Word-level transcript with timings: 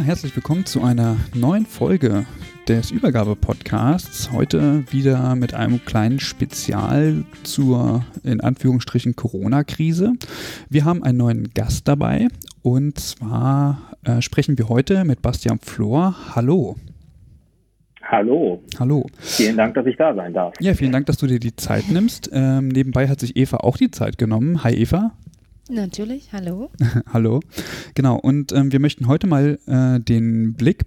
Ja, 0.00 0.06
herzlich 0.06 0.34
willkommen 0.34 0.64
zu 0.64 0.82
einer 0.82 1.18
neuen 1.34 1.66
Folge 1.66 2.24
des 2.66 2.90
Übergabe-Podcasts. 2.90 4.32
Heute 4.32 4.90
wieder 4.90 5.34
mit 5.34 5.52
einem 5.52 5.84
kleinen 5.84 6.20
Spezial 6.20 7.24
zur, 7.42 8.02
in 8.24 8.40
Anführungsstrichen, 8.40 9.14
Corona-Krise. 9.14 10.14
Wir 10.70 10.86
haben 10.86 11.02
einen 11.02 11.18
neuen 11.18 11.50
Gast 11.52 11.86
dabei 11.86 12.28
und 12.62 12.98
zwar 12.98 13.94
äh, 14.04 14.22
sprechen 14.22 14.56
wir 14.56 14.70
heute 14.70 15.04
mit 15.04 15.20
Bastian 15.20 15.58
Flor. 15.58 16.14
Hallo. 16.34 16.76
Hallo. 18.02 18.62
Hallo. 18.78 19.06
Vielen 19.18 19.58
Dank, 19.58 19.74
dass 19.74 19.84
ich 19.84 19.98
da 19.98 20.14
sein 20.14 20.32
darf. 20.32 20.54
Ja, 20.60 20.72
vielen 20.72 20.92
Dank, 20.92 21.04
dass 21.06 21.18
du 21.18 21.26
dir 21.26 21.40
die 21.40 21.56
Zeit 21.56 21.90
nimmst. 21.90 22.30
Ähm, 22.32 22.68
nebenbei 22.68 23.06
hat 23.06 23.20
sich 23.20 23.36
Eva 23.36 23.58
auch 23.58 23.76
die 23.76 23.90
Zeit 23.90 24.16
genommen. 24.16 24.64
Hi 24.64 24.72
Eva. 24.72 25.12
Natürlich, 25.70 26.32
hallo. 26.32 26.70
Hallo. 27.12 27.40
Genau, 27.94 28.16
und 28.16 28.50
ähm, 28.50 28.72
wir 28.72 28.80
möchten 28.80 29.06
heute 29.06 29.28
mal 29.28 29.56
äh, 29.66 30.00
den 30.00 30.54
Blick 30.54 30.84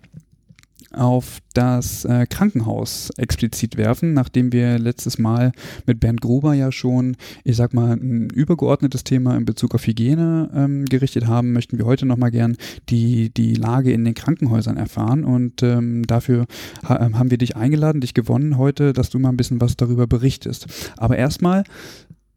auf 0.91 1.39
das 1.53 2.03
äh, 2.03 2.27
Krankenhaus 2.27 3.09
explizit 3.15 3.77
werfen, 3.77 4.13
nachdem 4.13 4.51
wir 4.51 4.77
letztes 4.77 5.17
Mal 5.17 5.53
mit 5.87 6.01
Bernd 6.01 6.19
Gruber 6.19 6.53
ja 6.53 6.71
schon, 6.71 7.15
ich 7.45 7.55
sag 7.55 7.73
mal, 7.73 7.93
ein 7.93 8.29
übergeordnetes 8.29 9.05
Thema 9.05 9.37
in 9.37 9.45
Bezug 9.45 9.73
auf 9.73 9.87
Hygiene 9.87 10.51
ähm, 10.53 10.85
gerichtet 10.85 11.27
haben, 11.27 11.53
möchten 11.53 11.77
wir 11.77 11.85
heute 11.85 12.05
nochmal 12.05 12.31
gern 12.31 12.57
die, 12.89 13.33
die 13.33 13.55
Lage 13.55 13.93
in 13.93 14.03
den 14.03 14.13
Krankenhäusern 14.13 14.75
erfahren 14.75 15.23
und 15.23 15.63
ähm, 15.63 16.05
dafür 16.05 16.45
ha 16.83 16.99
haben 16.99 17.31
wir 17.31 17.37
dich 17.37 17.55
eingeladen, 17.55 18.01
dich 18.01 18.13
gewonnen 18.13 18.57
heute, 18.57 18.91
dass 18.91 19.09
du 19.09 19.17
mal 19.17 19.29
ein 19.29 19.37
bisschen 19.37 19.61
was 19.61 19.77
darüber 19.77 20.07
berichtest. 20.07 20.67
Aber 20.97 21.17
erstmal, 21.17 21.63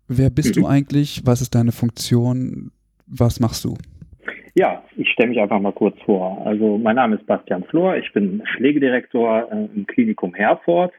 Wer 0.08 0.30
bist 0.30 0.56
mhm. 0.56 0.60
du 0.60 0.66
eigentlich? 0.66 1.22
Was 1.24 1.40
ist 1.40 1.54
deine 1.54 1.72
Funktion? 1.72 2.70
Was 3.06 3.40
machst 3.40 3.64
du? 3.64 3.76
Ja, 4.54 4.82
ich 4.96 5.10
stelle 5.10 5.28
mich 5.30 5.40
einfach 5.40 5.60
mal 5.60 5.72
kurz 5.72 6.00
vor. 6.02 6.44
Also 6.46 6.78
mein 6.78 6.96
Name 6.96 7.16
ist 7.16 7.26
Bastian 7.26 7.64
Flor, 7.64 7.96
ich 7.96 8.10
bin 8.12 8.42
Pflegedirektor 8.56 9.48
äh, 9.52 9.68
im 9.74 9.86
Klinikum 9.86 10.34
Herford. 10.34 10.92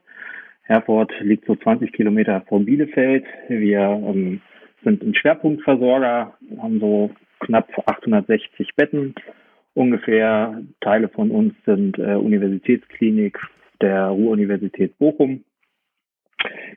Herford 0.63 1.11
liegt 1.21 1.45
so 1.45 1.55
20 1.55 1.91
Kilometer 1.91 2.43
vor 2.47 2.59
Bielefeld. 2.59 3.25
Wir 3.47 3.79
ähm, 3.79 4.41
sind 4.83 5.01
ein 5.01 5.15
Schwerpunktversorger, 5.15 6.33
haben 6.61 6.79
so 6.79 7.09
knapp 7.39 7.67
860 7.87 8.75
Betten 8.75 9.15
ungefähr. 9.73 10.61
Teile 10.81 11.07
von 11.07 11.31
uns 11.31 11.53
sind 11.65 11.97
äh, 11.97 12.15
Universitätsklinik 12.15 13.39
der 13.81 14.07
Ruhr-Universität 14.07 14.97
Bochum 14.99 15.43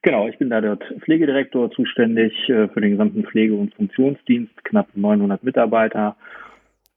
Genau, 0.03 0.29
ich 0.29 0.39
bin 0.39 0.51
da 0.51 0.61
dort 0.61 0.83
Pflegedirektor 1.01 1.71
zuständig 1.71 2.33
äh, 2.49 2.69
für 2.69 2.81
den 2.81 2.93
gesamten 2.93 3.25
Pflege- 3.25 3.55
und 3.55 3.75
Funktionsdienst, 3.75 4.65
knapp 4.65 4.89
900 4.95 5.43
Mitarbeiter 5.45 6.17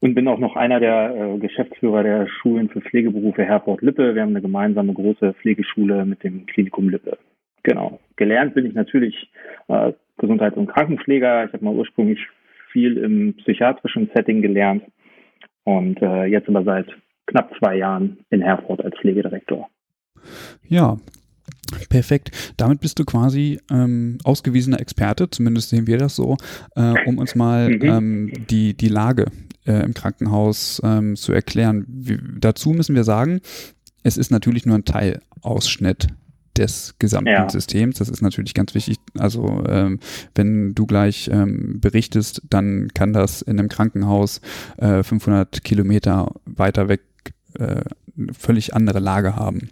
und 0.00 0.14
bin 0.14 0.28
auch 0.28 0.38
noch 0.38 0.56
einer 0.56 0.80
der 0.80 1.14
äh, 1.14 1.38
Geschäftsführer 1.38 2.02
der 2.02 2.26
Schulen 2.26 2.68
für 2.68 2.80
Pflegeberufe 2.80 3.42
Herford-Lippe. 3.42 4.14
Wir 4.14 4.22
haben 4.22 4.30
eine 4.30 4.42
gemeinsame 4.42 4.92
große 4.92 5.34
Pflegeschule 5.34 6.04
mit 6.06 6.22
dem 6.24 6.46
Klinikum 6.46 6.88
Lippe. 6.88 7.18
Genau. 7.62 8.00
Gelernt 8.16 8.54
bin 8.54 8.66
ich 8.66 8.74
natürlich 8.74 9.30
äh, 9.68 9.92
Gesundheits- 10.18 10.56
und 10.56 10.66
Krankenpfleger. 10.66 11.46
Ich 11.46 11.52
habe 11.52 11.64
mal 11.64 11.74
ursprünglich 11.74 12.20
viel 12.70 12.98
im 12.98 13.34
psychiatrischen 13.38 14.10
Setting 14.14 14.42
gelernt 14.42 14.84
und 15.64 16.00
äh, 16.02 16.24
jetzt 16.24 16.48
aber 16.48 16.64
seit 16.64 16.86
knapp 17.26 17.52
zwei 17.58 17.76
Jahren 17.76 18.18
in 18.30 18.42
Herford 18.42 18.84
als 18.84 18.96
Pflegedirektor. 18.98 19.68
Ja, 20.68 20.98
Perfekt. 21.88 22.30
Damit 22.56 22.80
bist 22.80 22.98
du 22.98 23.04
quasi 23.04 23.60
ähm, 23.70 24.18
ausgewiesener 24.24 24.80
Experte, 24.80 25.30
zumindest 25.30 25.70
sehen 25.70 25.86
wir 25.86 25.98
das 25.98 26.16
so, 26.16 26.36
äh, 26.76 26.94
um 27.06 27.18
uns 27.18 27.34
mal 27.34 27.70
mhm. 27.70 27.82
ähm, 27.82 28.32
die, 28.50 28.74
die 28.74 28.88
Lage 28.88 29.26
äh, 29.66 29.84
im 29.84 29.94
Krankenhaus 29.94 30.80
ähm, 30.84 31.16
zu 31.16 31.32
erklären. 31.32 31.84
Wie, 31.88 32.18
dazu 32.38 32.70
müssen 32.70 32.94
wir 32.94 33.04
sagen, 33.04 33.40
es 34.02 34.16
ist 34.16 34.30
natürlich 34.30 34.66
nur 34.66 34.76
ein 34.76 34.84
Teilausschnitt 34.84 36.08
des 36.56 36.94
gesamten 36.98 37.30
ja. 37.30 37.48
Systems. 37.48 37.98
Das 37.98 38.08
ist 38.08 38.22
natürlich 38.22 38.54
ganz 38.54 38.74
wichtig. 38.74 38.98
Also 39.18 39.64
ähm, 39.68 39.98
wenn 40.34 40.74
du 40.74 40.86
gleich 40.86 41.28
ähm, 41.32 41.80
berichtest, 41.80 42.42
dann 42.48 42.88
kann 42.94 43.12
das 43.12 43.42
in 43.42 43.58
einem 43.58 43.68
Krankenhaus 43.68 44.40
äh, 44.76 45.02
500 45.02 45.64
Kilometer 45.64 46.32
weiter 46.44 46.88
weg 46.88 47.00
äh, 47.58 47.82
völlig 48.32 48.74
andere 48.74 49.00
Lage 49.00 49.36
haben. 49.36 49.70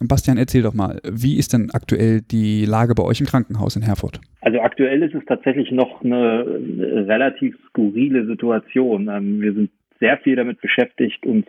Bastian, 0.00 0.38
erzähl 0.38 0.62
doch 0.62 0.74
mal, 0.74 1.00
wie 1.04 1.38
ist 1.38 1.52
denn 1.52 1.70
aktuell 1.72 2.22
die 2.22 2.64
Lage 2.64 2.94
bei 2.94 3.02
euch 3.02 3.20
im 3.20 3.26
Krankenhaus 3.26 3.76
in 3.76 3.82
Herford? 3.82 4.20
Also 4.40 4.60
aktuell 4.60 5.02
ist 5.02 5.14
es 5.14 5.24
tatsächlich 5.26 5.70
noch 5.70 6.02
eine 6.02 6.46
relativ 7.06 7.56
skurrile 7.68 8.26
Situation. 8.26 9.08
Ähm, 9.08 9.40
wir 9.40 9.52
sind 9.52 9.70
sehr 9.98 10.16
viel 10.18 10.36
damit 10.36 10.60
beschäftigt, 10.60 11.26
uns 11.26 11.46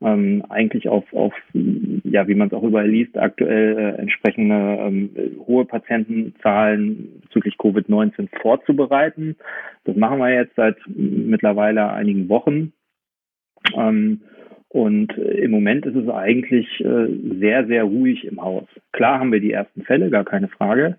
ähm, 0.00 0.44
eigentlich 0.48 0.88
auf, 0.88 1.04
auf, 1.12 1.32
ja, 1.52 2.26
wie 2.28 2.34
man 2.34 2.48
es 2.48 2.54
auch 2.54 2.62
überall 2.62 2.88
liest, 2.88 3.16
aktuell 3.16 3.78
äh, 3.78 4.00
entsprechende 4.00 4.54
ähm, 4.54 5.10
hohe 5.46 5.64
Patientenzahlen 5.64 7.22
bezüglich 7.22 7.54
Covid-19 7.54 8.28
vorzubereiten. 8.42 9.36
Das 9.84 9.96
machen 9.96 10.18
wir 10.18 10.32
jetzt 10.34 10.56
seit 10.56 10.76
mittlerweile 10.86 11.90
einigen 11.90 12.28
Wochen. 12.28 12.72
Ähm, 13.74 14.20
und 14.74 15.16
äh, 15.16 15.44
im 15.44 15.52
Moment 15.52 15.86
ist 15.86 15.94
es 15.94 16.08
eigentlich 16.08 16.66
äh, 16.80 17.06
sehr, 17.38 17.64
sehr 17.68 17.84
ruhig 17.84 18.24
im 18.24 18.42
Haus. 18.42 18.66
Klar 18.90 19.20
haben 19.20 19.30
wir 19.30 19.38
die 19.38 19.52
ersten 19.52 19.82
Fälle, 19.82 20.10
gar 20.10 20.24
keine 20.24 20.48
Frage. 20.48 20.96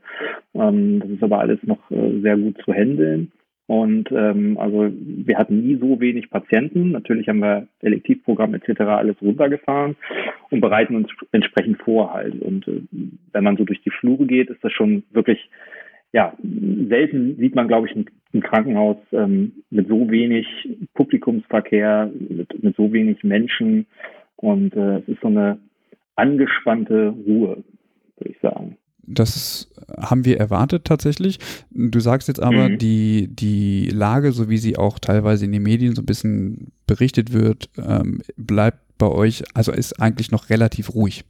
Ähm, 0.53 1.01
das 1.01 1.09
ist 1.09 1.21
aber 1.21 1.39
alles 1.39 1.59
noch 1.63 1.91
äh, 1.91 2.21
sehr 2.21 2.37
gut 2.37 2.57
zu 2.63 2.73
handeln. 2.73 3.33
Und 3.67 4.09
ähm, 4.13 4.57
also 4.57 4.89
wir 4.95 5.37
hatten 5.37 5.67
nie 5.67 5.75
so 5.75 5.99
wenig 5.99 6.29
Patienten. 6.29 6.91
Natürlich 6.91 7.27
haben 7.27 7.41
wir 7.41 7.67
Elektivprogramm 7.81 8.53
etc. 8.53 8.79
alles 8.83 9.21
runtergefahren 9.21 9.97
und 10.51 10.61
bereiten 10.61 10.95
uns 10.95 11.09
entsprechend 11.33 11.81
vor 11.81 12.13
halt. 12.13 12.41
Und 12.41 12.65
wenn 13.33 13.43
man 13.43 13.57
so 13.57 13.65
durch 13.65 13.81
die 13.81 13.91
Flure 13.91 14.25
geht, 14.25 14.49
ist 14.49 14.63
das 14.63 14.71
schon 14.71 15.03
wirklich 15.11 15.49
ja, 16.15 16.33
selten 16.41 17.35
sieht 17.37 17.55
man, 17.55 17.67
glaube 17.67 17.87
ich, 17.87 17.95
ein, 17.95 18.05
Krankenhaus 18.41 18.97
ähm, 19.13 19.53
mit 19.69 19.87
so 19.87 20.09
wenig 20.09 20.45
Publikumsverkehr, 20.93 22.11
mit, 22.29 22.63
mit 22.63 22.75
so 22.75 22.91
wenig 22.91 23.23
Menschen. 23.23 23.85
Und 24.35 24.75
äh, 24.75 24.97
es 24.97 25.07
ist 25.07 25.21
so 25.21 25.27
eine 25.27 25.57
angespannte 26.17 27.13
Ruhe, 27.25 27.63
würde 28.17 28.29
ich 28.29 28.37
sagen. 28.41 28.77
Das 29.07 29.71
haben 29.97 30.25
wir 30.25 30.37
erwartet 30.37 30.83
tatsächlich. 30.83 31.39
Du 31.71 32.01
sagst 32.01 32.27
jetzt 32.27 32.43
aber, 32.43 32.69
mhm. 32.69 32.77
die, 32.77 33.29
die 33.29 33.89
Lage, 33.89 34.33
so 34.33 34.49
wie 34.49 34.57
sie 34.57 34.77
auch 34.77 34.99
teilweise 34.99 35.45
in 35.45 35.53
den 35.53 35.63
Medien 35.63 35.95
so 35.95 36.01
ein 36.01 36.05
bisschen 36.05 36.73
berichtet 36.87 37.31
wird, 37.31 37.69
ähm, 37.77 38.21
bleibt 38.35 38.79
bei 38.97 39.07
euch, 39.07 39.43
also 39.53 39.71
ist 39.71 40.01
eigentlich 40.01 40.31
noch 40.31 40.49
relativ 40.49 40.93
ruhig. 40.93 41.23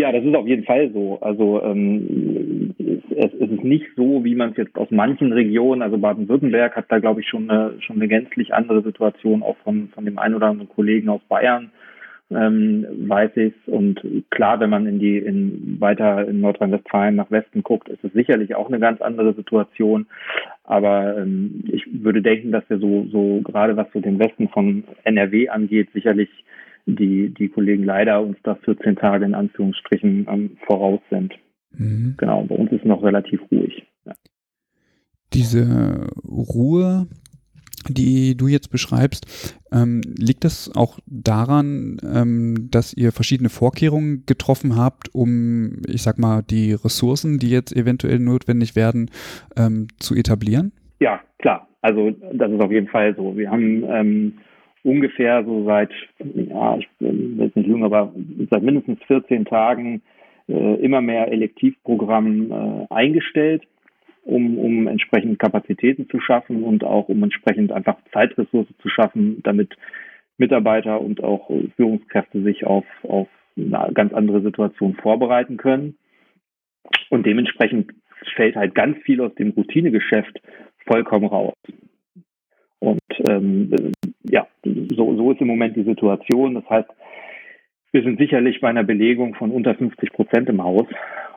Ja, 0.00 0.12
das 0.12 0.24
ist 0.24 0.34
auf 0.34 0.46
jeden 0.46 0.64
Fall 0.64 0.90
so. 0.94 1.18
Also 1.20 1.62
ähm, 1.62 2.74
es, 2.78 3.34
es 3.34 3.50
ist 3.50 3.62
nicht 3.62 3.84
so, 3.96 4.24
wie 4.24 4.34
man 4.34 4.52
es 4.52 4.56
jetzt 4.56 4.78
aus 4.78 4.90
manchen 4.90 5.30
Regionen, 5.30 5.82
also 5.82 5.98
Baden-Württemberg 5.98 6.74
hat 6.74 6.86
da, 6.88 7.00
glaube 7.00 7.20
ich, 7.20 7.28
schon 7.28 7.50
eine, 7.50 7.74
schon 7.80 7.96
eine 7.96 8.08
gänzlich 8.08 8.54
andere 8.54 8.80
Situation, 8.80 9.42
auch 9.42 9.58
von, 9.58 9.88
von 9.88 10.06
dem 10.06 10.18
einen 10.18 10.36
oder 10.36 10.46
anderen 10.46 10.70
Kollegen 10.70 11.10
aus 11.10 11.20
Bayern. 11.28 11.70
ähm, 12.30 12.86
weiß 13.08 13.36
ich 13.36 13.52
Und 13.66 14.00
klar, 14.30 14.58
wenn 14.60 14.70
man 14.70 14.86
in 14.86 15.00
die 15.00 15.18
in 15.18 15.76
weiter 15.80 16.26
in 16.26 16.40
Nordrhein-Westfalen 16.40 17.16
nach 17.16 17.30
Westen 17.30 17.62
guckt, 17.62 17.90
ist 17.90 18.02
es 18.02 18.14
sicherlich 18.14 18.54
auch 18.54 18.68
eine 18.68 18.80
ganz 18.80 19.02
andere 19.02 19.34
Situation. 19.34 20.06
Aber 20.64 21.18
ähm, 21.18 21.64
ich 21.70 21.84
würde 21.92 22.22
denken, 22.22 22.52
dass 22.52 22.64
wir 22.70 22.78
so 22.78 23.04
so 23.12 23.42
gerade 23.42 23.76
was 23.76 23.88
so 23.92 24.00
den 24.00 24.18
Westen 24.18 24.48
von 24.48 24.84
NRW 25.04 25.50
angeht, 25.50 25.90
sicherlich 25.92 26.30
die 26.86 27.32
die 27.32 27.48
Kollegen 27.48 27.84
leider 27.84 28.20
uns 28.22 28.36
da 28.42 28.54
14 28.56 28.96
Tage 28.96 29.24
in 29.24 29.34
Anführungsstrichen 29.34 30.26
ähm, 30.28 30.56
voraus 30.66 31.00
sind. 31.10 31.34
Mhm. 31.72 32.14
Genau, 32.16 32.42
bei 32.44 32.54
uns 32.54 32.72
ist 32.72 32.84
noch 32.84 33.02
relativ 33.02 33.40
ruhig. 33.50 33.86
Ja. 34.04 34.14
Diese 35.32 36.08
Ruhe 36.24 37.06
die 37.88 38.36
du 38.36 38.46
jetzt 38.46 38.70
beschreibst, 38.70 39.58
ähm, 39.72 40.02
liegt 40.18 40.44
das 40.44 40.70
auch 40.74 40.98
daran, 41.06 41.96
ähm, 42.04 42.68
dass 42.70 42.92
ihr 42.94 43.12
verschiedene 43.12 43.48
Vorkehrungen 43.48 44.24
getroffen 44.26 44.76
habt, 44.76 45.14
um, 45.14 45.80
ich 45.86 46.02
sag 46.02 46.18
mal, 46.18 46.42
die 46.42 46.72
Ressourcen, 46.72 47.38
die 47.38 47.50
jetzt 47.50 47.74
eventuell 47.74 48.18
notwendig 48.18 48.76
werden, 48.76 49.10
ähm, 49.56 49.88
zu 49.98 50.14
etablieren? 50.14 50.72
Ja, 51.00 51.20
klar. 51.38 51.68
Also 51.82 52.10
das 52.10 52.50
ist 52.52 52.60
auf 52.60 52.70
jeden 52.70 52.88
Fall 52.88 53.14
so. 53.16 53.36
Wir 53.36 53.50
haben 53.50 53.84
ähm, 53.84 54.32
ungefähr 54.82 55.44
so 55.44 55.64
seit, 55.64 55.90
ja, 56.18 56.76
ich 56.76 56.88
bin 56.98 57.38
jetzt 57.38 57.56
nicht 57.56 57.68
jung, 57.68 57.84
aber 57.84 58.12
seit 58.50 58.62
mindestens 58.62 59.02
14 59.06 59.44
Tagen 59.44 60.02
äh, 60.48 60.74
immer 60.76 61.00
mehr 61.00 61.28
Elektivprogramm 61.30 62.50
äh, 62.50 62.94
eingestellt 62.94 63.62
um, 64.24 64.58
um 64.58 64.86
entsprechend 64.86 65.38
Kapazitäten 65.38 66.08
zu 66.08 66.20
schaffen 66.20 66.62
und 66.62 66.84
auch 66.84 67.08
um 67.08 67.22
entsprechend 67.22 67.72
einfach 67.72 67.96
Zeitressourcen 68.12 68.74
zu 68.80 68.88
schaffen, 68.88 69.42
damit 69.42 69.76
Mitarbeiter 70.38 71.00
und 71.00 71.22
auch 71.22 71.50
Führungskräfte 71.76 72.42
sich 72.42 72.64
auf, 72.64 72.84
auf 73.02 73.28
eine 73.56 73.92
ganz 73.92 74.12
andere 74.12 74.40
Situation 74.40 74.94
vorbereiten 74.94 75.56
können. 75.56 75.96
Und 77.10 77.26
dementsprechend 77.26 77.92
fällt 78.36 78.56
halt 78.56 78.74
ganz 78.74 78.98
viel 79.02 79.20
aus 79.20 79.34
dem 79.34 79.50
Routinegeschäft 79.50 80.40
vollkommen 80.86 81.26
raus. 81.26 81.54
Und 82.78 83.00
ähm, 83.28 83.92
ja, 84.22 84.46
so, 84.64 85.16
so 85.16 85.32
ist 85.32 85.40
im 85.40 85.48
Moment 85.48 85.76
die 85.76 85.84
Situation. 85.84 86.54
Das 86.54 86.68
heißt, 86.68 86.88
wir 87.92 88.02
sind 88.02 88.18
sicherlich 88.18 88.60
bei 88.60 88.68
einer 88.68 88.84
Belegung 88.84 89.34
von 89.34 89.50
unter 89.50 89.74
50 89.74 90.12
Prozent 90.12 90.48
im 90.48 90.62
Haus. 90.62 90.86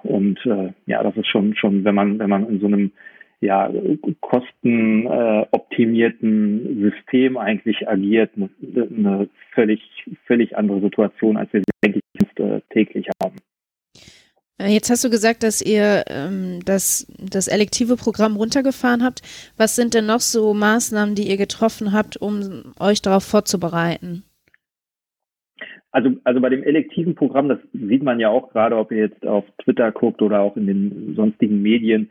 Und 0.04 0.40
äh, 0.46 0.74
ja, 0.86 1.02
das 1.04 1.18
ist 1.18 1.28
schon, 1.28 1.56
schon, 1.56 1.84
wenn 1.86 1.96
man, 1.96 2.20
wenn 2.20 2.30
man 2.30 2.48
in 2.48 2.60
so 2.60 2.68
einem 2.68 2.92
ja, 3.40 3.72
kostenoptimierten 4.22 6.66
äh, 6.66 6.70
System 6.90 7.38
eigentlich 7.38 7.90
agiert, 7.90 8.32
eine, 8.36 8.50
völlig, 9.54 9.82
völlig 10.26 10.58
andere 10.58 10.82
Situation, 10.82 11.38
als 11.38 11.52
wir 11.52 11.62
sie 11.62 11.72
eigentlich 11.84 12.04
äh, 12.38 12.62
täglich 12.70 13.08
haben. 13.22 13.36
Äh, 14.64 14.74
jetzt 14.74 14.90
hast 14.90 15.04
du 15.04 15.10
gesagt, 15.10 15.44
dass 15.44 15.62
ihr 15.62 16.06
ähm, 16.08 16.60
das, 16.66 17.08
das 17.20 17.48
elektive 17.48 17.98
Programm 17.98 18.36
runtergefahren 18.38 19.04
habt. 19.04 19.22
Was 19.58 19.76
sind 19.76 19.94
denn 19.94 20.06
noch 20.06 20.22
so 20.22 20.54
Maßnahmen, 20.54 21.16
die 21.16 21.30
ihr 21.30 21.38
getroffen 21.38 21.92
habt, 21.92 22.18
um 22.18 22.74
euch 22.80 23.02
darauf 23.02 23.24
vorzubereiten? 23.24 24.24
Also, 25.92 26.12
also 26.24 26.42
bei 26.42 26.50
dem 26.50 26.64
elektiven 26.64 27.14
Programm, 27.14 27.50
das 27.50 27.60
sieht 27.74 28.02
man 28.02 28.20
ja 28.20 28.30
auch 28.30 28.52
gerade, 28.52 28.78
ob 28.78 28.92
ihr 28.92 29.00
jetzt 29.00 29.28
auf 29.28 29.46
Twitter 29.64 29.92
guckt 29.92 30.22
oder 30.24 30.40
auch 30.40 30.58
in 30.58 30.66
den 30.66 31.14
sonstigen 31.16 31.62
Medien. 31.62 32.10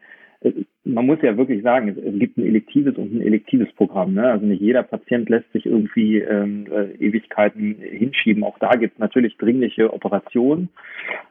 Man 0.85 1.06
muss 1.06 1.19
ja 1.23 1.37
wirklich 1.37 1.62
sagen, 1.62 1.89
es, 1.89 2.19
gibt 2.19 2.37
ein 2.37 2.47
elektives 2.47 2.97
und 2.97 3.15
ein 3.15 3.21
elektives 3.21 3.73
Programm. 3.75 4.15
Ne? 4.15 4.25
Also 4.25 4.44
nicht 4.47 4.61
jeder 4.61 4.83
Patient 4.83 5.29
lässt 5.29 5.50
sich 5.53 5.67
irgendwie 5.67 6.19
ähm, 6.19 6.67
äh, 6.71 6.93
Ewigkeiten 6.99 7.77
hinschieben. 7.77 8.43
Auch 8.43 8.59
da 8.59 8.71
gibt 8.73 8.94
es 8.94 8.99
natürlich 8.99 9.37
dringliche 9.37 9.93
Operationen, 9.93 10.69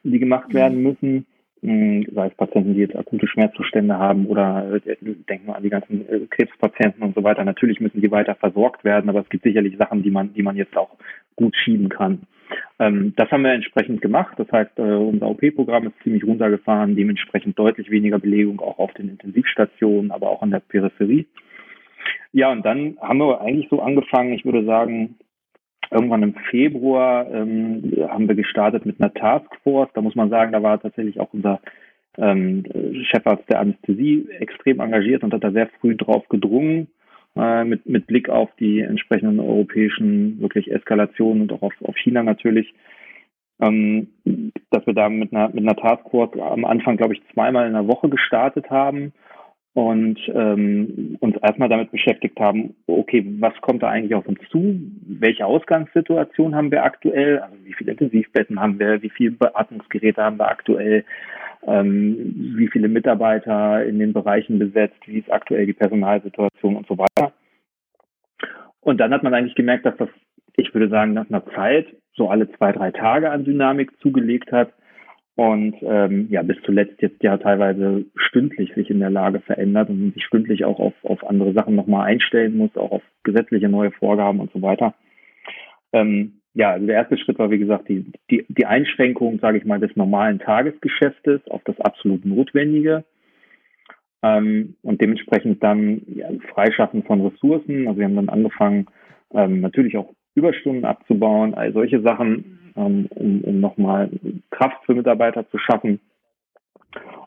die 0.04 0.20
gemacht 0.20 0.50
mhm. 0.50 0.54
werden 0.54 0.84
müssen. 0.84 1.26
Hm, 1.64 2.08
sei 2.16 2.28
es 2.28 2.34
Patienten, 2.34 2.74
die 2.74 2.80
jetzt 2.80 2.96
akute 2.96 3.28
Schmerzzustände 3.28 3.96
haben 3.96 4.26
oder 4.26 4.80
äh, 4.84 4.96
denken 5.30 5.48
wir 5.48 5.56
an 5.56 5.64
die 5.64 5.70
ganzen 5.70 6.10
äh, 6.10 6.22
Krebspatienten 6.28 7.04
und 7.04 7.14
so 7.14 7.24
weiter. 7.24 7.44
Natürlich 7.44 7.80
müssen 7.80 8.02
die 8.02 8.10
weiter 8.10 8.34
versorgt 8.34 8.84
werden, 8.84 9.10
aber 9.10 9.20
es 9.20 9.30
gibt 9.30 9.44
sicherlich 9.44 9.78
Sachen, 9.78 10.02
die 10.02 10.10
man, 10.10 10.34
die 10.34 10.42
man 10.42 10.56
jetzt 10.56 10.76
auch 10.76 10.90
gut 11.36 11.56
schieben 11.56 11.90
kann. 11.90 12.24
Ähm, 12.82 13.14
das 13.16 13.30
haben 13.30 13.44
wir 13.44 13.52
entsprechend 13.52 14.02
gemacht. 14.02 14.34
Das 14.38 14.52
heißt, 14.52 14.80
äh, 14.80 14.82
unser 14.82 15.28
OP-Programm 15.28 15.86
ist 15.86 16.02
ziemlich 16.04 16.24
runtergefahren, 16.24 16.96
dementsprechend 16.96 17.58
deutlich 17.58 17.92
weniger 17.92 18.18
Belegung 18.18 18.60
auch 18.60 18.80
auf 18.80 18.92
den 18.96 19.08
Intensivstationen, 19.08 20.10
aber 20.10 20.32
auch 20.32 20.42
an 20.42 20.50
der 20.50 20.62
Peripherie. 20.62 21.28
Ja, 22.34 22.52
und 22.52 22.66
dann 22.66 22.98
haben 23.00 23.20
wir 23.20 23.40
eigentlich 23.40 23.70
so 23.70 23.82
angefangen, 23.82 24.34
ich 24.34 24.46
würde 24.46 24.66
sagen, 24.66 25.16
irgendwann 25.92 26.24
im 26.24 26.34
Februar 26.50 27.30
ähm, 27.32 27.94
haben 28.10 28.28
wir 28.28 28.36
gestartet 28.36 28.88
mit 28.88 29.00
einer 29.00 29.14
Taskforce. 29.14 29.90
Da 29.94 30.02
muss 30.02 30.16
man 30.16 30.32
sagen, 30.32 30.52
da 30.52 30.64
war 30.64 30.82
tatsächlich 30.82 31.20
auch 31.20 31.32
unser 31.34 31.60
ähm, 32.18 32.64
Chefarzt 33.04 33.48
der 33.48 33.60
Anästhesie 33.60 34.28
extrem 34.40 34.80
engagiert 34.80 35.24
und 35.24 35.34
hat 35.34 35.44
da 35.44 35.52
sehr 35.52 35.70
früh 35.80 35.96
drauf 35.96 36.28
gedrungen, 36.30 36.88
äh, 37.36 37.64
mit, 37.64 37.86
mit 37.86 38.08
Blick 38.08 38.30
auf 38.30 38.50
die 38.60 38.82
entsprechenden 38.82 39.40
europäischen 39.40 40.40
wirklich 40.42 40.72
Eskalationen 40.72 41.44
und 41.44 41.54
auch 41.54 41.62
auf, 41.62 41.74
auf 41.82 41.98
China 41.98 42.24
natürlich, 42.24 42.74
ähm, 43.62 44.08
dass 44.70 44.86
wir 44.86 44.94
da 44.94 45.10
mit 45.10 45.34
einer, 45.34 45.50
mit 45.50 45.64
einer 45.64 45.76
Taskforce 45.76 46.40
am 46.40 46.66
Anfang, 46.66 46.98
glaube 46.98 47.14
ich, 47.14 47.22
zweimal 47.34 47.68
in 47.68 47.74
der 47.74 47.88
Woche 47.88 48.10
gestartet 48.10 48.70
haben 48.70 49.14
und 49.74 50.20
ähm, 50.34 51.18
uns 51.22 51.38
erstmal 51.38 51.70
damit 51.70 51.92
beschäftigt 51.92 52.40
haben, 52.40 52.76
okay, 52.88 53.26
was 53.40 53.54
kommt 53.62 53.84
da 53.84 53.90
eigentlich 53.90 54.16
auf 54.16 54.28
uns 54.28 54.40
zu? 54.50 54.82
Welche 55.08 55.46
Ausgangssituation 55.46 56.56
haben 56.56 56.72
wir 56.72 56.84
aktuell? 56.84 57.40
Also 57.40 57.56
wie 57.64 57.74
viele 57.74 57.92
Intensivbetten 57.92 58.60
haben 58.60 58.80
wir? 58.80 59.02
Wie 59.02 59.10
viele 59.10 59.32
Beatmungsgeräte 59.32 60.22
haben 60.22 60.38
wir 60.38 60.50
aktuell? 60.50 61.06
ähm, 61.68 62.54
wie 62.56 62.68
viele 62.68 62.88
Mitarbeiter 62.88 63.86
in 63.86 64.00
den 64.00 64.14
Bereichen 64.14 64.60
besetzt, 64.60 64.98
wie 65.06 65.20
ist 65.20 65.32
aktuell 65.32 65.66
die 65.66 65.74
Personalsituation 65.74 66.76
und 66.76 66.88
so 66.88 66.98
weiter. 66.98 67.34
Und 68.80 68.98
dann 68.98 69.14
hat 69.14 69.24
man 69.24 69.34
eigentlich 69.34 69.56
gemerkt, 69.56 69.86
dass 69.86 69.96
das, 69.98 70.10
ich 70.58 70.74
würde 70.74 70.90
sagen, 70.90 71.14
nach 71.14 71.30
einer 71.30 71.46
Zeit 71.54 71.88
so 72.14 72.30
alle 72.30 72.52
zwei, 72.54 72.72
drei 72.72 72.92
Tage 72.92 73.30
an 73.30 73.46
Dynamik 73.46 73.92
zugelegt 74.02 74.52
hat 74.52 74.74
und 75.36 75.76
ähm, 75.82 76.28
ja 76.30 76.42
bis 76.44 76.58
zuletzt 76.66 77.02
jetzt 77.02 77.24
ja 77.24 77.38
teilweise 77.38 78.06
stündlich 78.16 78.74
sich 78.74 78.90
in 78.90 79.00
der 79.00 79.10
Lage 79.10 79.40
verändert 79.40 79.90
und 79.90 80.14
sich 80.14 80.26
stündlich 80.26 80.66
auch 80.66 80.80
auf, 80.80 80.94
auf 81.04 81.26
andere 81.28 81.54
Sachen 81.54 81.76
nochmal 81.76 82.08
einstellen 82.08 82.58
muss, 82.58 82.76
auch 82.76 82.92
auf 82.92 83.04
gesetzliche 83.24 83.70
neue 83.70 83.92
Vorgaben 83.92 84.40
und 84.40 84.52
so 84.52 84.62
weiter. 84.62 84.94
Ähm, 85.94 86.42
ja, 86.54 86.72
also 86.72 86.86
der 86.86 86.96
erste 86.96 87.18
Schritt 87.18 87.40
war, 87.40 87.50
wie 87.50 87.60
gesagt, 87.60 87.88
die, 87.88 88.12
die, 88.30 88.46
die 88.50 88.66
Einschränkung, 88.66 89.40
sage 89.40 89.58
ich 89.58 89.66
mal, 89.66 89.80
des 89.80 89.96
normalen 89.96 90.40
Tagesgeschäftes 90.40 91.42
auf 91.50 91.62
das 91.64 91.80
absolut 91.80 92.26
Notwendige 92.26 93.06
ähm, 94.22 94.76
und 94.82 95.00
dementsprechend 95.00 95.64
dann 95.64 96.02
ja, 96.08 96.28
Freischaffen 96.54 97.04
von 97.04 97.26
Ressourcen. 97.26 97.88
Also 97.88 98.00
wir 98.00 98.06
haben 98.06 98.16
dann 98.16 98.30
angefangen, 98.30 98.88
ähm, 99.34 99.62
natürlich 99.62 99.98
auch 99.98 100.14
Überstunden 100.36 100.86
abzubauen, 100.86 101.54
all 101.54 101.72
solche 101.74 102.02
Sachen, 102.02 102.60
um, 102.76 103.06
um 103.08 103.60
nochmal 103.60 104.10
Kraft 104.50 104.86
für 104.86 104.96
Mitarbeiter 104.96 105.50
zu 105.50 105.58
schaffen. 105.58 106.00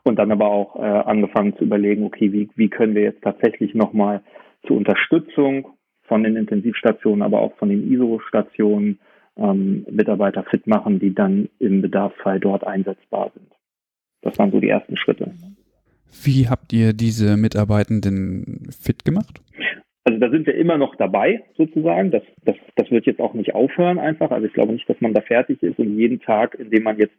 Und 0.03 0.19
dann 0.19 0.31
aber 0.31 0.45
auch 0.45 0.75
äh, 0.75 0.81
angefangen 0.81 1.57
zu 1.57 1.63
überlegen, 1.63 2.05
okay, 2.05 2.31
wie, 2.31 2.49
wie 2.55 2.69
können 2.69 2.93
wir 2.93 3.01
jetzt 3.01 3.23
tatsächlich 3.23 3.73
nochmal 3.73 4.21
zur 4.67 4.77
Unterstützung 4.77 5.69
von 6.03 6.23
den 6.23 6.35
Intensivstationen, 6.35 7.23
aber 7.23 7.41
auch 7.41 7.55
von 7.57 7.69
den 7.69 7.91
ISO-Stationen 7.91 8.99
ähm, 9.37 9.85
Mitarbeiter 9.89 10.43
fit 10.43 10.67
machen, 10.67 10.99
die 10.99 11.13
dann 11.13 11.49
im 11.59 11.81
Bedarfsfall 11.81 12.39
dort 12.39 12.65
einsetzbar 12.65 13.31
sind. 13.33 13.51
Das 14.21 14.37
waren 14.37 14.51
so 14.51 14.59
die 14.59 14.69
ersten 14.69 14.97
Schritte. 14.97 15.31
Wie 16.23 16.47
habt 16.47 16.71
ihr 16.73 16.93
diese 16.93 17.37
Mitarbeitenden 17.37 18.69
fit 18.79 19.03
gemacht? 19.03 19.41
Also 20.07 20.19
da 20.19 20.29
sind 20.29 20.45
wir 20.45 20.53
immer 20.55 20.77
noch 20.77 20.95
dabei, 20.95 21.43
sozusagen. 21.57 22.11
Das, 22.11 22.21
das, 22.43 22.55
das 22.75 22.91
wird 22.91 23.07
jetzt 23.07 23.19
auch 23.19 23.33
nicht 23.33 23.55
aufhören 23.55 23.97
einfach. 23.97 24.29
Also 24.29 24.45
ich 24.45 24.53
glaube 24.53 24.73
nicht, 24.73 24.87
dass 24.87 25.01
man 25.01 25.15
da 25.15 25.21
fertig 25.21 25.61
ist 25.63 25.79
und 25.79 25.97
jeden 25.97 26.21
Tag, 26.21 26.53
in 26.55 26.69
dem 26.69 26.83
man 26.83 26.99
jetzt 26.99 27.17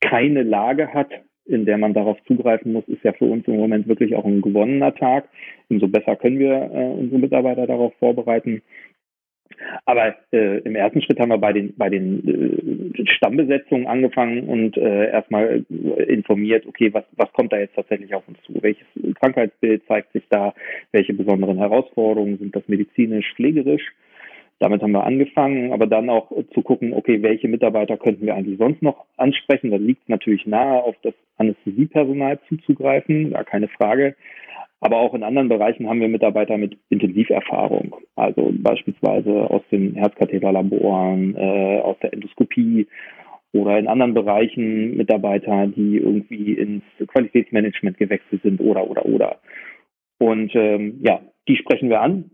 keine 0.00 0.42
Lage 0.42 0.92
hat, 0.92 1.10
in 1.46 1.64
der 1.64 1.78
man 1.78 1.94
darauf 1.94 2.18
zugreifen 2.26 2.72
muss, 2.72 2.88
ist 2.88 3.04
ja 3.04 3.12
für 3.12 3.26
uns 3.26 3.46
im 3.46 3.56
Moment 3.56 3.86
wirklich 3.86 4.16
auch 4.16 4.24
ein 4.24 4.40
gewonnener 4.40 4.94
Tag. 4.94 5.28
Umso 5.68 5.86
besser 5.86 6.16
können 6.16 6.40
wir 6.40 6.54
äh, 6.54 6.98
unsere 6.98 7.20
Mitarbeiter 7.20 7.68
darauf 7.68 7.94
vorbereiten. 8.00 8.62
Aber 9.84 10.14
äh, 10.32 10.58
im 10.58 10.76
ersten 10.76 11.02
Schritt 11.02 11.20
haben 11.20 11.30
wir 11.30 11.38
bei 11.38 11.52
den 11.52 11.74
bei 11.76 11.88
den 11.88 12.94
äh, 12.94 13.06
Stammbesetzungen 13.06 13.86
angefangen 13.86 14.48
und 14.48 14.76
äh, 14.76 15.10
erstmal 15.10 15.64
informiert, 16.08 16.66
okay, 16.66 16.92
was 16.92 17.04
was 17.16 17.32
kommt 17.32 17.52
da 17.52 17.58
jetzt 17.58 17.74
tatsächlich 17.74 18.14
auf 18.14 18.26
uns 18.28 18.38
zu? 18.42 18.54
Welches 18.62 18.86
Krankheitsbild 19.20 19.84
zeigt 19.86 20.12
sich 20.12 20.24
da? 20.30 20.54
Welche 20.92 21.14
besonderen 21.14 21.58
Herausforderungen 21.58 22.38
sind 22.38 22.54
das 22.54 22.66
medizinisch, 22.68 23.32
pflegerisch? 23.34 23.92
Damit 24.60 24.82
haben 24.82 24.92
wir 24.92 25.04
angefangen, 25.04 25.72
aber 25.72 25.86
dann 25.86 26.08
auch 26.08 26.30
zu 26.54 26.62
gucken, 26.62 26.94
okay, 26.94 27.22
welche 27.22 27.48
Mitarbeiter 27.48 27.96
könnten 27.96 28.24
wir 28.24 28.34
eigentlich 28.34 28.58
sonst 28.58 28.82
noch 28.82 29.04
ansprechen? 29.16 29.70
Da 29.70 29.76
liegt 29.76 30.08
natürlich 30.08 30.46
nahe, 30.46 30.82
auf 30.82 30.94
das 31.02 31.14
Anästhesiepersonal 31.38 32.38
zuzugreifen, 32.48 33.32
gar 33.32 33.44
keine 33.44 33.68
Frage. 33.68 34.14
Aber 34.80 34.98
auch 34.98 35.14
in 35.14 35.22
anderen 35.22 35.48
Bereichen 35.48 35.88
haben 35.88 36.00
wir 36.00 36.08
Mitarbeiter 36.08 36.58
mit 36.58 36.76
Intensiverfahrung, 36.90 37.96
also 38.16 38.52
beispielsweise 38.52 39.50
aus 39.50 39.62
den 39.70 39.94
Herzkatheterlaboren, 39.94 41.34
äh, 41.36 41.80
aus 41.80 41.96
der 42.02 42.12
Endoskopie 42.12 42.86
oder 43.52 43.78
in 43.78 43.86
anderen 43.86 44.14
Bereichen 44.14 44.96
Mitarbeiter, 44.96 45.68
die 45.68 45.96
irgendwie 45.96 46.52
ins 46.52 46.82
Qualitätsmanagement 47.06 47.96
gewechselt 47.96 48.42
sind 48.42 48.60
oder 48.60 48.90
oder 48.90 49.06
oder. 49.06 49.40
Und 50.18 50.54
ähm, 50.54 51.00
ja, 51.02 51.20
die 51.48 51.56
sprechen 51.56 51.88
wir 51.88 52.00
an, 52.00 52.30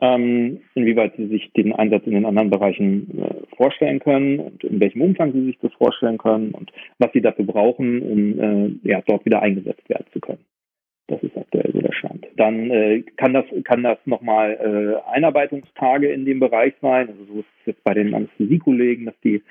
ähm, 0.00 0.60
inwieweit 0.74 1.16
sie 1.16 1.26
sich 1.26 1.52
den 1.52 1.72
Einsatz 1.72 2.04
in 2.06 2.12
den 2.12 2.26
anderen 2.26 2.50
Bereichen 2.50 3.18
äh, 3.18 3.56
vorstellen 3.56 4.00
können 4.00 4.38
und 4.38 4.64
in 4.64 4.80
welchem 4.80 5.02
Umfang 5.02 5.32
sie 5.32 5.44
sich 5.44 5.58
das 5.58 5.72
vorstellen 5.74 6.18
können 6.18 6.52
und 6.52 6.72
was 6.98 7.12
sie 7.12 7.20
dafür 7.20 7.44
brauchen, 7.44 8.02
um 8.02 8.40
äh, 8.40 8.88
ja, 8.88 9.02
dort 9.06 9.24
wieder 9.24 9.42
eingesetzt 9.42 9.88
werden 9.88 10.06
zu 10.12 10.20
können. 10.20 10.44
Das 11.06 11.22
ist 11.22 11.36
aktuell 11.36 11.70
so 11.72 11.80
der 11.80 11.92
Stand. 11.92 12.26
Dann 12.36 12.70
äh, 12.70 13.02
kann 13.16 13.34
das 13.34 13.44
kann 13.64 13.82
das 13.82 13.98
nochmal 14.06 14.52
äh, 14.52 15.10
Einarbeitungstage 15.10 16.08
in 16.08 16.24
dem 16.24 16.40
Bereich 16.40 16.72
sein. 16.80 17.08
Also 17.08 17.24
so 17.24 17.40
ist 17.40 17.46
es 17.60 17.66
jetzt 17.66 17.84
bei 17.84 17.92
den 17.92 18.14
Anästhesiekollegen, 18.14 19.06
dass 19.06 19.20
die 19.22 19.42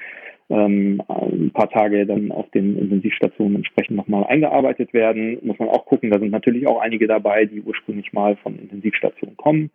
ähm, 0.49 1.01
ein 1.07 1.51
paar 1.53 1.69
Tage 1.69 2.05
dann 2.07 2.31
auf 2.31 2.49
den 2.51 2.77
Intensivstationen 2.77 3.57
entsprechend 3.57 3.97
nochmal 3.97 4.25
eingearbeitet 4.25 4.93
werden. 4.93 5.37
Muss 5.43 5.59
man 5.59 5.69
auch 5.69 5.85
gucken, 5.85 6.09
da 6.09 6.19
sind 6.19 6.31
natürlich 6.31 6.67
auch 6.67 6.81
einige 6.81 7.07
dabei, 7.07 7.45
die 7.45 7.61
ursprünglich 7.61 8.13
mal 8.13 8.35
von 8.37 8.57
Intensivstationen 8.57 9.37
kommen. 9.37 9.69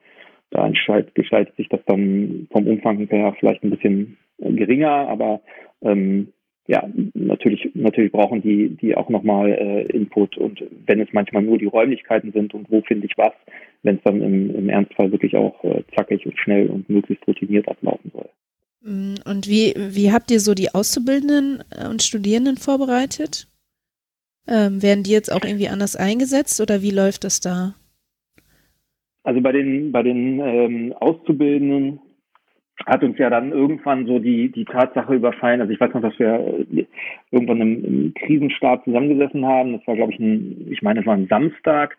Da 0.51 0.69
gestaltet 1.15 1.55
sich 1.57 1.69
das 1.69 1.81
dann 1.87 2.49
vom 2.51 2.67
Umfang 2.67 3.07
her 3.07 3.35
vielleicht 3.39 3.63
ein 3.63 3.71
bisschen 3.71 4.17
geringer, 4.39 5.09
aber 5.09 5.41
ähm, 5.83 6.33
ja, 6.69 6.87
natürlich, 7.15 7.71
natürlich 7.75 8.13
brauchen 8.13 8.43
die, 8.43 8.69
die 8.69 8.95
auch 8.95 9.09
nochmal 9.09 9.53
äh, 9.53 9.83
Input 9.87 10.37
und 10.37 10.63
wenn 10.87 11.01
es 11.01 11.09
manchmal 11.13 11.43
nur 11.43 11.57
die 11.57 11.65
Räumlichkeiten 11.65 12.31
sind 12.31 12.53
und 12.53 12.71
wo 12.71 12.83
finde 12.83 13.07
ich 13.07 13.17
was, 13.17 13.33
wenn 13.83 13.97
es 13.97 14.03
dann 14.05 14.21
im, 14.21 14.55
im 14.55 14.69
Ernstfall 14.69 15.11
wirklich 15.11 15.35
auch 15.35 15.65
äh, 15.65 15.83
zackig 15.97 16.27
und 16.27 16.39
schnell 16.39 16.69
und 16.69 16.89
möglichst 16.91 17.27
routiniert 17.27 17.67
ablaufen 17.69 18.11
soll. 18.13 18.29
Mm, 18.83 19.15
und 19.25 19.49
wie, 19.49 19.75
wie 19.77 20.13
habt 20.13 20.31
ihr 20.31 20.41
so 20.41 20.53
die 20.53 20.75
Auszubildenden 20.75 21.65
äh, 21.71 21.89
und 21.89 22.03
Studierenden 22.03 22.59
vorbereitet? 22.59 23.49
Ähm, 24.47 24.83
werden 24.83 25.05
die 25.05 25.13
jetzt 25.13 25.33
auch 25.33 25.45
irgendwie 25.45 25.69
anders 25.69 25.97
eingesetzt 25.97 26.61
oder 26.61 26.83
wie 26.83 26.91
läuft 26.91 27.25
das 27.25 27.41
da? 27.41 27.77
Also 29.23 29.41
bei 29.41 29.53
den, 29.53 29.91
bei 29.91 30.03
den 30.03 30.41
ähm, 30.41 30.93
Auszubildenden 31.01 32.01
hat 32.87 33.03
uns 33.03 33.19
ja 33.19 33.29
dann 33.31 33.53
irgendwann 33.53 34.07
so 34.07 34.19
die, 34.19 34.51
die 34.51 34.65
Tatsache 34.65 35.15
überfallen. 35.15 35.61
Also 35.61 35.73
ich 35.73 35.81
weiß 35.81 35.93
noch, 35.95 36.03
dass 36.03 36.19
wir 36.19 36.65
äh, 36.73 36.87
irgendwann 37.31 37.61
im, 37.61 37.85
im 37.85 38.15
Krisenstab 38.15 38.85
zusammengesessen 38.85 39.45
haben. 39.45 39.73
Das 39.73 39.87
war, 39.87 39.97
glaube 39.97 40.13
ich, 40.13 40.19
ein, 40.19 40.69
ich 40.71 40.83
meine, 40.83 41.01
es 41.01 41.07
war 41.07 41.15
ein 41.15 41.29
Samstag. 41.29 41.97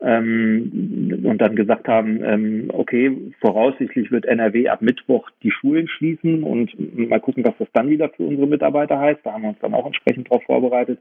Ähm, 0.00 1.22
und 1.24 1.38
dann 1.38 1.54
gesagt 1.54 1.86
haben, 1.86 2.24
ähm, 2.24 2.70
okay, 2.72 3.16
voraussichtlich 3.40 4.10
wird 4.10 4.24
NRW 4.24 4.68
ab 4.68 4.82
Mittwoch 4.82 5.30
die 5.44 5.52
Schulen 5.52 5.86
schließen 5.86 6.42
und 6.42 6.72
mal 6.96 7.20
gucken, 7.20 7.44
was 7.44 7.54
das 7.58 7.68
dann 7.72 7.88
wieder 7.88 8.08
für 8.08 8.24
unsere 8.24 8.48
Mitarbeiter 8.48 8.98
heißt. 8.98 9.20
Da 9.22 9.32
haben 9.32 9.42
wir 9.42 9.50
uns 9.50 9.60
dann 9.60 9.74
auch 9.74 9.86
entsprechend 9.86 10.28
darauf 10.28 10.42
vorbereitet 10.42 10.98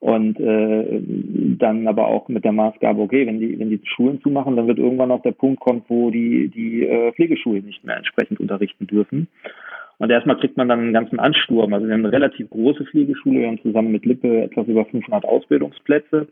und 0.00 0.38
äh, 0.38 1.00
dann 1.58 1.88
aber 1.88 2.06
auch 2.06 2.28
mit 2.28 2.44
der 2.44 2.52
Maßgabe, 2.52 3.00
okay, 3.00 3.26
wenn 3.26 3.40
die, 3.40 3.58
wenn 3.58 3.70
die 3.70 3.80
Schulen 3.84 4.20
zumachen, 4.20 4.54
dann 4.54 4.68
wird 4.68 4.78
irgendwann 4.78 5.10
auch 5.10 5.22
der 5.22 5.32
Punkt 5.32 5.60
kommen, 5.60 5.82
wo 5.88 6.10
die, 6.10 6.48
die 6.48 6.86
äh, 6.86 7.12
Pflegeschulen 7.12 7.64
nicht 7.64 7.84
mehr 7.84 7.96
entsprechend 7.96 8.38
unterrichten 8.38 8.86
dürfen. 8.86 9.26
Und 9.98 10.10
erstmal 10.10 10.38
kriegt 10.38 10.56
man 10.56 10.68
dann 10.68 10.78
einen 10.78 10.92
ganzen 10.92 11.18
Ansturm. 11.18 11.74
Also 11.74 11.86
wir 11.86 11.94
haben 11.94 12.04
eine 12.04 12.12
relativ 12.12 12.48
große 12.50 12.84
Pflegeschule, 12.84 13.40
wir 13.40 13.48
haben 13.48 13.60
zusammen 13.60 13.90
mit 13.90 14.06
Lippe 14.06 14.42
etwas 14.42 14.68
über 14.68 14.84
500 14.84 15.24
Ausbildungsplätze. 15.24 16.28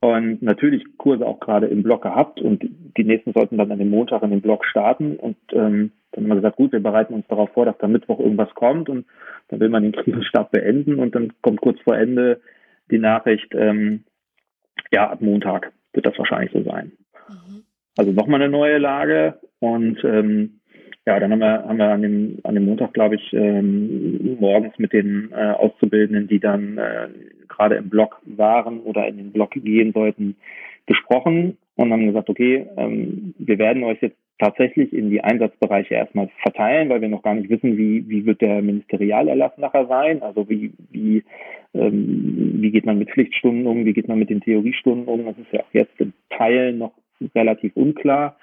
Und 0.00 0.42
natürlich 0.42 0.84
Kurse 0.96 1.26
auch 1.26 1.40
gerade 1.40 1.66
im 1.66 1.82
Block 1.82 2.02
gehabt. 2.02 2.40
Und 2.40 2.62
die 2.96 3.04
nächsten 3.04 3.32
sollten 3.32 3.56
dann 3.56 3.72
an 3.72 3.78
dem 3.78 3.90
Montag 3.90 4.22
in 4.22 4.30
den 4.30 4.42
Block 4.42 4.66
starten. 4.66 5.16
Und 5.16 5.36
ähm, 5.52 5.92
dann 6.12 6.24
haben 6.24 6.28
wir 6.28 6.36
gesagt, 6.36 6.56
gut, 6.56 6.72
wir 6.72 6.82
bereiten 6.82 7.14
uns 7.14 7.26
darauf 7.28 7.50
vor, 7.50 7.64
dass 7.64 7.78
da 7.78 7.88
Mittwoch 7.88 8.20
irgendwas 8.20 8.54
kommt. 8.54 8.90
Und 8.90 9.06
dann 9.48 9.60
will 9.60 9.70
man 9.70 9.82
den 9.82 9.92
Krisenstab 9.92 10.52
beenden. 10.52 11.00
Und 11.00 11.14
dann 11.14 11.32
kommt 11.40 11.62
kurz 11.62 11.80
vor 11.80 11.96
Ende 11.96 12.40
die 12.90 12.98
Nachricht, 12.98 13.54
ähm, 13.54 14.04
ja, 14.90 15.10
ab 15.10 15.20
Montag 15.20 15.72
wird 15.92 16.06
das 16.06 16.18
wahrscheinlich 16.18 16.52
so 16.52 16.62
sein. 16.62 16.92
Mhm. 17.28 17.62
Also 17.96 18.12
nochmal 18.12 18.40
eine 18.42 18.50
neue 18.50 18.78
Lage 18.78 19.38
und 19.58 20.02
ähm, 20.04 20.60
ja, 21.06 21.18
dann 21.18 21.32
haben 21.32 21.40
wir, 21.40 21.64
haben 21.64 21.78
wir 21.78 21.88
an 21.88 22.02
dem, 22.02 22.38
an 22.44 22.54
dem 22.54 22.66
Montag, 22.66 22.92
glaube 22.92 23.14
ich, 23.14 23.32
ähm, 23.32 24.36
morgens 24.38 24.78
mit 24.78 24.92
den 24.92 25.32
äh, 25.32 25.52
Auszubildenden, 25.52 26.28
die 26.28 26.38
dann 26.38 26.76
äh, 26.76 27.08
gerade 27.48 27.76
im 27.76 27.88
Block 27.88 28.20
waren 28.24 28.80
oder 28.80 29.08
in 29.08 29.16
den 29.16 29.32
Block 29.32 29.52
gehen 29.52 29.92
sollten, 29.92 30.36
gesprochen 30.84 31.56
und 31.76 31.92
haben 31.92 32.06
gesagt, 32.06 32.28
okay, 32.28 32.66
ähm, 32.76 33.34
wir 33.38 33.58
werden 33.58 33.84
euch 33.84 34.02
jetzt 34.02 34.18
tatsächlich 34.38 34.92
in 34.92 35.10
die 35.10 35.22
Einsatzbereiche 35.22 35.94
erstmal 35.94 36.28
verteilen, 36.42 36.88
weil 36.88 37.00
wir 37.00 37.08
noch 37.08 37.22
gar 37.22 37.34
nicht 37.34 37.50
wissen, 37.50 37.76
wie, 37.76 38.08
wie 38.08 38.24
wird 38.24 38.40
der 38.40 38.62
Ministerialerlass 38.62 39.58
nachher 39.58 39.86
sein, 39.86 40.22
also 40.22 40.48
wie, 40.48 40.72
wie, 40.90 41.24
ähm, 41.74 42.54
wie 42.60 42.70
geht 42.70 42.86
man 42.86 42.98
mit 42.98 43.10
Pflichtstunden 43.10 43.66
um, 43.66 43.84
wie 43.84 43.92
geht 43.92 44.08
man 44.08 44.18
mit 44.18 44.30
den 44.30 44.40
Theoriestunden 44.40 45.08
um, 45.08 45.24
das 45.26 45.38
ist 45.38 45.52
ja 45.52 45.60
auch 45.60 45.72
jetzt 45.72 46.00
in 46.00 46.12
Teilen 46.30 46.78
noch 46.78 46.92
relativ 47.34 47.76
unklar. 47.76 48.36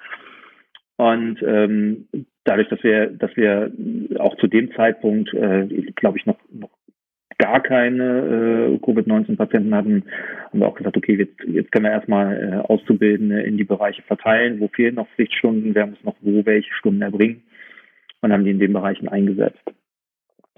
Und 0.97 1.41
ähm, 1.45 2.07
dadurch, 2.45 2.69
dass 2.69 2.83
wir, 2.83 3.07
dass 3.07 3.35
wir 3.35 3.71
auch 4.19 4.35
zu 4.37 4.47
dem 4.47 4.71
Zeitpunkt, 4.73 5.33
äh, 5.33 5.67
glaube 5.95 6.17
ich, 6.17 6.25
noch, 6.25 6.37
noch 6.51 6.69
gar 7.37 7.61
keine 7.61 8.75
äh, 8.75 8.77
Covid-19-Patienten 8.79 9.75
hatten, 9.75 10.03
haben 10.49 10.59
wir 10.59 10.67
auch 10.67 10.75
gesagt, 10.75 10.97
okay, 10.97 11.15
jetzt, 11.15 11.39
jetzt 11.47 11.71
können 11.71 11.85
wir 11.85 11.91
erstmal 11.91 12.35
äh, 12.35 12.71
Auszubildende 12.71 13.41
in 13.41 13.57
die 13.57 13.63
Bereiche 13.63 14.01
verteilen, 14.03 14.59
wo 14.59 14.67
fehlen 14.69 14.95
noch 14.95 15.07
Pflichtstunden, 15.09 15.75
wer 15.75 15.87
muss 15.87 16.03
noch 16.03 16.15
wo 16.21 16.45
welche 16.45 16.73
Stunden 16.73 17.01
erbringen 17.01 17.43
und 18.21 18.31
haben 18.31 18.43
die 18.43 18.51
in 18.51 18.59
den 18.59 18.73
Bereichen 18.73 19.07
eingesetzt. 19.07 19.63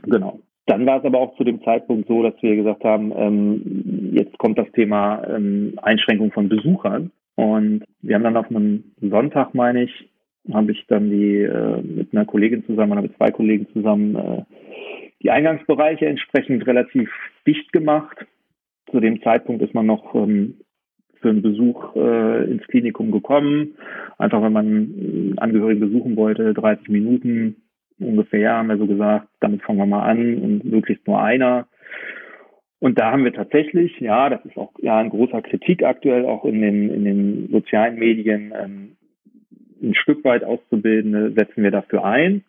Genau. 0.03 0.39
Dann 0.67 0.85
war 0.85 0.99
es 0.99 1.05
aber 1.05 1.19
auch 1.19 1.35
zu 1.37 1.43
dem 1.43 1.63
Zeitpunkt 1.63 2.07
so, 2.07 2.21
dass 2.23 2.33
wir 2.41 2.55
gesagt 2.55 2.83
haben, 2.83 3.13
ähm, 3.15 4.11
jetzt 4.13 4.37
kommt 4.37 4.57
das 4.57 4.69
Thema 4.73 5.23
ähm, 5.27 5.73
Einschränkung 5.81 6.31
von 6.31 6.49
Besuchern. 6.49 7.11
Und 7.35 7.85
wir 8.01 8.15
haben 8.15 8.23
dann 8.23 8.35
auf 8.35 8.49
einem 8.49 8.83
Sonntag, 8.99 9.53
meine 9.53 9.83
ich, 9.83 10.09
habe 10.53 10.71
ich 10.71 10.85
dann 10.87 11.09
die 11.09 11.41
äh, 11.41 11.81
mit 11.81 12.13
einer 12.13 12.25
Kollegin 12.25 12.65
zusammen 12.65 12.91
oder 12.93 13.01
mit 13.01 13.15
zwei 13.15 13.31
Kollegen 13.31 13.67
zusammen 13.73 14.15
äh, 14.15 14.43
die 15.21 15.31
Eingangsbereiche 15.31 16.05
entsprechend 16.05 16.65
relativ 16.67 17.09
dicht 17.45 17.71
gemacht. 17.73 18.25
Zu 18.91 18.99
dem 18.99 19.21
Zeitpunkt 19.21 19.61
ist 19.61 19.73
man 19.73 19.85
noch 19.85 20.15
ähm, 20.15 20.61
für 21.21 21.29
einen 21.29 21.41
Besuch 21.41 21.95
äh, 21.95 22.43
ins 22.49 22.65
Klinikum 22.67 23.11
gekommen. 23.11 23.75
Einfach 24.17 24.41
wenn 24.41 24.53
man 24.53 24.65
einen 24.65 25.39
Angehörigen 25.39 25.79
besuchen 25.79 26.15
wollte, 26.15 26.53
30 26.53 26.89
Minuten 26.89 27.57
ungefähr, 27.99 28.53
haben 28.53 28.69
wir 28.69 28.77
so 28.77 28.85
gesagt, 28.85 29.27
damit 29.39 29.63
fangen 29.63 29.79
wir 29.79 29.85
mal 29.87 30.03
an 30.03 30.37
und 30.37 30.65
möglichst 30.65 31.07
nur 31.07 31.21
einer. 31.21 31.67
Und 32.79 32.99
da 32.99 33.11
haben 33.11 33.23
wir 33.23 33.33
tatsächlich, 33.33 33.99
ja, 33.99 34.29
das 34.29 34.45
ist 34.45 34.55
auch 34.55 34.71
ja 34.79 34.99
ein 34.99 35.09
großer 35.09 35.41
Kritik 35.41 35.83
aktuell 35.83 36.25
auch 36.25 36.45
in 36.45 36.61
den, 36.61 36.89
in 36.93 37.05
den 37.05 37.49
sozialen 37.51 37.97
Medien, 37.97 38.53
ähm, 38.55 38.97
ein 39.81 39.95
Stück 39.95 40.23
weit 40.23 40.43
Auszubildende 40.43 41.33
setzen 41.33 41.63
wir 41.63 41.71
dafür 41.71 42.03
ein 42.03 42.43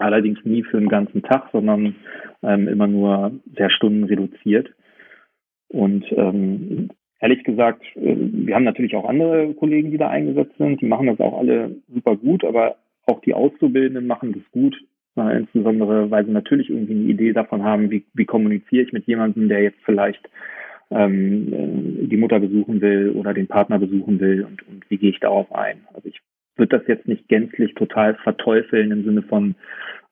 allerdings 0.00 0.38
nie 0.44 0.62
für 0.62 0.78
einen 0.78 0.88
ganzen 0.88 1.22
Tag, 1.22 1.48
sondern 1.52 1.94
ähm, 2.42 2.68
immer 2.68 2.86
nur 2.86 3.32
sehr 3.56 3.70
Stunden 3.70 4.04
reduziert. 4.04 4.70
Und 5.68 6.04
ähm, 6.12 6.90
ehrlich 7.20 7.44
gesagt, 7.44 7.82
äh, 7.96 8.16
wir 8.16 8.54
haben 8.54 8.64
natürlich 8.64 8.96
auch 8.96 9.08
andere 9.08 9.54
Kollegen, 9.54 9.90
die 9.90 9.98
da 9.98 10.08
eingesetzt 10.08 10.56
sind, 10.58 10.80
die 10.80 10.86
machen 10.86 11.06
das 11.06 11.20
auch 11.20 11.38
alle 11.38 11.76
super 11.88 12.16
gut, 12.16 12.44
aber 12.44 12.76
auch 13.06 13.20
die 13.20 13.34
Auszubildenden 13.34 14.06
machen 14.06 14.32
das 14.32 14.42
gut, 14.50 14.76
äh, 15.16 15.38
insbesondere 15.38 16.10
weil 16.10 16.24
sie 16.24 16.32
natürlich 16.32 16.70
irgendwie 16.70 16.94
eine 16.94 17.04
Idee 17.04 17.32
davon 17.32 17.62
haben, 17.62 17.90
wie, 17.90 18.04
wie 18.14 18.24
kommuniziere 18.24 18.84
ich 18.84 18.92
mit 18.92 19.06
jemandem, 19.06 19.48
der 19.48 19.62
jetzt 19.62 19.80
vielleicht 19.84 20.28
ähm, 20.90 21.52
äh, 21.52 22.06
die 22.06 22.16
Mutter 22.16 22.40
besuchen 22.40 22.80
will 22.80 23.10
oder 23.10 23.32
den 23.32 23.46
Partner 23.46 23.78
besuchen 23.78 24.18
will 24.18 24.44
und, 24.44 24.66
und 24.66 24.90
wie 24.90 24.98
gehe 24.98 25.10
ich 25.10 25.20
darauf 25.20 25.52
ein. 25.54 25.78
Also 25.94 26.08
ich 26.08 26.20
würde 26.60 26.78
das 26.78 26.86
jetzt 26.86 27.08
nicht 27.08 27.26
gänzlich 27.28 27.74
total 27.74 28.14
verteufeln 28.16 28.92
im 28.92 29.04
Sinne 29.04 29.22
von, 29.22 29.56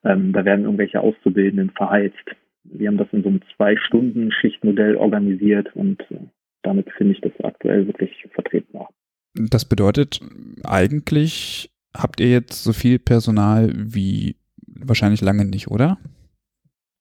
ähm, 0.02 0.32
da 0.32 0.44
werden 0.44 0.64
irgendwelche 0.64 1.00
Auszubildenden 1.00 1.70
verheizt. 1.70 2.16
Wir 2.64 2.88
haben 2.88 2.98
das 2.98 3.08
in 3.12 3.22
so 3.22 3.28
einem 3.28 3.40
Zwei-Stunden-Schichtmodell 3.56 4.96
organisiert 4.96 5.74
und 5.76 6.00
äh, 6.10 6.18
damit 6.62 6.90
finde 6.96 7.14
ich 7.14 7.20
das 7.20 7.32
aktuell 7.44 7.86
wirklich 7.86 8.10
vertretbar. 8.32 8.90
Das 9.34 9.64
bedeutet, 9.64 10.20
eigentlich 10.64 11.70
habt 11.96 12.20
ihr 12.20 12.30
jetzt 12.30 12.64
so 12.64 12.72
viel 12.72 12.98
Personal 12.98 13.72
wie 13.74 14.36
wahrscheinlich 14.66 15.20
lange 15.20 15.44
nicht, 15.44 15.68
oder? 15.68 15.98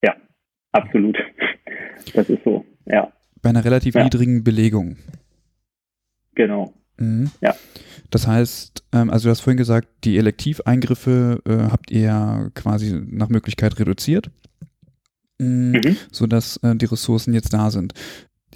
Ja, 0.03 0.15
absolut. 0.71 1.17
Das 2.13 2.29
ist 2.29 2.43
so, 2.43 2.65
ja. 2.85 3.11
Bei 3.41 3.49
einer 3.49 3.65
relativ 3.65 3.95
ja. 3.95 4.03
niedrigen 4.03 4.43
Belegung. 4.43 4.97
Genau. 6.35 6.73
Mhm. 6.97 7.31
Ja. 7.41 7.55
Das 8.09 8.27
heißt, 8.27 8.83
ähm, 8.93 9.09
also 9.09 9.25
du 9.25 9.31
hast 9.31 9.41
vorhin 9.41 9.57
gesagt, 9.57 9.87
die 10.03 10.17
Elektiveingriffe 10.17 11.41
äh, 11.45 11.71
habt 11.71 11.91
ihr 11.91 12.51
quasi 12.55 12.99
nach 13.05 13.29
Möglichkeit 13.29 13.79
reduziert, 13.79 14.29
mhm. 15.39 15.97
sodass 16.11 16.57
äh, 16.57 16.75
die 16.75 16.85
Ressourcen 16.85 17.33
jetzt 17.33 17.53
da 17.53 17.71
sind. 17.71 17.93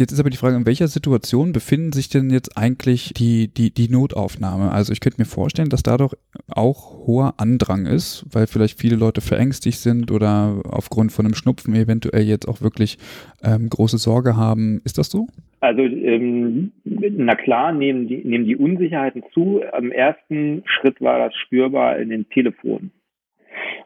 Jetzt 0.02 0.14
ist 0.14 0.20
aber 0.20 0.32
die 0.32 0.38
Frage, 0.38 0.56
in 0.56 0.66
welcher 0.66 0.88
Situation 0.88 1.54
befinden 1.54 1.92
sich 1.92 2.10
denn 2.10 2.32
jetzt 2.32 2.58
eigentlich 2.58 3.14
die, 3.14 3.54
die, 3.54 3.72
die 3.72 3.88
Notaufnahme? 3.88 4.72
Also 4.72 4.92
ich 4.94 5.00
könnte 5.00 5.22
mir 5.22 5.26
vorstellen, 5.26 5.70
dass 5.70 5.84
da 5.84 5.96
doch 5.96 6.16
auch 6.48 7.06
hoher 7.06 7.36
Andrang 7.38 7.86
ist, 7.86 8.26
weil 8.32 8.48
vielleicht 8.48 8.80
viele 8.80 8.96
Leute 8.96 9.22
verängstigt 9.22 9.78
sind 9.78 10.10
oder 10.10 10.64
aufgrund 10.68 11.12
von 11.12 11.26
einem 11.26 11.36
Schnupfen 11.36 11.76
eventuell 11.76 12.24
jetzt 12.24 12.48
auch 12.48 12.64
wirklich 12.64 12.98
ähm, 13.44 13.70
große 13.70 14.00
Sorge 14.00 14.36
haben. 14.36 14.82
Ist 14.86 14.98
das 14.98 15.12
so? 15.12 15.28
Also 15.60 15.84
ähm, 15.84 16.72
na 16.84 17.36
klar 17.36 17.72
nehmen 17.72 18.08
die, 18.08 18.26
nehmen 18.26 18.46
die 18.46 18.56
Unsicherheiten 18.56 19.22
zu. 19.36 19.62
Am 19.72 19.92
ersten 19.92 20.64
Schritt 20.66 21.00
war 21.00 21.20
das 21.20 21.36
spürbar 21.36 22.00
in 22.00 22.10
den 22.10 22.28
Telefonen. 22.30 22.90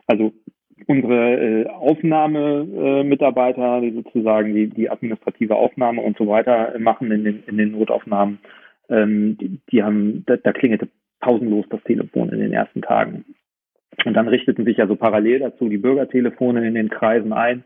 Also 0.08 0.32
unsere 0.88 1.64
äh, 1.64 1.68
Aufnahmemitarbeiter, 1.68 3.78
äh, 3.78 3.82
die 3.82 3.92
sozusagen 3.92 4.54
die, 4.54 4.68
die 4.68 4.90
administrative 4.90 5.56
Aufnahme 5.56 6.02
und 6.02 6.18
so 6.18 6.28
weiter 6.28 6.74
machen 6.80 7.12
in 7.12 7.24
den, 7.24 7.44
in 7.48 7.58
den 7.58 7.72
Notaufnahmen, 7.72 8.40
ähm, 8.90 9.38
die, 9.40 9.60
die 9.72 9.84
haben, 9.84 10.24
da, 10.26 10.38
da 10.38 10.52
klingelte 10.52 10.90
pausenlos 11.20 11.66
das 11.70 11.84
Telefon 11.84 12.30
in 12.30 12.40
den 12.40 12.54
ersten 12.54 12.82
Tagen. 12.82 13.26
Und 14.04 14.14
dann 14.14 14.28
richteten 14.28 14.66
sich 14.66 14.78
ja 14.78 14.88
so 14.88 14.96
parallel 14.96 15.40
dazu 15.40 15.70
die 15.70 15.78
Bürgertelefone 15.78 16.68
in 16.68 16.76
den 16.76 16.90
Kreisen 16.90 17.34
ein. 17.34 17.64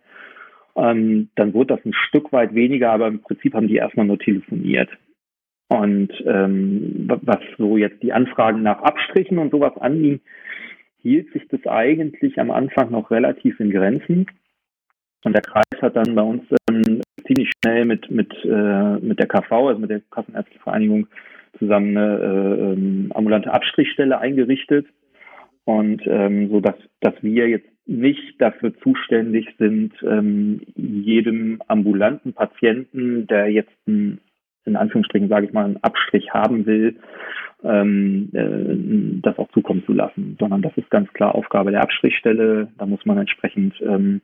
Ähm, 0.75 1.30
dann 1.36 1.54
wurde 1.54 1.75
das 1.75 1.86
ein 1.86 1.94
Stück 1.94 2.32
weit 2.32 2.54
weniger, 2.54 2.92
aber 2.92 3.08
im 3.08 3.22
Prinzip 3.22 3.56
haben 3.56 3.68
die 3.68 3.78
erstmal 3.78 4.06
nur 4.06 4.20
telefoniert. 4.20 4.89
Und 5.68 6.12
ähm, 6.25 7.08
was 7.08 7.39
so 7.58 7.78
jetzt 7.78 8.01
die 8.01 8.13
Anfragen 8.13 8.63
nach 8.63 8.82
Abstrichen 8.82 9.38
und 9.38 9.51
sowas 9.51 9.75
anging, 9.78 10.20
hielt 11.01 11.32
sich 11.34 11.48
das 11.50 11.65
eigentlich 11.65 12.39
am 12.39 12.51
Anfang 12.51 12.91
noch 12.91 13.12
relativ 13.12 13.60
in 13.60 13.72
Grenzen. 13.72 14.27
Und 15.24 15.34
der 15.34 15.41
Kreis 15.41 15.82
hat 15.82 15.96
dann 15.96 16.15
bei 16.15 16.22
uns 16.22 16.44
ähm, 16.70 17.01
ziemlich 17.27 17.51
schnell 17.62 17.86
mit, 17.86 18.10
mit, 18.10 18.34
äh, 18.46 18.98
mit 19.00 19.20
der 19.20 19.27
KV, 19.27 19.51
also 19.51 19.79
mit 19.79 19.89
der 19.89 20.01
Kassenärztlichen 20.12 20.62
Vereinigung, 20.62 21.08
zusammen 21.58 21.98
eine 21.98 22.18
äh, 22.18 22.74
ähm, 22.74 23.12
ambulante 23.13 23.51
Abstrichstelle 23.51 24.20
eingerichtet. 24.20 24.88
Und 25.65 26.01
ähm, 26.08 26.50
so 26.50 26.62
dass, 26.62 26.75
dass 27.01 27.13
wir 27.22 27.48
jetzt 27.48 27.70
nicht 27.86 28.39
dafür 28.39 28.74
zuständig 28.79 29.48
sind, 29.58 29.94
ähm, 30.03 30.62
jedem 30.75 31.62
ambulanten 31.68 32.34
Patienten, 32.34 33.27
der 33.27 33.50
jetzt 33.51 33.75
ein 33.88 34.20
in 34.65 34.75
Anführungsstrichen, 34.75 35.29
sage 35.29 35.48
ich 35.48 35.53
mal, 35.53 35.65
einen 35.65 35.84
Abstrich 35.84 36.32
haben 36.32 36.65
will, 36.65 36.96
ähm, 37.63 38.30
äh, 38.34 39.22
das 39.22 39.38
auch 39.38 39.50
zukommen 39.51 39.84
zu 39.86 39.94
lassen, 39.94 40.38
sondern 40.39 40.62
das 40.62 40.75
ist 40.78 40.89
ganz 40.89 41.12
klar 41.13 41.36
Aufgabe 41.36 41.72
der 41.72 41.82
Abstrichstelle. 41.82 42.70
Da 42.78 42.86
muss 42.86 43.06
man 43.06 43.18
entsprechend 43.18 43.80
ähm, 43.82 44.22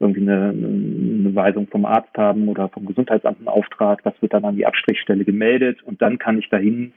irgendwie 0.00 0.22
eine, 0.22 0.48
eine 0.50 1.34
Weisung 1.34 1.66
vom 1.68 1.84
Arzt 1.84 2.16
haben 2.16 2.48
oder 2.48 2.68
vom 2.68 2.86
Gesundheitsamt 2.86 3.38
einen 3.38 3.48
Auftrag. 3.48 4.02
Das 4.04 4.14
wird 4.20 4.32
dann 4.32 4.44
an 4.44 4.56
die 4.56 4.66
Abstrichstelle 4.66 5.24
gemeldet 5.24 5.82
und 5.82 6.00
dann 6.00 6.18
kann 6.18 6.38
ich 6.38 6.48
dahin 6.48 6.92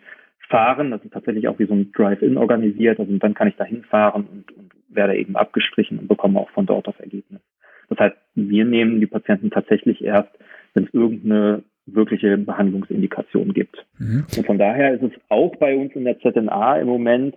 fahren. 0.50 0.91
Das 0.91 1.03
ist 1.03 1.13
tatsächlich 1.13 1.48
auch 1.48 1.60
wie 1.60 1.65
so 1.65 1.74
ein 1.74 1.91
Drive-In 1.91 2.38
organisiert. 2.38 3.00
Also 3.00 3.17
dann 3.17 3.33
kann 3.33 3.48
ich 3.48 3.55
dahin 3.55 3.83
fahren 3.83 4.25
und, 4.31 4.51
und 4.51 4.71
werde 4.89 5.17
eben 5.17 5.36
abgestrichen 5.36 6.00
und 6.00 6.07
bekomme 6.07 6.39
auch 6.39 6.50
von 6.51 6.65
dort 6.65 6.88
das 6.88 7.00
Ergebnis. 7.00 7.41
Das 7.89 8.00
heißt, 8.00 8.15
wir 8.36 8.65
nehmen 8.65 9.01
die 9.01 9.07
Patienten 9.07 9.50
tatsächlich 9.50 10.01
erst, 10.01 10.29
wenn 10.74 10.86
es 10.86 10.93
irgendeine 10.93 11.63
wirkliche 11.85 12.38
Behandlungsindikationen 12.38 13.53
gibt. 13.53 13.85
Mhm. 13.97 14.25
Und 14.38 14.45
von 14.45 14.57
daher 14.57 14.93
ist 14.93 15.03
es 15.03 15.11
auch 15.29 15.55
bei 15.57 15.75
uns 15.75 15.93
in 15.95 16.05
der 16.05 16.19
ZNA 16.19 16.77
im 16.77 16.88
Moment, 16.88 17.35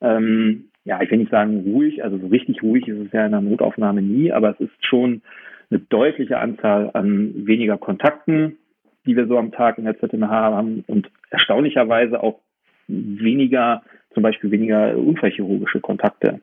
ähm, 0.00 0.66
ja, 0.84 1.00
ich 1.02 1.10
will 1.10 1.18
nicht 1.18 1.30
sagen 1.30 1.60
ruhig, 1.60 2.02
also 2.02 2.18
so 2.18 2.26
richtig 2.28 2.62
ruhig 2.62 2.88
ist 2.88 3.06
es 3.06 3.12
ja 3.12 3.26
in 3.26 3.32
der 3.32 3.40
Notaufnahme 3.40 4.02
nie, 4.02 4.32
aber 4.32 4.50
es 4.50 4.60
ist 4.60 4.86
schon 4.86 5.22
eine 5.70 5.80
deutliche 5.80 6.38
Anzahl 6.38 6.90
an 6.94 7.46
weniger 7.46 7.78
Kontakten, 7.78 8.56
die 9.06 9.16
wir 9.16 9.26
so 9.26 9.38
am 9.38 9.52
Tag 9.52 9.78
in 9.78 9.84
der 9.84 9.98
ZNH 9.98 10.28
haben 10.28 10.84
und 10.86 11.10
erstaunlicherweise 11.30 12.22
auch 12.22 12.40
weniger, 12.88 13.82
zum 14.12 14.22
Beispiel 14.22 14.50
weniger 14.50 14.96
unfallchirurgische 14.96 15.80
Kontakte. 15.80 16.40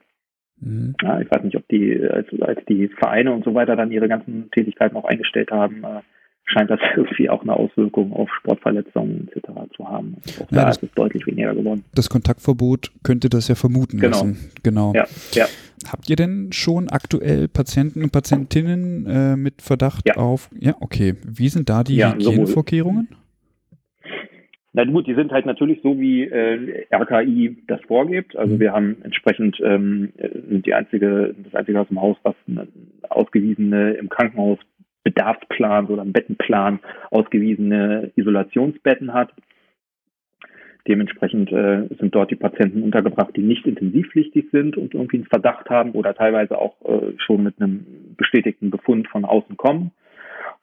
Mhm. 0.60 0.96
Ja, 1.02 1.20
ich 1.20 1.30
weiß 1.30 1.44
nicht, 1.44 1.58
ob 1.58 1.68
die, 1.68 2.02
als, 2.08 2.28
als 2.42 2.64
die 2.66 2.88
Vereine 2.88 3.34
und 3.34 3.44
so 3.44 3.54
weiter 3.54 3.76
dann 3.76 3.92
ihre 3.92 4.08
ganzen 4.08 4.50
Tätigkeiten 4.52 4.96
auch 4.96 5.06
eingestellt 5.06 5.52
haben, 5.52 5.84
äh, 5.84 6.02
scheint 6.48 6.70
das 6.70 6.80
irgendwie 6.96 7.30
auch 7.30 7.42
eine 7.42 7.54
Auswirkung 7.54 8.14
auf 8.14 8.30
Sportverletzungen 8.40 9.28
etc. 9.28 9.50
zu 9.76 9.88
haben. 9.88 10.18
Auch 10.40 10.52
ja, 10.52 10.64
da 10.64 10.70
ist 10.70 10.82
es 10.82 10.92
deutlich 10.94 11.26
weniger 11.28 11.54
geworden. 11.54 11.84
Das 11.94 12.10
Kontaktverbot 12.10 12.92
könnte 13.04 13.30
das 13.30 13.48
ja 13.48 13.56
vermuten 13.56 14.00
genau. 14.00 14.18
lassen. 14.18 14.52
Genau. 14.64 14.94
Ja, 14.96 15.06
ja. 15.34 15.46
Habt 15.92 16.10
ihr 16.10 16.16
denn 16.16 16.52
schon 16.52 16.90
aktuell 16.90 17.48
Patienten 17.48 18.04
und 18.04 18.12
Patientinnen 18.12 19.06
äh, 19.06 19.36
mit 19.38 19.62
Verdacht 19.62 20.18
auf? 20.18 20.50
Ja, 20.60 20.76
okay. 20.80 21.14
Wie 21.24 21.50
sind 21.50 21.70
da 21.70 21.84
die 21.84 21.98
ja, 21.98 22.14
Hygienevorkehrungen? 22.14 23.10
Na 24.74 24.86
gut, 24.86 25.08
die 25.08 25.16
sind 25.16 25.32
halt 25.32 25.46
natürlich 25.46 25.80
so, 25.82 26.00
wie 26.00 26.24
äh, 26.24 26.86
RKI 26.94 27.58
das 27.68 27.82
vorgibt. 27.88 28.36
Also 28.36 28.56
mhm. 28.56 28.60
wir 28.60 28.74
haben 28.74 28.98
entsprechend 29.04 29.60
ähm, 29.64 30.14
die 30.20 30.74
einzige, 30.74 31.36
das 31.44 31.56
einzige 31.56 31.82
aus 31.82 31.88
dem 31.88 32.02
Haus, 32.02 32.18
was 32.24 32.36
eine 32.48 32.68
ausgewiesene 33.10 33.94
im 33.94 34.10
Krankenhaus 34.10 34.60
Bedarfsplan 35.08 35.86
oder 35.86 36.04
Bettenplan 36.04 36.80
ausgewiesene 37.12 38.12
Isolationsbetten 38.18 39.14
hat. 39.14 39.32
Dementsprechend 40.86 41.50
äh, 41.52 41.88
sind 41.98 42.14
dort 42.14 42.30
die 42.30 42.36
Patienten 42.36 42.84
untergebracht, 42.84 43.36
die 43.36 43.42
nicht 43.42 43.66
intensivpflichtig 43.66 44.48
sind 44.52 44.76
und 44.76 44.94
irgendwie 44.94 45.18
einen 45.18 45.26
Verdacht 45.26 45.70
haben 45.70 45.92
oder 45.92 46.14
teilweise 46.14 46.58
auch 46.58 46.76
äh, 46.84 47.14
schon 47.18 47.44
mit 47.44 47.62
einem 47.62 47.86
bestätigten 48.18 48.70
Befund 48.70 49.08
von 49.08 49.24
außen 49.24 49.56
kommen. 49.56 49.92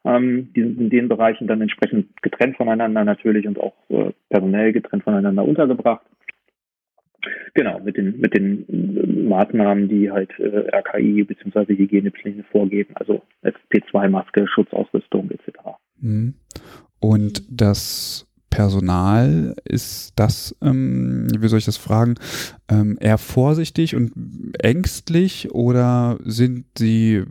Ähm, 0.04 0.52
die 0.54 0.62
sind 0.62 0.78
in 0.78 0.90
den 0.90 1.08
Bereichen 1.08 1.46
dann 1.46 1.62
entsprechend 1.62 2.20
getrennt 2.22 2.58
voneinander 2.58 3.04
natürlich 3.04 3.46
und 3.46 3.58
auch 3.58 3.74
äh, 3.88 4.12
personell 4.28 4.72
getrennt 4.72 5.04
voneinander 5.04 5.44
untergebracht. 5.44 6.04
Genau, 7.54 7.80
mit 7.80 7.96
den, 7.96 8.20
mit 8.20 8.34
den 8.34 8.66
Maßnahmen, 9.28 9.88
die 9.88 10.10
halt 10.10 10.30
äh, 10.38 10.68
RKI 10.76 11.24
bzw. 11.24 11.76
Hygienepläne 11.76 12.44
vorgeben, 12.50 12.94
also 12.96 13.22
FP2-Maske, 13.42 14.46
Schutzausrüstung 14.48 15.30
etc. 15.30 15.58
Mhm. 16.00 16.34
Und 17.00 17.42
das 17.50 18.26
Personal, 18.54 19.56
ist 19.64 20.12
das, 20.16 20.56
ähm, 20.62 21.26
wie 21.40 21.48
soll 21.48 21.58
ich 21.58 21.64
das 21.64 21.76
fragen, 21.76 22.14
ähm, 22.70 22.96
eher 23.00 23.18
vorsichtig 23.18 23.96
und 23.96 24.12
ängstlich 24.62 25.48
oder 25.52 26.18
sind 26.22 26.66
sie 26.78 27.24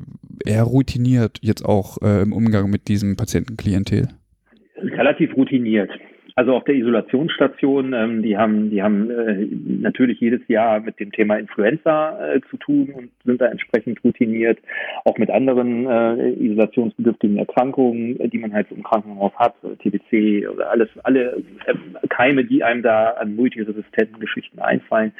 eher 0.45 0.63
routiniert 0.63 1.39
jetzt 1.41 1.63
auch 1.63 2.01
äh, 2.01 2.23
im 2.23 2.33
Umgang 2.33 2.69
mit 2.69 2.89
diesem 2.89 3.15
Patientenklientel? 3.15 4.09
Relativ 4.75 5.33
routiniert. 5.37 5.89
Also 6.35 6.55
auf 6.55 6.63
der 6.63 6.75
Isolationsstation, 6.75 7.93
ähm, 7.93 8.23
die 8.23 8.37
haben, 8.37 8.71
die 8.71 8.81
haben 8.81 9.11
äh, 9.11 9.47
natürlich 9.81 10.19
jedes 10.19 10.41
Jahr 10.47 10.79
mit 10.79 10.99
dem 10.99 11.11
Thema 11.11 11.37
Influenza 11.37 12.33
äh, 12.33 12.41
zu 12.49 12.57
tun 12.57 12.91
und 12.93 13.11
sind 13.23 13.39
da 13.39 13.47
entsprechend 13.47 14.03
routiniert. 14.03 14.59
Auch 15.05 15.17
mit 15.17 15.29
anderen 15.29 15.85
äh, 15.85 16.31
isolationsbedürftigen 16.31 17.37
Erkrankungen, 17.37 18.17
die 18.31 18.39
man 18.39 18.53
halt 18.53 18.71
im 18.71 18.83
Krankenhaus 18.83 19.33
hat, 19.35 19.55
TBC 19.79 20.47
oder 20.49 20.71
alles, 20.71 20.89
alle 21.03 21.43
äh, 21.67 22.07
Keime, 22.09 22.45
die 22.45 22.63
einem 22.63 22.81
da 22.81 23.11
an 23.11 23.35
multiresistenten 23.35 24.19
Geschichten 24.19 24.59
einfallen, 24.59 25.13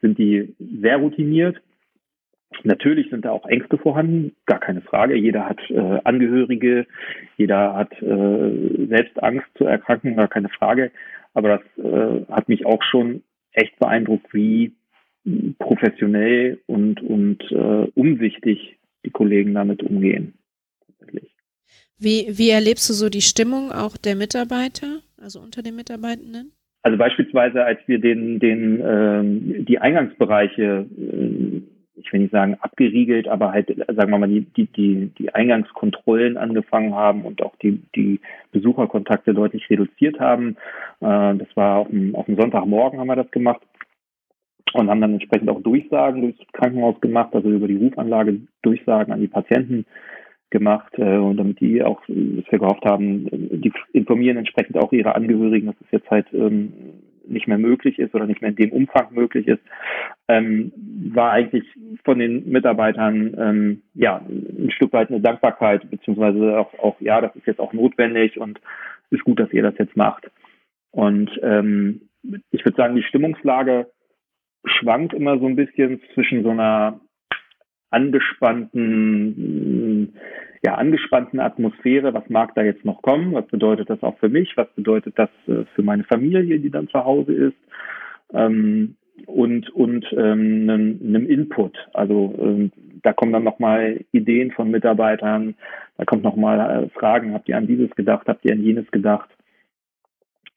sind 0.00 0.18
die 0.18 0.54
sehr 0.80 0.98
routiniert. 0.98 1.60
Natürlich 2.62 3.10
sind 3.10 3.24
da 3.24 3.30
auch 3.30 3.46
Ängste 3.46 3.76
vorhanden, 3.78 4.34
gar 4.46 4.60
keine 4.60 4.80
Frage. 4.80 5.16
Jeder 5.16 5.48
hat 5.48 5.58
äh, 5.68 6.00
Angehörige, 6.04 6.86
jeder 7.36 7.74
hat 7.74 7.92
äh, 8.00 8.86
selbst 8.86 9.22
Angst 9.22 9.46
zu 9.56 9.64
erkranken, 9.64 10.16
gar 10.16 10.28
keine 10.28 10.48
Frage. 10.48 10.90
Aber 11.34 11.48
das 11.58 11.84
äh, 11.84 12.24
hat 12.30 12.48
mich 12.48 12.64
auch 12.64 12.82
schon 12.82 13.22
echt 13.52 13.78
beeindruckt, 13.78 14.32
wie 14.32 14.72
professionell 15.58 16.60
und, 16.66 17.02
und 17.02 17.42
äh, 17.50 17.90
umsichtig 17.94 18.78
die 19.04 19.10
Kollegen 19.10 19.54
damit 19.54 19.82
umgehen. 19.82 20.34
Wie, 21.98 22.28
wie 22.30 22.50
erlebst 22.50 22.88
du 22.88 22.92
so 22.92 23.08
die 23.08 23.22
Stimmung 23.22 23.72
auch 23.72 23.96
der 23.96 24.16
Mitarbeiter, 24.16 25.00
also 25.16 25.40
unter 25.40 25.62
den 25.62 25.76
Mitarbeitenden? 25.76 26.52
Also 26.82 26.98
beispielsweise, 26.98 27.64
als 27.64 27.80
wir 27.86 27.98
den, 27.98 28.38
den, 28.38 28.80
ähm, 28.84 29.64
die 29.64 29.78
Eingangsbereiche 29.78 30.86
äh, 30.96 31.62
ich 31.96 32.12
will 32.12 32.20
nicht 32.20 32.32
sagen 32.32 32.56
abgeriegelt, 32.60 33.28
aber 33.28 33.52
halt, 33.52 33.68
sagen 33.68 34.10
wir 34.10 34.18
mal, 34.18 34.28
die, 34.28 34.42
die, 34.42 35.10
die, 35.18 35.34
Eingangskontrollen 35.34 36.36
angefangen 36.36 36.94
haben 36.94 37.22
und 37.22 37.42
auch 37.42 37.56
die, 37.56 37.82
die 37.94 38.20
Besucherkontakte 38.52 39.34
deutlich 39.34 39.68
reduziert 39.70 40.20
haben. 40.20 40.56
Äh, 41.00 41.36
das 41.36 41.48
war 41.54 41.78
auf 41.78 41.88
dem, 41.88 42.14
auf 42.14 42.26
dem 42.26 42.36
Sonntagmorgen 42.36 43.00
haben 43.00 43.08
wir 43.08 43.16
das 43.16 43.30
gemacht 43.30 43.62
und 44.74 44.90
haben 44.90 45.00
dann 45.00 45.14
entsprechend 45.14 45.48
auch 45.48 45.62
Durchsagen 45.62 46.22
durchs 46.22 46.40
Krankenhaus 46.52 47.00
gemacht, 47.00 47.34
also 47.34 47.48
über 47.48 47.68
die 47.68 47.76
Rufanlage 47.76 48.40
Durchsagen 48.62 49.12
an 49.12 49.20
die 49.20 49.28
Patienten 49.28 49.86
gemacht 50.50 50.92
äh, 50.98 51.16
und 51.16 51.38
damit 51.38 51.60
die 51.60 51.82
auch, 51.82 52.00
was 52.06 52.50
wir 52.50 52.58
gehofft 52.58 52.84
haben, 52.84 53.26
die 53.30 53.72
informieren 53.92 54.36
entsprechend 54.36 54.76
auch 54.78 54.92
ihre 54.92 55.14
Angehörigen. 55.14 55.66
Das 55.66 55.80
ist 55.80 55.92
jetzt 55.92 56.10
halt 56.10 56.26
ähm, 56.32 56.72
nicht 57.26 57.48
mehr 57.48 57.58
möglich 57.58 57.98
ist 57.98 58.14
oder 58.14 58.26
nicht 58.26 58.40
mehr 58.40 58.50
in 58.50 58.56
dem 58.56 58.72
Umfang 58.72 59.08
möglich 59.12 59.46
ist, 59.48 59.62
ähm, 60.28 60.72
war 61.14 61.32
eigentlich 61.32 61.64
von 62.04 62.18
den 62.18 62.48
Mitarbeitern 62.50 63.34
ähm, 63.38 63.82
ja 63.94 64.20
ein 64.26 64.70
Stück 64.70 64.92
weit 64.92 65.10
eine 65.10 65.20
Dankbarkeit, 65.20 65.90
beziehungsweise 65.90 66.58
auch, 66.58 66.78
auch, 66.78 67.00
ja, 67.00 67.20
das 67.20 67.34
ist 67.36 67.46
jetzt 67.46 67.60
auch 67.60 67.72
notwendig 67.72 68.38
und 68.38 68.60
ist 69.10 69.24
gut, 69.24 69.40
dass 69.40 69.52
ihr 69.52 69.62
das 69.62 69.78
jetzt 69.78 69.96
macht. 69.96 70.30
Und 70.90 71.30
ähm, 71.42 72.08
ich 72.50 72.64
würde 72.64 72.76
sagen, 72.76 72.96
die 72.96 73.02
Stimmungslage 73.02 73.90
schwankt 74.64 75.12
immer 75.12 75.38
so 75.38 75.46
ein 75.46 75.56
bisschen 75.56 76.00
zwischen 76.14 76.42
so 76.42 76.50
einer 76.50 77.00
angespannten, 77.96 80.12
ja, 80.62 80.74
angespannten 80.74 81.40
Atmosphäre. 81.40 82.12
Was 82.12 82.28
mag 82.28 82.54
da 82.54 82.62
jetzt 82.62 82.84
noch 82.84 83.00
kommen? 83.00 83.32
Was 83.32 83.46
bedeutet 83.46 83.88
das 83.88 84.02
auch 84.02 84.18
für 84.18 84.28
mich? 84.28 84.54
Was 84.56 84.68
bedeutet 84.74 85.18
das 85.18 85.30
äh, 85.48 85.64
für 85.74 85.82
meine 85.82 86.04
Familie, 86.04 86.58
die 86.58 86.70
dann 86.70 86.88
zu 86.88 87.02
Hause 87.02 87.32
ist? 87.32 87.56
Ähm, 88.34 88.96
und 89.24 89.70
und 89.70 90.04
ähm, 90.12 90.98
einem, 91.00 91.26
Input. 91.26 91.74
Also 91.94 92.34
ähm, 92.38 92.70
da 93.02 93.14
kommen 93.14 93.32
dann 93.32 93.44
nochmal 93.44 94.04
Ideen 94.12 94.50
von 94.50 94.70
Mitarbeitern, 94.70 95.54
da 95.96 96.04
kommt 96.04 96.22
nochmal 96.22 96.60
äh, 96.60 96.88
Fragen, 96.90 97.32
habt 97.32 97.48
ihr 97.48 97.56
an 97.56 97.66
dieses 97.66 97.90
gedacht, 97.92 98.28
habt 98.28 98.44
ihr 98.44 98.52
an 98.52 98.62
jenes 98.62 98.90
gedacht? 98.90 99.30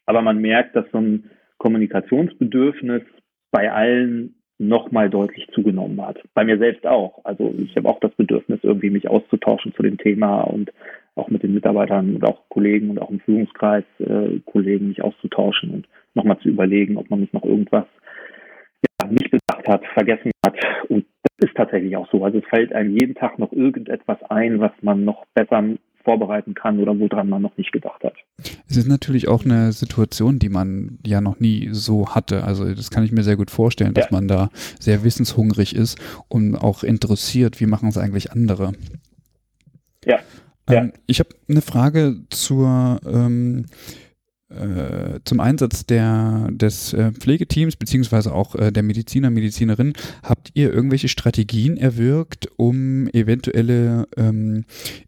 Aber 0.05 0.21
man 0.21 0.41
merkt, 0.41 0.75
dass 0.75 0.91
so 0.91 0.99
ein 0.99 1.29
Kommunikationsbedürfnis 1.57 3.03
bei 3.51 3.71
allen 3.71 4.35
nochmal 4.59 5.09
deutlich 5.09 5.47
zugenommen 5.53 6.05
hat. 6.05 6.21
Bei 6.33 6.43
mir 6.43 6.57
selbst 6.57 6.85
auch. 6.85 7.21
Also 7.23 7.55
ich 7.57 7.75
habe 7.77 7.87
auch 7.87 7.99
das 8.01 8.11
Bedürfnis, 8.11 8.59
irgendwie 8.61 8.89
mich 8.89 9.09
auszutauschen 9.09 9.73
zu 9.73 9.81
dem 9.81 9.97
Thema 9.97 10.41
und 10.41 10.71
auch 11.15 11.29
mit 11.29 11.43
den 11.43 11.53
Mitarbeitern 11.53 12.15
und 12.15 12.25
auch 12.25 12.41
Kollegen 12.49 12.89
und 12.89 12.99
auch 13.01 13.09
im 13.09 13.21
Führungskreis 13.21 13.85
äh, 13.99 14.39
Kollegen 14.45 14.89
mich 14.89 15.01
auszutauschen 15.01 15.71
und 15.71 15.87
nochmal 16.13 16.39
zu 16.39 16.49
überlegen, 16.49 16.97
ob 16.97 17.09
man 17.09 17.21
nicht 17.21 17.33
noch 17.33 17.43
irgendwas 17.43 17.85
ja, 19.01 19.07
nicht 19.09 19.31
bedacht 19.31 19.67
hat, 19.67 19.85
vergessen 19.93 20.31
hat. 20.45 20.57
Und 20.89 21.05
das 21.23 21.49
ist 21.49 21.55
tatsächlich 21.55 21.95
auch 21.95 22.09
so. 22.11 22.23
Also 22.23 22.39
es 22.39 22.45
fällt 22.45 22.73
einem 22.73 22.91
jeden 22.91 23.15
Tag 23.15 23.39
noch 23.39 23.53
irgendetwas 23.53 24.21
ein, 24.29 24.59
was 24.59 24.71
man 24.81 25.05
noch 25.05 25.25
besser 25.33 25.63
vorbereiten 26.09 26.55
kann 26.55 26.79
oder 26.79 26.97
woran 26.97 27.29
man 27.29 27.43
noch 27.43 27.55
nicht 27.55 27.71
gedacht 27.71 28.03
hat. 28.03 28.15
Es 28.67 28.77
ist 28.77 28.87
natürlich 28.87 29.27
auch 29.27 29.45
eine 29.45 29.73
Situation, 29.73 30.39
die 30.39 30.49
man 30.49 30.97
ja 31.05 31.21
noch 31.21 31.39
nie 31.39 31.69
so 31.71 32.15
hatte. 32.15 32.43
Also 32.45 32.73
das 32.73 32.89
kann 32.89 33.03
ich 33.03 33.11
mir 33.11 33.21
sehr 33.21 33.37
gut 33.37 33.51
vorstellen, 33.51 33.93
dass 33.93 34.05
ja. 34.05 34.11
man 34.11 34.27
da 34.27 34.49
sehr 34.79 35.03
wисsenshungrig 35.03 35.75
ist 35.75 35.99
und 36.27 36.55
auch 36.55 36.83
interessiert, 36.83 37.59
wie 37.59 37.67
machen 37.67 37.89
es 37.89 37.97
eigentlich 37.99 38.31
andere. 38.31 38.73
Ja. 40.03 40.17
Ähm, 40.67 40.73
ja. 40.73 40.89
Ich 41.05 41.19
habe 41.19 41.29
eine 41.47 41.61
Frage 41.61 42.15
zur 42.31 42.99
ähm, 43.05 43.65
äh, 43.67 44.08
zum 45.25 45.39
Einsatz 45.39 45.85
der, 45.85 46.49
des 46.51 46.93
äh, 46.93 47.11
Pflegeteams 47.11 47.75
beziehungsweise 47.75 48.33
auch 48.33 48.55
äh, 48.55 48.71
der 48.71 48.81
Mediziner, 48.81 49.29
Medizinerin, 49.29 49.93
habt 50.23 50.51
ihr 50.55 50.73
irgendwelche 50.73 51.07
Strategien 51.07 51.77
erwirkt, 51.77 52.49
um 52.57 53.07
eventuelle 53.09 54.07
ähm, 54.17 54.65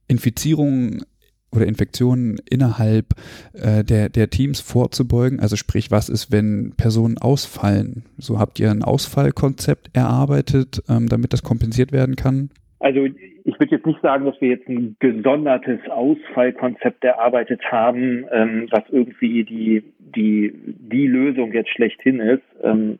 Infizierungen 0.07 1.03
oder 1.51 1.65
Infektionen 1.65 2.37
innerhalb 2.49 3.15
äh, 3.53 3.83
der, 3.83 4.09
der 4.09 4.29
Teams 4.29 4.59
vorzubeugen? 4.59 5.39
Also 5.39 5.55
sprich, 5.55 5.91
was 5.91 6.09
ist, 6.09 6.31
wenn 6.31 6.73
Personen 6.77 7.17
ausfallen? 7.17 8.05
So 8.17 8.39
habt 8.39 8.59
ihr 8.59 8.71
ein 8.71 8.83
Ausfallkonzept 8.83 9.89
erarbeitet, 9.93 10.83
ähm, 10.87 11.09
damit 11.09 11.33
das 11.33 11.43
kompensiert 11.43 11.91
werden 11.91 12.15
kann? 12.15 12.51
Also 12.81 13.05
ich 13.05 13.59
würde 13.59 13.75
jetzt 13.75 13.85
nicht 13.85 14.01
sagen, 14.01 14.25
dass 14.25 14.41
wir 14.41 14.49
jetzt 14.49 14.67
ein 14.67 14.95
gesondertes 14.99 15.79
Ausfallkonzept 15.87 17.03
erarbeitet 17.03 17.61
haben, 17.71 18.25
ähm, 18.31 18.67
was 18.71 18.83
irgendwie 18.89 19.43
die, 19.43 19.83
die, 19.99 20.51
die 20.55 21.05
Lösung 21.07 21.53
jetzt 21.53 21.69
schlechthin 21.69 22.19
ist. 22.19 22.43
Ähm, 22.63 22.97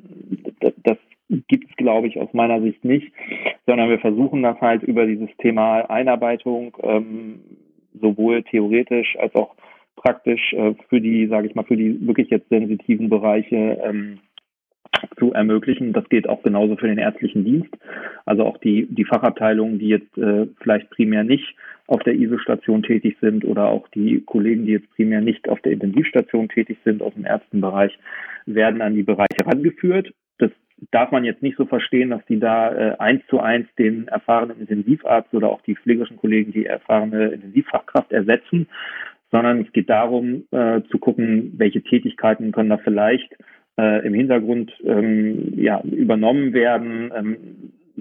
das, 0.60 0.74
das 0.84 0.98
gibt 1.48 1.67
es, 1.67 1.76
glaube 1.78 2.08
ich, 2.08 2.20
aus 2.20 2.32
meiner 2.34 2.62
Sicht 2.62 2.86
nicht, 2.86 3.12
sondern 3.65 3.89
wir 3.89 4.00
versuchen 4.00 4.44
das 4.44 4.62
halt 4.62 4.84
über 4.84 5.08
dieses 5.08 5.30
Thema 5.38 5.89
Einarbeitung 5.89 6.78
ähm, 6.84 7.39
sowohl 8.00 8.44
theoretisch 8.44 9.17
als 9.17 9.34
auch 9.34 9.56
praktisch 9.96 10.54
äh, 10.54 10.76
für 10.89 11.02
die, 11.02 11.26
sage 11.26 11.48
ich 11.48 11.56
mal, 11.56 11.65
für 11.65 11.78
die 11.78 12.06
wirklich 12.06 12.30
jetzt 12.30 12.50
sensitiven 12.50 13.10
Bereiche 13.10 13.82
ähm, 13.84 14.20
zu 15.17 15.34
ermöglichen. 15.34 15.93
Das 15.93 16.08
geht 16.10 16.27
auch 16.27 16.43
genauso 16.43 16.75
für 16.75 16.88
den 16.88 16.97
ärztlichen 16.97 17.43
Dienst. 17.43 17.73
Also 18.25 18.45
auch 18.45 18.58
die, 18.58 18.88
die 18.89 19.06
Fachabteilungen, 19.06 19.80
die 19.80 19.88
jetzt 19.88 20.17
äh, 20.17 20.47
vielleicht 20.62 20.89
primär 20.89 21.23
nicht 21.23 21.56
auf 21.88 22.01
der 22.04 22.15
ISO-Station 22.15 22.84
tätig 22.84 23.17
sind 23.21 23.43
oder 23.43 23.67
auch 23.67 23.88
die 23.89 24.21
Kollegen, 24.21 24.65
die 24.65 24.73
jetzt 24.73 24.89
primär 24.95 25.21
nicht 25.21 25.49
auf 25.49 25.62
der 25.62 25.73
Intensivstation 25.73 26.49
tätig 26.49 26.77
sind 26.86 27.01
aus 27.01 27.13
dem 27.13 27.25
Ärztenbereich, 27.25 27.97
werden 28.45 28.82
an 28.82 28.95
die 28.95 29.04
Bereiche 29.04 29.45
rangeführt. 29.45 30.13
Das 30.38 30.51
darf 30.91 31.12
man 31.12 31.25
jetzt 31.25 31.43
nicht 31.43 31.58
so 31.58 31.65
verstehen, 31.65 32.10
dass 32.12 32.25
die 32.27 32.39
da 32.39 32.73
äh, 32.73 32.97
eins 32.97 33.21
zu 33.27 33.39
eins 33.39 33.67
den 33.77 34.08
erfahrenen 34.08 34.60
Intensivarzt 34.60 35.34
oder 35.34 35.49
auch 35.49 35.62
die 35.62 35.75
pflegerischen 35.75 36.17
Kollegen 36.17 36.51
die 36.51 36.65
erfahrene 36.65 37.27
Intensivfachkraft 37.27 38.12
ersetzen, 38.12 38.67
sondern 39.32 39.62
es 39.62 39.71
geht 39.71 39.89
darum 39.89 40.45
äh, 40.51 40.82
zu 40.89 40.97
gucken, 40.97 41.54
welche 41.58 41.82
Tätigkeiten 41.82 42.51
können 42.51 42.69
da 42.69 42.77
vielleicht 42.77 43.36
äh, 43.80 44.06
im 44.06 44.14
Hintergrund 44.14 44.72
ähm, 44.84 45.54
ja, 45.56 45.82
übernommen 45.82 46.54
werden, 46.54 47.12
ähm, 47.16 47.38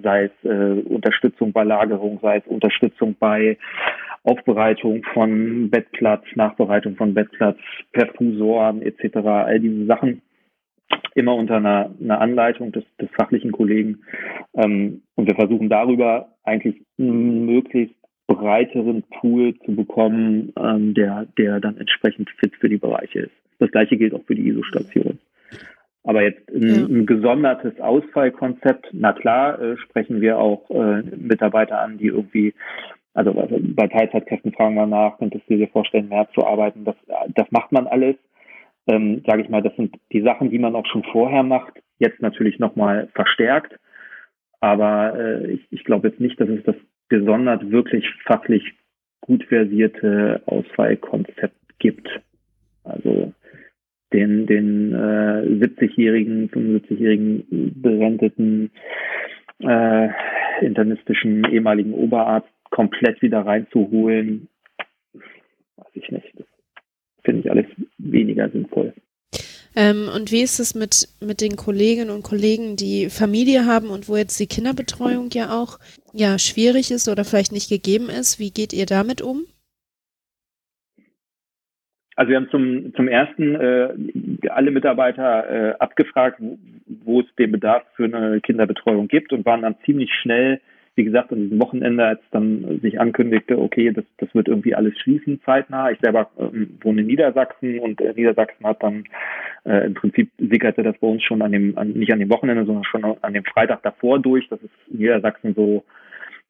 sei 0.03 0.25
es 0.25 0.45
äh, 0.45 0.81
Unterstützung 0.83 1.53
bei 1.53 1.65
Lagerung, 1.65 2.19
sei 2.23 2.39
es 2.39 2.47
Unterstützung 2.47 3.17
bei 3.19 3.59
Aufbereitung 4.23 5.03
von 5.15 5.71
Bettplatz, 5.71 6.25
Nachbereitung 6.35 6.97
von 6.97 7.15
Bettplatz, 7.15 7.59
Perfusoren 7.93 8.83
etc., 8.83 9.17
all 9.17 9.61
diese 9.61 9.87
Sachen 9.87 10.23
immer 11.15 11.35
unter 11.35 11.57
einer, 11.57 11.91
einer 12.01 12.21
Anleitung 12.21 12.73
des, 12.73 12.85
des 13.01 13.09
fachlichen 13.11 13.53
Kollegen. 13.53 14.03
Ähm, 14.55 15.03
und 15.15 15.27
wir 15.27 15.35
versuchen 15.35 15.69
darüber 15.69 16.35
eigentlich 16.45 16.83
möglichst 16.97 17.95
breiteren 18.27 19.03
Pool 19.21 19.59
zu 19.65 19.75
bekommen, 19.75 20.53
ähm, 20.57 20.95
der, 20.95 21.27
der 21.39 21.61
dann 21.61 21.79
entsprechend 21.79 22.31
fit 22.39 22.55
für 22.57 22.69
die 22.69 22.77
Bereiche 22.77 23.21
ist. 23.21 23.35
Das 23.59 23.71
gleiche 23.71 23.97
gilt 23.97 24.15
auch 24.15 24.25
für 24.25 24.35
die 24.35 24.49
ISO-Station. 24.49 25.19
Aber 26.03 26.23
jetzt 26.23 26.49
ein, 26.49 26.63
ja. 26.63 26.87
ein 26.87 27.07
gesondertes 27.07 27.79
Ausfallkonzept, 27.81 28.89
na 28.93 29.13
klar, 29.13 29.61
äh, 29.61 29.77
sprechen 29.77 30.21
wir 30.21 30.39
auch 30.39 30.71
äh, 30.71 31.03
Mitarbeiter 31.03 31.81
an, 31.81 31.99
die 31.99 32.07
irgendwie, 32.07 32.55
also, 33.13 33.33
bei 33.33 33.87
Teilzeitkräften 33.89 34.53
fragen 34.53 34.77
wir 34.77 34.87
nach, 34.87 35.19
könntest 35.19 35.49
du 35.49 35.57
dir 35.57 35.69
vorstellen, 35.69 36.09
mehr 36.09 36.29
zu 36.35 36.47
arbeiten? 36.47 36.85
Das, 36.85 36.97
das 37.35 37.51
macht 37.51 37.73
man 37.73 37.87
alles. 37.87 38.17
Ähm, 38.87 39.23
Sage 39.27 39.43
ich 39.43 39.49
mal, 39.49 39.63
das 39.63 39.77
sind 39.77 39.97
die 40.13 40.23
Sachen, 40.23 40.51
die 40.51 40.59
man 40.59 40.75
auch 40.75 40.87
schon 40.87 41.05
vorher 41.05 41.43
macht, 41.43 41.83
jetzt 41.99 42.23
natürlich 42.23 42.59
nochmal 42.59 43.09
verstärkt. 43.15 43.79
Aber 44.61 45.19
äh, 45.19 45.53
ich, 45.53 45.67
ich 45.71 45.85
glaube 45.85 46.09
jetzt 46.09 46.21
nicht, 46.21 46.41
dass 46.41 46.49
es 46.49 46.63
das 46.65 46.77
gesondert 47.09 47.71
wirklich 47.71 48.07
fachlich 48.25 48.73
gut 49.21 49.45
versierte 49.45 50.43
Ausfallkonzept 50.47 51.79
gibt. 51.79 52.09
Den, 54.21 54.47
den 54.47 54.93
äh, 54.93 55.65
70-jährigen, 55.65 56.51
75-jährigen 56.51 57.73
berenteten 57.81 58.71
äh, 59.61 60.09
internistischen 60.61 61.45
ehemaligen 61.51 61.95
Oberarzt 61.95 62.49
komplett 62.71 63.23
wieder 63.23 63.47
reinzuholen, 63.47 64.49
weiß 65.15 65.87
ich 65.95 66.11
nicht. 66.11 66.33
Das 66.37 66.47
finde 67.25 67.41
ich 67.41 67.51
alles 67.51 67.67
weniger 67.97 68.51
sinnvoll. 68.51 68.93
Ähm, 69.75 70.11
und 70.15 70.33
wie 70.33 70.43
ist 70.43 70.59
es 70.59 70.75
mit, 70.75 71.09
mit 71.21 71.41
den 71.41 71.57
Kolleginnen 71.57 72.11
und 72.11 72.23
Kollegen, 72.23 72.77
die 72.77 73.09
Familie 73.09 73.65
haben 73.65 73.89
und 73.89 74.07
wo 74.07 74.17
jetzt 74.17 74.39
die 74.39 74.49
Kinderbetreuung 74.49 75.31
ja 75.33 75.59
auch 75.59 75.79
ja 76.13 76.39
schwierig 76.39 76.91
ist 76.91 77.09
oder 77.09 77.25
vielleicht 77.25 77.53
nicht 77.53 77.71
gegeben 77.71 78.11
ist? 78.11 78.39
Wie 78.39 78.51
geht 78.51 78.75
ihr 78.75 78.85
damit 78.85 79.23
um? 79.23 79.47
Also 82.21 82.33
wir 82.33 82.37
haben 82.37 82.51
zum, 82.51 82.93
zum 82.97 83.09
ersten 83.09 83.55
äh, 83.55 83.89
alle 84.51 84.71
Mitarbeiter 84.71 85.71
äh, 85.71 85.75
abgefragt, 85.79 86.37
wo, 86.39 86.59
wo 87.03 87.21
es 87.21 87.27
den 87.39 87.51
Bedarf 87.51 87.83
für 87.97 88.05
eine 88.05 88.43
Kinderbetreuung 88.43 89.09
gibt 89.09 89.33
und 89.33 89.47
waren 89.47 89.63
dann 89.63 89.77
ziemlich 89.87 90.13
schnell, 90.13 90.61
wie 90.97 91.05
gesagt, 91.05 91.33
an 91.33 91.45
diesem 91.45 91.59
Wochenende, 91.59 92.05
als 92.05 92.21
dann 92.31 92.79
sich 92.83 93.01
ankündigte, 93.01 93.59
okay, 93.59 93.91
das, 93.91 94.05
das 94.19 94.29
wird 94.35 94.49
irgendwie 94.49 94.75
alles 94.75 94.99
schließen 94.99 95.41
zeitnah. 95.47 95.93
Ich 95.93 96.01
selber 96.01 96.29
ähm, 96.39 96.77
wohne 96.83 97.01
in 97.01 97.07
Niedersachsen 97.07 97.79
und 97.79 98.03
äh, 98.03 98.13
Niedersachsen 98.15 98.67
hat 98.67 98.83
dann 98.83 99.05
äh, 99.65 99.87
im 99.87 99.95
Prinzip 99.95 100.31
sickerte 100.37 100.83
das 100.83 100.99
bei 100.99 101.07
uns 101.07 101.23
schon 101.23 101.41
an 101.41 101.53
dem, 101.53 101.79
an, 101.79 101.93
nicht 101.93 102.13
an 102.13 102.19
dem 102.19 102.29
Wochenende, 102.29 102.67
sondern 102.67 102.85
schon 102.85 103.03
an 103.03 103.33
dem 103.33 103.45
Freitag 103.45 103.83
davor 103.83 104.19
durch, 104.19 104.47
dass 104.51 104.61
es 104.63 104.71
Niedersachsen 104.93 105.55
so 105.55 105.85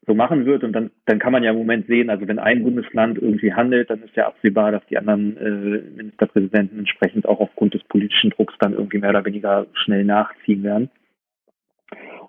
so 0.07 0.13
machen 0.13 0.45
wird. 0.45 0.63
Und 0.63 0.73
dann, 0.73 0.91
dann 1.05 1.19
kann 1.19 1.31
man 1.31 1.43
ja 1.43 1.51
im 1.51 1.57
Moment 1.57 1.87
sehen, 1.87 2.09
also 2.09 2.27
wenn 2.27 2.39
ein 2.39 2.63
Bundesland 2.63 3.17
irgendwie 3.17 3.53
handelt, 3.53 3.89
dann 3.89 4.03
ist 4.03 4.15
ja 4.15 4.27
absehbar, 4.27 4.71
dass 4.71 4.85
die 4.87 4.97
anderen 4.97 5.37
äh, 5.37 5.81
Ministerpräsidenten 5.95 6.79
entsprechend 6.79 7.27
auch 7.27 7.39
aufgrund 7.39 7.73
des 7.73 7.83
politischen 7.83 8.31
Drucks 8.31 8.55
dann 8.59 8.73
irgendwie 8.73 8.99
mehr 8.99 9.11
oder 9.11 9.25
weniger 9.25 9.67
schnell 9.73 10.03
nachziehen 10.03 10.63
werden. 10.63 10.89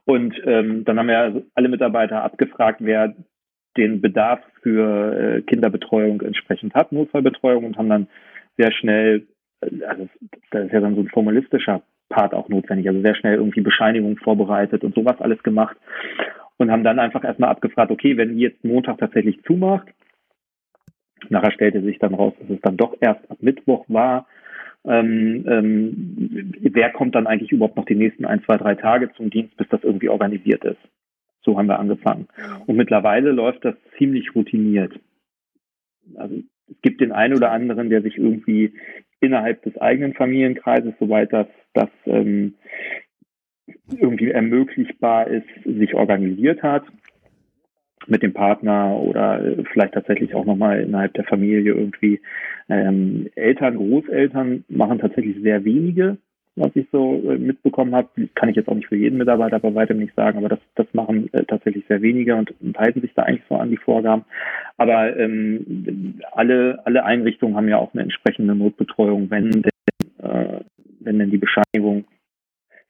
Und 0.05 0.35
ähm, 0.45 0.85
dann 0.85 0.99
haben 0.99 1.11
also 1.11 1.45
alle 1.55 1.69
Mitarbeiter 1.69 2.23
abgefragt, 2.23 2.81
wer 2.83 3.15
den 3.77 4.01
Bedarf 4.01 4.41
für 4.63 5.39
äh, 5.39 5.43
Kinderbetreuung 5.43 6.21
entsprechend 6.23 6.75
hat, 6.75 6.93
Notfallbetreuung, 6.93 7.65
und 7.65 7.79
haben 7.79 7.89
dann 7.89 8.09
sehr 8.59 8.73
schnell 8.73 9.27
also 9.87 10.09
da 10.51 10.61
ist 10.61 10.73
ja 10.73 10.81
dann 10.81 10.95
so 10.95 11.01
ein 11.01 11.09
formalistischer 11.09 11.83
Part 12.09 12.35
auch 12.35 12.49
notwendig. 12.49 12.89
Also 12.89 13.01
sehr 13.01 13.15
schnell 13.15 13.35
irgendwie 13.37 13.61
Bescheinigungen 13.61 14.17
vorbereitet 14.19 14.85
und 14.85 14.95
sowas 14.95 15.21
alles 15.21 15.43
gemacht 15.43 15.77
und 16.63 16.71
haben 16.71 16.85
dann 16.85 16.99
einfach 16.99 17.25
erstmal 17.25 17.51
abgefragt, 17.51 17.91
okay, 17.91 18.17
wenn 18.17 18.39
jetzt 18.39 18.65
Montag 18.65 18.99
tatsächlich 18.99 19.43
zumacht, 19.43 19.89
nachher 21.29 21.53
stellte 21.53 21.83
sich 21.83 21.99
dann 21.99 22.15
raus, 22.15 22.35
dass 22.41 22.51
es 22.51 22.61
dann 22.63 22.77
doch 22.77 22.97
erst 23.01 23.31
ab 23.31 23.39
Mittwoch 23.41 23.85
war, 23.89 24.27
ähm, 24.85 25.45
ähm, 25.47 26.53
wer 26.61 26.91
kommt 26.91 27.15
dann 27.15 27.27
eigentlich 27.27 27.53
überhaupt 27.53 27.77
noch 27.77 27.85
die 27.85 27.95
nächsten 27.95 28.25
ein, 28.25 28.43
zwei, 28.45 28.57
drei 28.57 28.75
Tage 28.75 29.13
zum 29.15 29.31
Dienst, 29.31 29.57
bis 29.57 29.69
das 29.69 29.85
irgendwie 29.85 30.09
organisiert 30.09 30.65
ist. 30.65 30.81
So 31.45 31.59
haben 31.59 31.69
wir 31.69 31.79
angefangen. 31.79 32.29
Und 32.67 32.77
mittlerweile 32.77 33.31
läuft 33.31 33.65
das 33.65 33.75
ziemlich 33.99 34.35
routiniert. 34.35 34.93
Also 36.17 36.37
es 36.71 36.81
gibt 36.83 37.01
den 37.01 37.13
einen 37.13 37.37
oder 37.37 37.51
anderen, 37.51 37.91
der 37.91 38.03
sich 38.03 38.17
irgendwie 38.17 38.75
innerhalb 39.21 39.63
des 39.63 39.77
eigenen 39.79 40.15
Familienkreises, 40.15 40.95
soweit 40.99 41.33
das, 41.33 41.47
das 41.75 41.89
ähm, 42.07 42.55
irgendwie 43.99 44.31
ermöglichbar 44.31 45.27
ist, 45.29 45.47
sich 45.65 45.95
organisiert 45.95 46.63
hat 46.63 46.85
mit 48.07 48.23
dem 48.23 48.33
Partner 48.33 48.97
oder 48.97 49.45
äh, 49.45 49.65
vielleicht 49.73 49.95
tatsächlich 49.95 50.35
auch 50.35 50.45
nochmal 50.45 50.81
innerhalb 50.81 51.15
der 51.15 51.25
Familie 51.25 51.73
irgendwie. 51.73 52.21
Ähm, 52.69 53.29
Eltern, 53.35 53.77
Großeltern 53.77 54.65
machen 54.69 54.99
tatsächlich 54.99 55.37
sehr 55.43 55.65
wenige, 55.65 56.19
was 56.57 56.71
ich 56.75 56.87
so 56.93 57.23
äh, 57.31 57.39
mitbekommen 57.39 57.95
habe. 57.95 58.09
Kann 58.35 58.49
ich 58.49 58.57
jetzt 58.57 58.69
auch 58.69 58.75
nicht 58.75 58.89
für 58.89 58.97
jeden 58.97 59.19
Mitarbeiter 59.19 59.59
bei 59.59 59.75
weitem 59.75 59.99
nicht 59.99 60.15
sagen, 60.15 60.39
aber 60.39 60.49
das, 60.49 60.61
das 60.75 60.87
machen 60.93 61.33
äh, 61.33 61.45
tatsächlich 61.45 61.85
sehr 61.89 62.03
wenige 62.03 62.37
und, 62.37 62.55
und, 62.61 62.79
halten 62.79 63.01
sich 63.01 63.13
da 63.15 63.23
eigentlich 63.23 63.45
so 63.49 63.57
an 63.57 63.71
die 63.71 63.77
Vorgaben. 63.77 64.25
Aber 64.77 65.17
ähm, 65.17 66.21
alle, 66.33 66.81
alle 66.85 67.05
Einrichtungen 67.05 67.57
haben 67.57 67.69
ja 67.69 67.79
auch 67.79 67.93
eine 67.95 68.03
entsprechende 68.03 68.55
Notbetreuung, 68.55 69.31
wenn 69.31 69.51
denn, 69.51 69.65
äh, 70.23 70.61
wenn 71.01 71.19
denn 71.19 71.31
die 71.31 71.39
Bescheinigung 71.39 72.05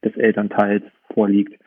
des 0.04 0.16
Elternteils 0.16 0.84
vorliegt, 1.12 1.58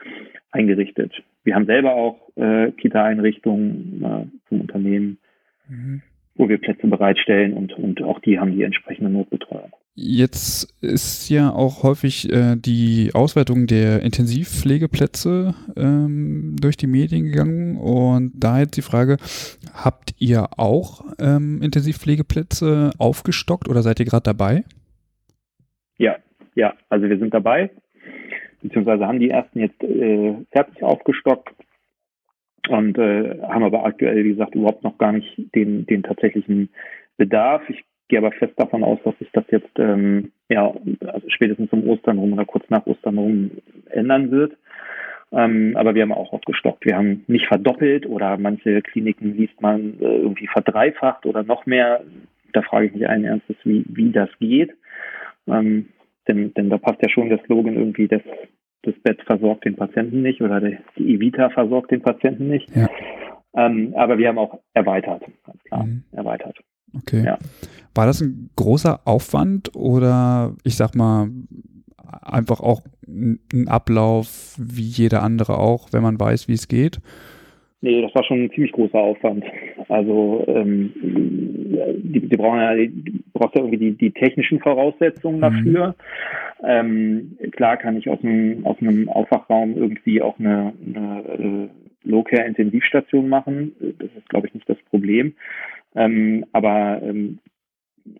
eingerichtet. 0.51 1.11
Wir 1.43 1.55
haben 1.55 1.65
selber 1.65 1.93
auch 1.93 2.17
äh, 2.35 2.71
Kita-Einrichtungen 2.71 4.03
äh, 4.03 4.47
zum 4.49 4.61
Unternehmen, 4.61 5.17
mhm. 5.69 6.01
wo 6.35 6.49
wir 6.49 6.57
Plätze 6.57 6.87
bereitstellen 6.87 7.53
und, 7.53 7.73
und 7.73 8.01
auch 8.01 8.19
die 8.19 8.39
haben 8.39 8.51
die 8.51 8.63
entsprechende 8.63 9.11
Notbetreuung. 9.11 9.71
Jetzt 9.97 10.75
ist 10.81 11.29
ja 11.29 11.51
auch 11.51 11.83
häufig 11.83 12.29
äh, 12.29 12.57
die 12.57 13.11
Auswertung 13.13 13.65
der 13.65 14.01
Intensivpflegeplätze 14.01 15.55
ähm, 15.77 16.57
durch 16.59 16.75
die 16.75 16.87
Medien 16.87 17.23
gegangen 17.23 17.77
und 17.77 18.33
da 18.35 18.59
jetzt 18.59 18.75
die 18.75 18.81
Frage, 18.81 19.15
habt 19.73 20.13
ihr 20.19 20.47
auch 20.57 21.05
ähm, 21.19 21.61
Intensivpflegeplätze 21.61 22.91
aufgestockt 22.97 23.69
oder 23.69 23.83
seid 23.83 23.99
ihr 24.01 24.05
gerade 24.05 24.23
dabei? 24.23 24.65
Ja, 25.97 26.17
ja, 26.55 26.73
also 26.89 27.07
wir 27.07 27.17
sind 27.17 27.33
dabei 27.33 27.69
beziehungsweise 28.67 29.07
haben 29.07 29.19
die 29.19 29.29
ersten 29.29 29.59
jetzt 29.59 29.83
äh, 29.83 30.35
fertig 30.51 30.83
aufgestockt 30.83 31.53
und 32.67 32.97
äh, 32.97 33.39
haben 33.43 33.63
aber 33.63 33.85
aktuell, 33.85 34.23
wie 34.23 34.29
gesagt, 34.29 34.55
überhaupt 34.55 34.83
noch 34.83 34.97
gar 34.97 35.11
nicht 35.11 35.35
den, 35.55 35.85
den 35.85 36.03
tatsächlichen 36.03 36.69
Bedarf. 37.17 37.61
Ich 37.69 37.83
gehe 38.07 38.19
aber 38.19 38.31
fest 38.31 38.53
davon 38.57 38.83
aus, 38.83 38.99
dass 39.03 39.17
sich 39.19 39.29
das 39.33 39.45
jetzt 39.49 39.77
ähm, 39.77 40.31
ja 40.49 40.73
also 41.05 41.29
spätestens 41.29 41.71
um 41.71 41.87
Ostern 41.87 42.19
rum 42.19 42.33
oder 42.33 42.45
kurz 42.45 42.69
nach 42.69 42.85
Ostern 42.85 43.17
rum 43.17 43.51
ändern 43.89 44.31
wird. 44.31 44.53
Ähm, 45.31 45.75
aber 45.75 45.95
wir 45.95 46.03
haben 46.03 46.11
auch 46.11 46.33
aufgestockt. 46.33 46.85
Wir 46.85 46.97
haben 46.97 47.23
nicht 47.27 47.47
verdoppelt 47.47 48.05
oder 48.05 48.37
manche 48.37 48.81
Kliniken 48.81 49.35
liest 49.35 49.59
man 49.61 49.99
äh, 49.99 50.17
irgendwie 50.17 50.47
verdreifacht 50.47 51.25
oder 51.25 51.43
noch 51.43 51.65
mehr. 51.65 52.03
Da 52.53 52.61
frage 52.61 52.87
ich 52.87 52.93
mich 52.93 53.09
allen 53.09 53.25
Ernstes, 53.25 53.57
wie, 53.63 53.83
wie 53.89 54.11
das 54.11 54.29
geht. 54.39 54.73
Ähm, 55.47 55.89
denn, 56.27 56.53
denn 56.53 56.69
da 56.69 56.77
passt 56.77 57.01
ja 57.01 57.09
schon 57.09 57.29
der 57.29 57.39
Slogan 57.45 57.75
irgendwie, 57.75 58.07
das, 58.07 58.21
das 58.83 58.95
Bett 59.03 59.21
versorgt 59.25 59.65
den 59.65 59.75
Patienten 59.75 60.21
nicht 60.21 60.41
oder 60.41 60.61
die, 60.61 60.77
die 60.97 61.15
Evita 61.15 61.49
versorgt 61.49 61.91
den 61.91 62.01
Patienten 62.01 62.47
nicht. 62.47 62.69
Ja. 62.75 62.89
Ähm, 63.55 63.93
aber 63.95 64.17
wir 64.17 64.27
haben 64.27 64.37
auch 64.37 64.59
erweitert, 64.73 65.23
ganz 65.45 65.63
klar, 65.63 65.85
mhm. 65.85 66.03
erweitert. 66.11 66.57
Okay. 66.93 67.23
Ja. 67.25 67.37
War 67.93 68.05
das 68.05 68.21
ein 68.21 68.49
großer 68.55 69.01
Aufwand 69.05 69.75
oder 69.75 70.55
ich 70.63 70.75
sag 70.75 70.95
mal 70.95 71.29
einfach 72.21 72.59
auch 72.59 72.81
ein 73.07 73.67
Ablauf 73.67 74.55
wie 74.57 74.83
jeder 74.83 75.23
andere 75.23 75.57
auch, 75.57 75.89
wenn 75.91 76.03
man 76.03 76.19
weiß, 76.19 76.47
wie 76.47 76.53
es 76.53 76.67
geht? 76.67 76.99
Nee, 77.85 78.01
das 78.01 78.15
war 78.15 78.23
schon 78.23 78.41
ein 78.41 78.49
ziemlich 78.49 78.71
großer 78.71 78.97
Aufwand. 78.97 79.45
Also 79.89 80.43
ähm, 80.47 80.91
die, 80.95 82.19
die 82.19 82.35
brauchen 82.35 82.59
ja, 82.59 82.73
die 82.73 83.23
braucht 83.31 83.55
ja 83.55 83.61
irgendwie 83.61 83.77
die, 83.77 83.91
die 83.91 84.09
technischen 84.09 84.59
Voraussetzungen 84.59 85.37
mhm. 85.37 85.41
dafür. 85.41 85.87
Mhm. 85.89 85.93
Ähm, 86.63 87.37
klar 87.51 87.77
kann 87.77 87.95
ich 87.95 88.09
aus 88.09 88.17
einem, 88.23 88.65
aus 88.65 88.77
einem 88.81 89.07
Aufwachraum 89.07 89.77
irgendwie 89.77 90.19
auch 90.19 90.39
eine, 90.39 90.73
eine 90.83 91.69
äh, 91.69 92.09
Low-Care-Intensivstation 92.09 93.29
machen. 93.29 93.75
Das 93.99 94.09
ist, 94.17 94.29
glaube 94.29 94.47
ich, 94.47 94.55
nicht 94.55 94.67
das 94.67 94.81
Problem. 94.89 95.35
Ähm, 95.93 96.43
aber 96.53 97.03
ähm, 97.03 97.37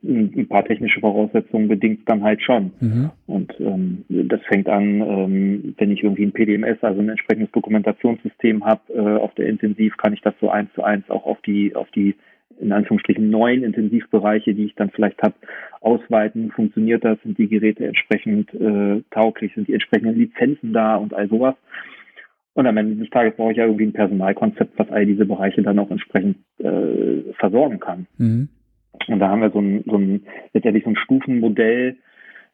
ein 0.04 0.48
paar 0.48 0.66
technische 0.66 1.00
Voraussetzungen 1.00 1.68
bedingt 1.68 2.10
dann 2.10 2.24
halt 2.24 2.42
schon. 2.42 2.72
Mhm. 2.80 3.12
Und 3.28 3.54
ähm, 3.60 4.04
das 4.10 4.42
fängt 4.48 4.68
an, 4.68 5.02
ähm, 5.02 5.76
wenn 5.78 5.92
ich 5.92 6.04
irgendwie 6.04 6.26
ein 6.26 6.32
PDMS, 6.32 6.78
also 6.82 7.02
ein 7.02 7.10
entsprechendes 7.10 7.52
Dokumentationssystem 7.52 8.66
habe, 8.66 8.82
äh, 8.94 9.18
auf 9.18 9.34
der 9.36 9.48
Intensiv 9.48 9.96
kann 9.98 10.14
ich 10.14 10.22
das 10.22 10.34
so 10.42 10.50
eins 10.50 10.74
zu 10.74 10.84
eins 10.84 11.08
auch 11.10 11.26
auf 11.26 11.40
die, 11.42 11.76
auf 11.76 11.90
die 11.92 12.16
in 12.60 12.72
Anführungsstrichen 12.72 13.30
neuen 13.30 13.64
Intensivbereiche, 13.64 14.56
die 14.56 14.66
ich 14.66 14.76
dann 14.76 14.90
vielleicht 14.90 15.22
habe, 15.22 15.36
ausweiten. 15.82 16.52
Funktioniert 16.52 17.04
das? 17.04 17.22
Sind 17.22 17.38
die 17.38 17.48
Geräte 17.48 17.86
entsprechend 17.86 18.54
äh, 18.54 19.04
tauglich? 19.12 19.54
Sind 19.54 19.68
die 19.68 19.74
entsprechenden 19.74 20.18
Lizenzen 20.18 20.74
da 20.74 20.96
und 20.96 21.14
all 21.14 21.28
sowas? 21.28 21.56
Und 22.54 22.68
am 22.68 22.78
Ende 22.78 22.96
des 22.96 23.10
Tages 23.10 23.36
brauche 23.36 23.52
ich 23.52 23.58
ja 23.58 23.66
irgendwie 23.66 23.86
ein 23.86 23.94
Personalkonzept, 23.94 24.80
was 24.80 24.90
all 24.90 25.06
diese 25.06 25.26
Bereiche 25.26 25.62
dann 25.62 25.78
auch 25.78 25.92
entsprechend 25.92 26.38
äh, 26.60 27.34
versorgen 27.38 27.80
kann. 27.80 28.08
Mhm. 28.18 28.48
Und 29.08 29.20
da 29.20 29.30
haben 29.30 29.42
wir 29.42 29.52
so 29.52 29.60
ein, 29.60 29.84
so 29.86 29.98
ein 29.98 30.24
letztendlich 30.54 30.84
so 30.84 30.92
ein 30.92 30.98
Stufenmodell, 30.98 31.98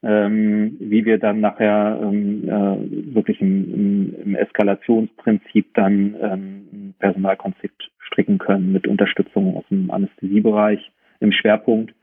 ähm, 0.04 0.78
wie 0.80 1.06
wir 1.06 1.18
dann 1.20 1.42
nachher 1.42 2.00
ähm, 2.02 2.48
äh, 2.48 3.14
wirklich 3.16 3.40
im, 3.40 4.16
im, 4.24 4.36
Eskalationsprinzip 4.36 5.74
dann 5.76 6.16
ähm, 6.20 6.68
ein 6.74 6.96
Personalkonzept 7.00 7.92
stricken 8.00 8.40
können 8.40 8.72
mit 8.72 8.88
Unterstützung 8.88 9.56
aus 9.58 9.64
dem 9.70 9.92
Anästhesiebereich 9.92 10.92
im 11.20 11.32
Schwerpunkt 11.32 11.94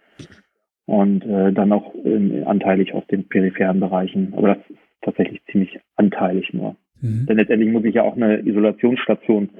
und 0.86 1.24
äh, 1.24 1.52
dann 1.52 1.72
auch 1.72 1.94
in, 2.04 2.44
anteilig 2.44 2.94
aus 2.94 3.06
den 3.08 3.28
peripheren 3.28 3.80
Bereichen. 3.80 4.32
Aber 4.36 4.54
das 4.54 4.58
ist 4.70 4.78
tatsächlich 5.02 5.42
ziemlich 5.50 5.80
anteilig 5.96 6.52
nur. 6.52 6.76
Mhm. 7.00 7.26
Denn 7.26 7.36
letztendlich 7.36 7.70
muss 7.70 7.84
ich 7.84 7.96
ja 7.96 8.02
auch 8.02 8.16
eine 8.16 8.38
Isolationsstation 8.46 9.50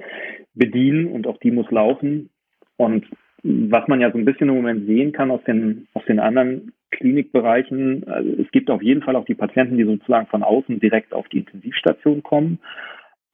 bedienen 0.55 1.07
und 1.07 1.27
auch 1.27 1.37
die 1.37 1.51
muss 1.51 1.69
laufen. 1.71 2.29
Und 2.77 3.05
was 3.43 3.87
man 3.87 4.01
ja 4.01 4.11
so 4.11 4.17
ein 4.17 4.25
bisschen 4.25 4.49
im 4.49 4.55
Moment 4.55 4.85
sehen 4.85 5.11
kann 5.11 5.31
aus 5.31 5.43
den, 5.45 5.87
aus 5.93 6.03
den 6.05 6.19
anderen 6.19 6.73
Klinikbereichen, 6.91 8.07
also 8.07 8.29
es 8.41 8.51
gibt 8.51 8.69
auf 8.69 8.81
jeden 8.81 9.01
Fall 9.01 9.15
auch 9.15 9.25
die 9.25 9.35
Patienten, 9.35 9.77
die 9.77 9.83
sozusagen 9.83 10.27
von 10.27 10.43
außen 10.43 10.79
direkt 10.79 11.13
auf 11.13 11.27
die 11.29 11.39
Intensivstation 11.39 12.23
kommen. 12.23 12.59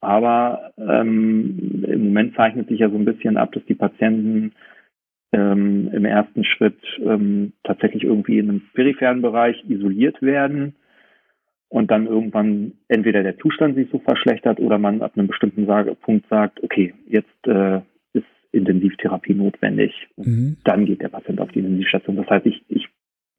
Aber 0.00 0.72
ähm, 0.78 1.84
im 1.86 2.08
Moment 2.08 2.36
zeichnet 2.36 2.68
sich 2.68 2.80
ja 2.80 2.90
so 2.90 2.96
ein 2.96 3.06
bisschen 3.06 3.36
ab, 3.36 3.52
dass 3.52 3.64
die 3.64 3.74
Patienten 3.74 4.52
ähm, 5.32 5.90
im 5.92 6.04
ersten 6.04 6.44
Schritt 6.44 6.78
ähm, 7.00 7.54
tatsächlich 7.64 8.04
irgendwie 8.04 8.38
in 8.38 8.50
einem 8.50 8.62
peripheren 8.74 9.22
Bereich 9.22 9.56
isoliert 9.68 10.20
werden 10.22 10.76
und 11.68 11.90
dann 11.90 12.06
irgendwann 12.06 12.72
entweder 12.88 13.22
der 13.22 13.38
Zustand 13.38 13.74
sich 13.74 13.88
so 13.90 13.98
verschlechtert 13.98 14.60
oder 14.60 14.78
man 14.78 15.02
ab 15.02 15.12
einem 15.16 15.26
bestimmten 15.26 15.66
Punkt 16.02 16.28
sagt, 16.28 16.62
okay, 16.62 16.94
jetzt 17.08 17.46
äh, 17.46 17.80
Intensivtherapie 18.56 19.34
notwendig. 19.34 19.92
Mhm. 20.16 20.56
Dann 20.64 20.86
geht 20.86 21.02
der 21.02 21.08
Patient 21.08 21.40
auf 21.40 21.50
die 21.52 21.60
Intensivstation. 21.60 22.16
Das 22.16 22.28
heißt, 22.28 22.46
ich, 22.46 22.64
ich, 22.68 22.88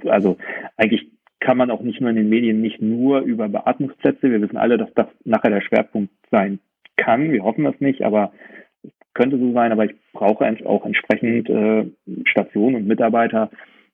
also 0.06 0.38
eigentlich 0.78 1.12
kann 1.40 1.58
man 1.58 1.72
auch 1.72 1.82
nicht 1.82 2.02
nur 2.02 2.10
in 2.10 2.16
den 2.16 2.30
Medien 2.30 2.62
nicht 2.62 2.82
nur 2.82 3.22
über 3.22 3.48
Beatmungsplätze. 3.48 4.32
Wir 4.32 4.42
wissen 4.42 4.58
alle, 4.58 4.78
dass 4.78 4.94
das 4.96 5.08
nachher 5.24 5.52
der 5.52 5.62
Schwerpunkt 5.62 6.12
sein 6.32 6.60
kann. 6.96 7.32
Wir 7.32 7.44
hoffen 7.44 7.64
das 7.64 7.80
nicht, 7.80 8.02
aber 8.02 8.32
es 8.84 8.92
könnte 9.14 9.38
so 9.38 9.54
sein. 9.54 9.72
Aber 9.72 9.86
ich 9.86 9.96
brauche 10.14 10.46
auch 10.66 10.86
entsprechend 10.86 11.50
äh, 11.50 11.86
Stationen 12.26 12.76
und 12.76 12.88
Mitarbeiter, 12.88 13.52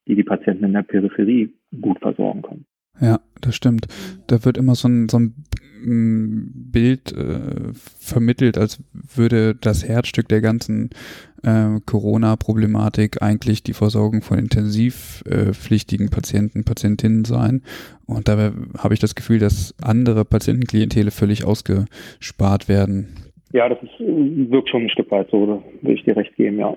die 0.08 0.16
die 0.16 0.24
Patienten 0.24 0.66
in 0.66 0.74
der 0.74 0.84
Peripherie 0.84 1.54
gut 1.82 2.00
versorgen 2.00 2.42
können. 2.42 2.66
Ja, 3.00 3.20
das 3.42 3.56
stimmt. 3.56 3.88
Da 4.28 4.46
wird 4.46 4.58
immer 4.58 4.76
so 4.76 4.88
ein, 4.88 5.10
so 5.10 5.20
ein 5.20 5.36
Bild 5.84 7.12
äh, 7.12 7.74
vermittelt, 7.74 8.58
als 8.58 8.82
würde 8.94 9.56
das 9.56 9.88
Herzstück 9.88 10.28
der 10.28 10.42
ganzen 10.42 10.90
äh, 11.44 11.80
Corona-Problematik 11.86 13.22
eigentlich 13.22 13.64
die 13.64 13.74
Versorgung 13.74 14.22
von 14.22 14.40
intensivpflichtigen 14.40 16.08
äh, 16.08 16.12
Patienten, 16.12 16.64
Patientinnen 16.64 17.26
sein. 17.26 17.64
Und 18.06 18.28
dabei 18.28 18.52
habe 18.78 18.94
ich 18.94 19.00
das 19.00 19.16
Gefühl, 19.16 19.40
dass 19.40 19.76
andere 19.82 20.26
Patientenklientele 20.26 21.12
völlig 21.12 21.44
ausgespart 21.46 22.70
werden. 22.70 23.16
Ja, 23.52 23.70
das 23.70 23.78
ist, 23.84 24.00
wirkt 24.00 24.70
schon 24.70 24.84
ein 24.84 24.90
Stück 24.90 25.12
weit 25.12 25.30
so, 25.32 25.46
da 25.46 25.64
will 25.82 25.96
ich 25.96 26.04
dir 26.04 26.18
recht 26.18 26.36
geben, 26.36 26.60
ja. 26.60 26.76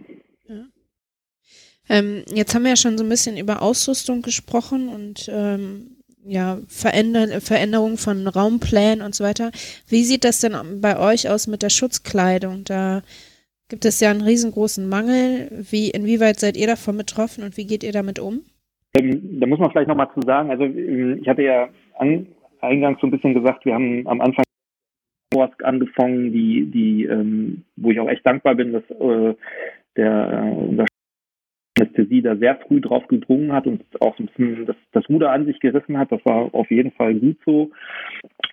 Ähm, 1.88 2.24
jetzt 2.34 2.54
haben 2.54 2.64
wir 2.64 2.70
ja 2.70 2.76
schon 2.76 2.98
so 2.98 3.04
ein 3.04 3.10
bisschen 3.10 3.36
über 3.36 3.62
Ausrüstung 3.62 4.22
gesprochen 4.22 4.88
und 4.88 5.30
ähm, 5.32 5.95
ja, 6.26 6.58
Veränder 6.68 7.40
Veränderung 7.40 7.96
von 7.96 8.26
Raumplänen 8.26 9.04
und 9.04 9.14
so 9.14 9.24
weiter. 9.24 9.50
Wie 9.88 10.02
sieht 10.02 10.24
das 10.24 10.40
denn 10.40 10.80
bei 10.80 10.98
euch 10.98 11.30
aus 11.30 11.46
mit 11.46 11.62
der 11.62 11.70
Schutzkleidung? 11.70 12.64
Da 12.64 13.02
gibt 13.68 13.84
es 13.84 14.00
ja 14.00 14.10
einen 14.10 14.22
riesengroßen 14.22 14.88
Mangel. 14.88 15.50
Wie, 15.70 15.90
inwieweit 15.90 16.40
seid 16.40 16.56
ihr 16.56 16.66
davon 16.66 16.96
betroffen 16.96 17.44
und 17.44 17.56
wie 17.56 17.66
geht 17.66 17.84
ihr 17.84 17.92
damit 17.92 18.18
um? 18.18 18.40
Ähm, 18.98 19.40
da 19.40 19.46
muss 19.46 19.58
man 19.58 19.70
vielleicht 19.70 19.88
nochmal 19.88 20.10
zu 20.14 20.20
sagen, 20.22 20.50
also 20.50 20.64
ähm, 20.64 21.18
ich 21.20 21.28
hatte 21.28 21.42
ja 21.42 21.68
an, 21.98 22.26
eingangs 22.60 23.00
so 23.00 23.06
ein 23.06 23.10
bisschen 23.10 23.34
gesagt, 23.34 23.64
wir 23.64 23.74
haben 23.74 24.06
am 24.06 24.20
Anfang 24.20 24.44
angefangen, 25.62 26.32
die, 26.32 26.70
die, 26.70 27.04
ähm, 27.04 27.64
wo 27.76 27.90
ich 27.90 28.00
auch 28.00 28.08
echt 28.08 28.24
dankbar 28.24 28.54
bin, 28.54 28.72
dass 28.72 28.84
äh, 28.90 29.34
der 29.96 30.32
äh, 30.32 30.64
unser 30.64 30.86
Anästhesie 31.76 32.22
da 32.22 32.36
sehr 32.36 32.56
früh 32.56 32.80
drauf 32.80 33.06
gedrungen 33.08 33.52
hat 33.52 33.66
und 33.66 33.82
auch 34.00 34.18
ein 34.18 34.26
bisschen 34.26 34.66
das, 34.66 34.76
das 34.92 35.08
Ruder 35.08 35.32
an 35.32 35.46
sich 35.46 35.60
gerissen 35.60 35.98
hat. 35.98 36.12
Das 36.12 36.24
war 36.24 36.54
auf 36.54 36.70
jeden 36.70 36.92
Fall 36.92 37.14
gut 37.14 37.38
so. 37.44 37.70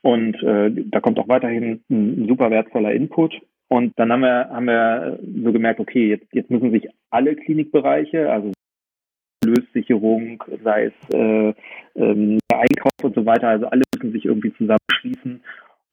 Und 0.02 0.42
äh, 0.44 0.72
da 0.92 1.00
kommt 1.00 1.20
auch 1.20 1.28
weiterhin 1.28 1.82
ein 1.90 2.28
super 2.28 2.52
wertvoller 2.52 2.94
Input. 2.94 3.40
Und 3.70 3.94
dann 3.98 4.12
haben 4.12 4.22
wir, 4.22 4.50
haben 4.50 4.66
wir 4.66 5.20
so 5.44 5.52
gemerkt, 5.52 5.80
okay, 5.80 6.10
jetzt, 6.10 6.28
jetzt 6.34 6.52
müssen 6.52 6.72
sich 6.72 6.88
alle 7.10 7.36
Klinikbereiche, 7.36 8.32
also 8.32 8.52
Lössicherung, 9.44 10.44
sei 10.64 10.86
es 10.86 11.16
äh, 11.16 11.54
ähm, 11.96 12.40
Einkauf 12.52 12.92
und 13.04 13.16
so 13.16 13.26
weiter, 13.26 13.50
also 13.50 13.68
alle 13.68 13.84
müssen 13.96 14.12
sich 14.14 14.26
irgendwie 14.26 14.54
zusammenschließen 14.54 15.42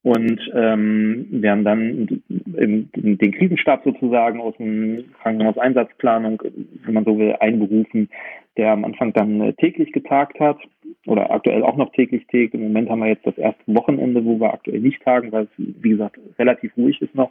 und 0.02 0.40
ähm, 0.54 1.26
wir 1.30 1.50
haben 1.50 1.64
dann 1.64 2.22
im, 2.56 2.88
den 2.94 3.32
Krisenstab 3.32 3.84
sozusagen 3.84 4.40
aus 4.40 4.56
dem 4.56 5.04
Krankenhauseinsatzplanung, 5.22 6.42
wenn 6.84 6.94
man 6.94 7.04
so 7.04 7.18
will, 7.18 7.36
einberufen, 7.38 8.08
der 8.56 8.72
am 8.72 8.84
Anfang 8.84 9.12
dann 9.12 9.40
äh, 9.42 9.52
täglich 9.54 9.92
getagt 9.92 10.40
hat 10.40 10.58
oder 11.06 11.30
aktuell 11.30 11.62
auch 11.62 11.76
noch 11.76 11.92
täglich 11.92 12.26
tägt. 12.28 12.54
Im 12.54 12.62
Moment 12.62 12.88
haben 12.88 13.00
wir 13.00 13.08
jetzt 13.08 13.26
das 13.26 13.36
erste 13.36 13.62
Wochenende, 13.66 14.24
wo 14.24 14.40
wir 14.40 14.54
aktuell 14.54 14.80
nicht 14.80 15.02
tagen, 15.02 15.32
weil 15.32 15.44
es, 15.44 15.50
wie 15.56 15.90
gesagt, 15.90 16.18
relativ 16.38 16.74
ruhig 16.78 17.00
ist 17.02 17.14
noch. 17.14 17.30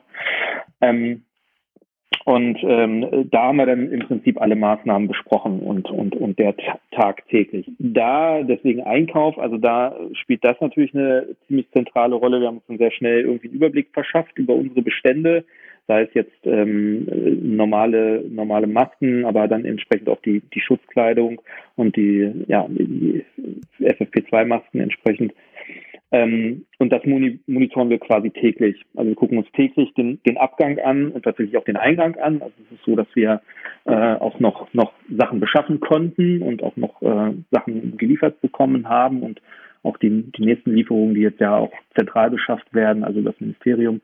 Ähm, 0.81 1.23
und 2.25 2.59
ähm, 2.63 3.27
da 3.31 3.43
haben 3.43 3.57
wir 3.57 3.65
dann 3.65 3.91
im 3.91 4.01
Prinzip 4.01 4.41
alle 4.41 4.55
Maßnahmen 4.55 5.07
besprochen 5.07 5.59
und, 5.61 5.89
und, 5.89 6.15
und 6.15 6.37
der 6.37 6.55
tagtäglich. 6.91 7.65
Da, 7.79 8.43
deswegen 8.43 8.81
Einkauf, 8.81 9.37
also 9.39 9.57
da 9.57 9.95
spielt 10.13 10.43
das 10.43 10.59
natürlich 10.59 10.93
eine 10.93 11.27
ziemlich 11.47 11.69
zentrale 11.71 12.15
Rolle. 12.15 12.41
Wir 12.41 12.47
haben 12.47 12.57
uns 12.57 12.67
dann 12.67 12.77
sehr 12.77 12.91
schnell 12.91 13.21
irgendwie 13.21 13.47
einen 13.47 13.55
Überblick 13.55 13.89
verschafft 13.93 14.37
über 14.37 14.53
unsere 14.53 14.81
Bestände, 14.81 15.45
sei 15.87 16.03
es 16.03 16.13
jetzt 16.13 16.45
ähm, 16.45 17.07
normale, 17.55 18.23
normale 18.29 18.67
Masken, 18.67 19.25
aber 19.25 19.47
dann 19.47 19.65
entsprechend 19.65 20.09
auch 20.09 20.21
die, 20.21 20.41
die 20.53 20.61
Schutzkleidung 20.61 21.41
und 21.77 21.95
die, 21.95 22.31
ja, 22.47 22.67
die 22.69 23.23
FFP2-Masken 23.79 24.81
entsprechend. 24.81 25.33
Ähm, 26.11 26.65
und 26.79 26.91
das 26.91 27.03
monitoren 27.05 27.89
wir 27.89 27.99
quasi 27.99 28.31
täglich. 28.31 28.83
Also 28.95 29.09
wir 29.09 29.15
gucken 29.15 29.37
uns 29.37 29.51
täglich 29.51 29.93
den, 29.93 30.19
den 30.23 30.37
Abgang 30.37 30.79
an 30.79 31.11
und 31.11 31.23
tatsächlich 31.23 31.55
auch 31.57 31.65
den 31.65 31.77
Eingang 31.77 32.15
an. 32.15 32.41
Also 32.41 32.53
es 32.65 32.77
ist 32.77 32.85
so, 32.85 32.95
dass 32.95 33.07
wir 33.13 33.41
äh, 33.85 33.91
auch 33.91 34.39
noch, 34.39 34.73
noch 34.73 34.91
Sachen 35.15 35.39
beschaffen 35.39 35.79
konnten 35.79 36.41
und 36.41 36.63
auch 36.63 36.75
noch 36.77 37.01
äh, 37.01 37.33
Sachen 37.51 37.97
geliefert 37.97 38.41
bekommen 38.41 38.89
haben 38.89 39.21
und 39.21 39.41
auch 39.83 39.97
die, 39.97 40.31
die 40.31 40.45
nächsten 40.45 40.73
Lieferungen, 40.73 41.13
die 41.13 41.21
jetzt 41.21 41.39
ja 41.39 41.55
auch 41.55 41.71
zentral 41.95 42.31
beschafft 42.31 42.73
werden, 42.73 43.03
also 43.03 43.21
das 43.21 43.39
Ministerium, 43.39 44.01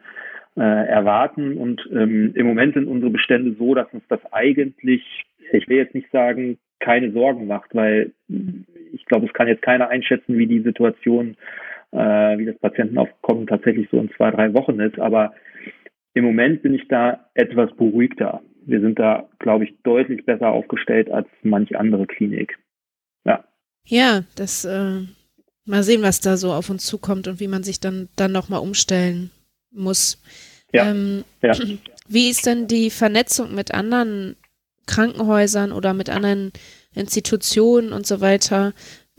äh, 0.56 0.62
erwarten. 0.62 1.58
Und 1.58 1.90
ähm, 1.92 2.32
im 2.36 2.46
Moment 2.46 2.76
sind 2.76 2.88
unsere 2.88 3.12
Bestände 3.12 3.56
so, 3.58 3.74
dass 3.74 3.92
uns 3.92 4.04
das 4.10 4.20
eigentlich, 4.32 5.26
ich 5.52 5.68
will 5.68 5.78
jetzt 5.78 5.96
nicht 5.96 6.12
sagen, 6.12 6.58
keine 6.80 7.12
Sorgen 7.12 7.48
macht, 7.48 7.74
weil 7.74 8.12
ich 8.94 9.06
glaube, 9.06 9.26
es 9.26 9.34
kann 9.34 9.48
jetzt 9.48 9.64
keiner 9.64 9.90
einschätzen, 9.90 10.38
wie 10.38 10.48
die 10.48 10.62
Situation 10.62 11.36
wie 11.96 12.46
das 12.46 12.58
Patientenaufkommen 12.60 13.48
tatsächlich 13.48 13.88
so 13.92 14.00
in 14.00 14.12
zwei, 14.16 14.32
drei 14.32 14.54
Wochen 14.54 14.80
ist. 14.80 15.00
Aber 15.00 15.34
im 16.14 16.26
Moment 16.26 16.62
bin 16.62 16.74
ich 16.74 16.88
da 16.88 17.30
etwas 17.34 17.76
beruhigter. 17.76 18.42
Wir 18.66 18.82
sind 18.82 18.98
da, 18.98 19.30
glaube 19.40 19.66
ich, 19.66 19.76
deutlich 19.84 20.26
besser 20.26 20.50
aufgestellt 20.50 21.12
als 21.12 21.28
manch 21.44 21.78
andere 21.78 22.08
Klinik. 22.08 22.58
Ja. 23.26 23.44
Ja, 23.86 24.24
das 24.36 24.66
äh, 24.66 25.02
mal 25.66 25.84
sehen, 25.84 26.02
was 26.02 26.22
da 26.22 26.38
so 26.38 26.52
auf 26.52 26.70
uns 26.70 26.86
zukommt 26.86 27.28
und 27.28 27.40
wie 27.40 27.48
man 27.48 27.64
sich 27.64 27.80
dann 27.80 28.10
dann 28.16 28.32
noch 28.32 28.50
mal 28.50 28.58
umstellen 28.58 29.30
muss. 29.72 30.22
Ja. 30.72 30.90
Ähm, 30.90 31.24
ja. 31.42 31.54
Wie 32.08 32.30
ist 32.30 32.46
denn 32.46 32.68
die 32.68 32.92
Vernetzung 32.92 33.56
mit 33.56 33.74
anderen 33.74 34.36
Krankenhäusern 34.86 35.72
oder 35.72 35.96
mit 35.96 36.10
anderen 36.10 36.52
Institutionen 36.94 37.94
und 37.94 38.06
so 38.06 38.22
weiter? 38.22 38.74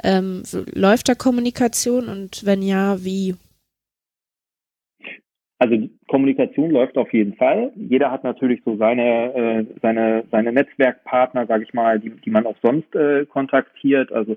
Ähm, 0.05 0.43
läuft 0.75 1.09
da 1.09 1.15
Kommunikation 1.15 2.09
und 2.09 2.45
wenn 2.45 2.63
ja, 2.63 3.03
wie? 3.05 3.35
Also 5.59 5.89
Kommunikation 6.09 6.71
läuft 6.71 6.99
auf 6.99 7.13
jeden 7.15 7.35
Fall. 7.35 7.73
Jeder 7.77 8.11
hat 8.11 8.25
natürlich 8.25 8.61
so 8.65 8.77
seine 8.77 9.35
äh, 9.35 9.65
seine 9.81 10.25
seine 10.31 10.53
Netzwerkpartner, 10.53 11.47
sage 11.47 11.65
ich 11.65 11.73
mal, 11.73 11.99
die 11.99 12.11
die 12.11 12.31
man 12.31 12.47
auch 12.47 12.57
sonst 12.63 12.95
äh, 12.95 13.25
kontaktiert. 13.25 14.13
Also 14.13 14.37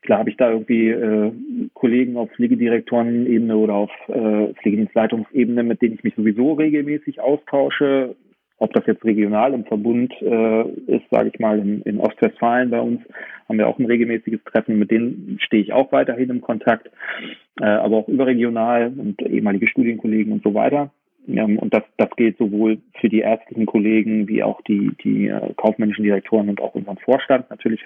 klar 0.00 0.20
habe 0.20 0.30
ich 0.30 0.38
da 0.38 0.50
irgendwie 0.50 0.88
äh, 0.88 1.32
Kollegen 1.74 2.16
auf 2.16 2.30
Pflegedirektorenebene 2.32 3.56
oder 3.56 3.74
auf 3.74 3.90
äh, 4.08 4.54
Pflegedienstleitungsebene, 4.54 5.62
mit 5.62 5.82
denen 5.82 5.94
ich 5.94 6.04
mich 6.04 6.14
sowieso 6.14 6.54
regelmäßig 6.54 7.20
austausche. 7.20 8.16
Ob 8.62 8.72
das 8.74 8.86
jetzt 8.86 9.04
regional 9.04 9.54
im 9.54 9.64
Verbund 9.64 10.14
äh, 10.22 10.62
ist, 10.86 11.02
sage 11.10 11.30
ich 11.34 11.40
mal, 11.40 11.58
in, 11.58 11.82
in 11.82 11.98
Ostwestfalen 11.98 12.70
bei 12.70 12.80
uns, 12.80 13.00
haben 13.48 13.58
wir 13.58 13.66
auch 13.66 13.76
ein 13.80 13.86
regelmäßiges 13.86 14.38
Treffen. 14.44 14.78
Mit 14.78 14.92
denen 14.92 15.38
stehe 15.42 15.64
ich 15.64 15.72
auch 15.72 15.90
weiterhin 15.90 16.30
im 16.30 16.40
Kontakt, 16.40 16.88
äh, 17.60 17.64
aber 17.64 17.96
auch 17.96 18.08
überregional 18.08 18.92
und 18.96 19.20
ehemalige 19.20 19.66
Studienkollegen 19.66 20.32
und 20.32 20.44
so 20.44 20.54
weiter. 20.54 20.92
Ähm, 21.26 21.58
und 21.58 21.74
das, 21.74 21.82
das 21.96 22.10
gilt 22.14 22.38
sowohl 22.38 22.78
für 23.00 23.08
die 23.08 23.22
ärztlichen 23.22 23.66
Kollegen 23.66 24.28
wie 24.28 24.44
auch 24.44 24.60
die, 24.62 24.92
die 25.02 25.26
äh, 25.26 25.52
kaufmännischen 25.56 26.04
Direktoren 26.04 26.48
und 26.48 26.60
auch 26.60 26.76
unseren 26.76 26.98
Vorstand. 26.98 27.50
Natürlich 27.50 27.84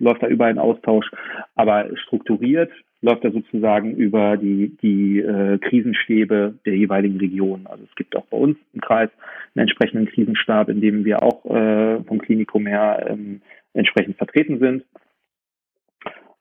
läuft 0.00 0.24
da 0.24 0.26
überall 0.26 0.50
ein 0.50 0.58
Austausch, 0.58 1.08
aber 1.54 1.96
strukturiert 1.96 2.72
läuft 3.00 3.24
er 3.24 3.32
sozusagen 3.32 3.94
über 3.94 4.36
die, 4.36 4.76
die 4.82 5.20
äh, 5.20 5.58
Krisenstäbe 5.58 6.54
der 6.66 6.76
jeweiligen 6.76 7.18
Region. 7.18 7.66
Also 7.66 7.84
es 7.88 7.94
gibt 7.94 8.16
auch 8.16 8.26
bei 8.26 8.36
uns 8.36 8.58
im 8.74 8.80
Kreis 8.80 9.10
einen 9.54 9.68
entsprechenden 9.68 10.06
Krisenstab, 10.06 10.68
in 10.68 10.80
dem 10.80 11.04
wir 11.04 11.22
auch 11.22 11.44
äh, 11.44 12.02
vom 12.04 12.18
Klinikum 12.18 12.66
her 12.66 13.06
ähm, 13.08 13.40
entsprechend 13.72 14.16
vertreten 14.16 14.58
sind 14.58 14.84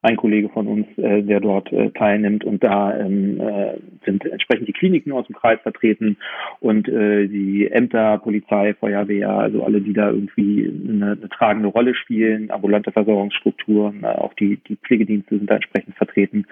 ein 0.08 0.16
Kollege 0.16 0.50
von 0.50 0.68
uns, 0.68 0.88
äh, 0.98 1.22
der 1.22 1.40
dort 1.40 1.72
äh, 1.72 1.92
teilnimmt. 1.92 2.44
Und 2.44 2.64
da 2.64 2.98
ähm, 2.98 3.40
äh, 3.40 3.78
sind 4.06 4.26
entsprechend 4.26 4.68
die 4.68 4.74
Kliniken 4.74 5.12
aus 5.12 5.28
dem 5.28 5.36
Kreis 5.36 5.60
vertreten 5.62 6.18
und 6.60 6.88
äh, 6.88 7.28
die 7.28 7.68
Ämter, 7.70 8.18
Polizei, 8.20 8.74
Feuerwehr, 8.74 9.30
also 9.30 9.64
alle, 9.64 9.82
die 9.82 9.94
da 9.94 10.10
irgendwie 10.10 10.66
eine, 10.66 11.12
eine 11.12 11.30
tragende 11.30 11.68
Rolle 11.68 11.94
spielen, 11.94 12.52
ambulante 12.52 12.92
Versorgungsstrukturen, 12.92 14.04
äh, 14.04 14.08
auch 14.08 14.34
die, 14.34 14.58
die 14.68 14.78
Pflegedienste 14.78 15.38
sind 15.38 15.50
da 15.50 15.56
entsprechend 15.56 15.96
vertreten. 15.96 16.46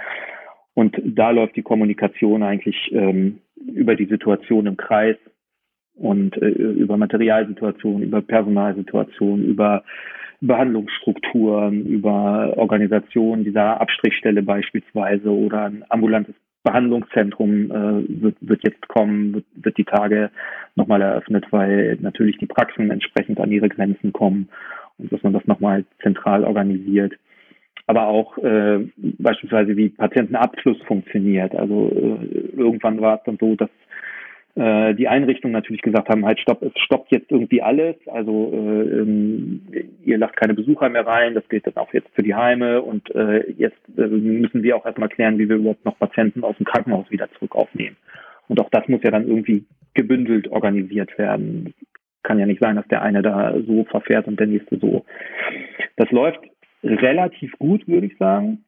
Und 0.73 1.01
da 1.03 1.31
läuft 1.31 1.55
die 1.55 1.63
Kommunikation 1.63 2.43
eigentlich 2.43 2.91
ähm, 2.91 3.39
über 3.73 3.95
die 3.95 4.07
Situation 4.07 4.65
im 4.65 4.75
Kreis 4.75 5.15
und 5.95 6.35
äh, 6.41 6.47
über 6.47 6.97
Materialsituationen, 6.97 8.03
über 8.03 8.21
Personalsituationen, 8.21 9.45
über 9.45 9.83
Behandlungsstrukturen, 10.41 11.85
über 11.85 12.53
Organisation 12.57 13.43
dieser 13.43 13.79
Abstrichstelle 13.81 14.43
beispielsweise 14.43 15.29
oder 15.29 15.65
ein 15.65 15.83
ambulantes 15.89 16.35
Behandlungszentrum 16.63 17.71
äh, 17.71 18.21
wird, 18.21 18.37
wird 18.41 18.63
jetzt 18.63 18.87
kommen, 18.87 19.35
wird, 19.35 19.45
wird 19.55 19.77
die 19.77 19.85
Tage 19.85 20.31
nochmal 20.75 21.01
eröffnet, 21.01 21.45
weil 21.51 21.97
natürlich 22.01 22.37
die 22.37 22.47
Praxen 22.47 22.89
entsprechend 22.89 23.39
an 23.39 23.51
ihre 23.51 23.69
Grenzen 23.69 24.11
kommen 24.11 24.49
und 24.97 25.13
dass 25.13 25.21
man 25.23 25.33
das 25.33 25.45
nochmal 25.45 25.85
zentral 26.01 26.43
organisiert. 26.43 27.13
Aber 27.87 28.07
auch 28.07 28.37
äh, 28.39 28.79
beispielsweise 28.97 29.77
wie 29.77 29.89
Patientenabschluss 29.89 30.81
funktioniert. 30.87 31.53
Also 31.53 31.91
äh, 31.91 32.57
irgendwann 32.57 32.99
war 32.99 33.17
es 33.17 33.23
dann 33.25 33.37
so, 33.39 33.55
dass 33.55 33.69
äh, 34.55 34.95
die 34.95 35.09
Einrichtungen 35.09 35.51
natürlich 35.51 35.81
gesagt 35.81 36.07
haben, 36.07 36.25
halt 36.25 36.39
stopp, 36.39 36.61
es 36.61 36.71
stoppt 36.79 37.11
jetzt 37.11 37.29
irgendwie 37.29 37.61
alles. 37.61 37.95
Also 38.07 38.51
äh, 38.53 38.99
ähm, 39.01 39.61
ihr 40.03 40.17
lasst 40.17 40.37
keine 40.37 40.53
Besucher 40.53 40.87
mehr 40.89 41.05
rein, 41.05 41.33
das 41.33 41.47
gilt 41.49 41.67
dann 41.67 41.75
auch 41.75 41.93
jetzt 41.93 42.09
für 42.15 42.23
die 42.23 42.35
Heime 42.35 42.81
und 42.81 43.13
äh, 43.13 43.51
jetzt 43.51 43.81
äh, 43.97 44.07
müssen 44.07 44.63
wir 44.63 44.77
auch 44.77 44.85
erstmal 44.85 45.09
klären, 45.09 45.37
wie 45.37 45.49
wir 45.49 45.57
überhaupt 45.57 45.83
noch 45.83 45.99
Patienten 45.99 46.43
aus 46.45 46.55
dem 46.55 46.65
Krankenhaus 46.65 47.11
wieder 47.11 47.29
zurück 47.33 47.53
aufnehmen. 47.53 47.97
Und 48.47 48.61
auch 48.61 48.69
das 48.69 48.87
muss 48.87 49.03
ja 49.03 49.11
dann 49.11 49.27
irgendwie 49.27 49.65
gebündelt 49.93 50.47
organisiert 50.47 51.17
werden. 51.17 51.73
Kann 52.23 52.39
ja 52.39 52.45
nicht 52.45 52.61
sein, 52.61 52.77
dass 52.77 52.87
der 52.87 53.01
eine 53.01 53.21
da 53.21 53.55
so 53.67 53.83
verfährt 53.85 54.27
und 54.27 54.39
der 54.39 54.47
nächste 54.47 54.77
so. 54.79 55.05
Das 55.97 56.09
läuft 56.11 56.39
relativ 56.81 57.51
gut, 57.59 57.87
würde 57.87 58.07
ich 58.07 58.17
sagen. 58.17 58.63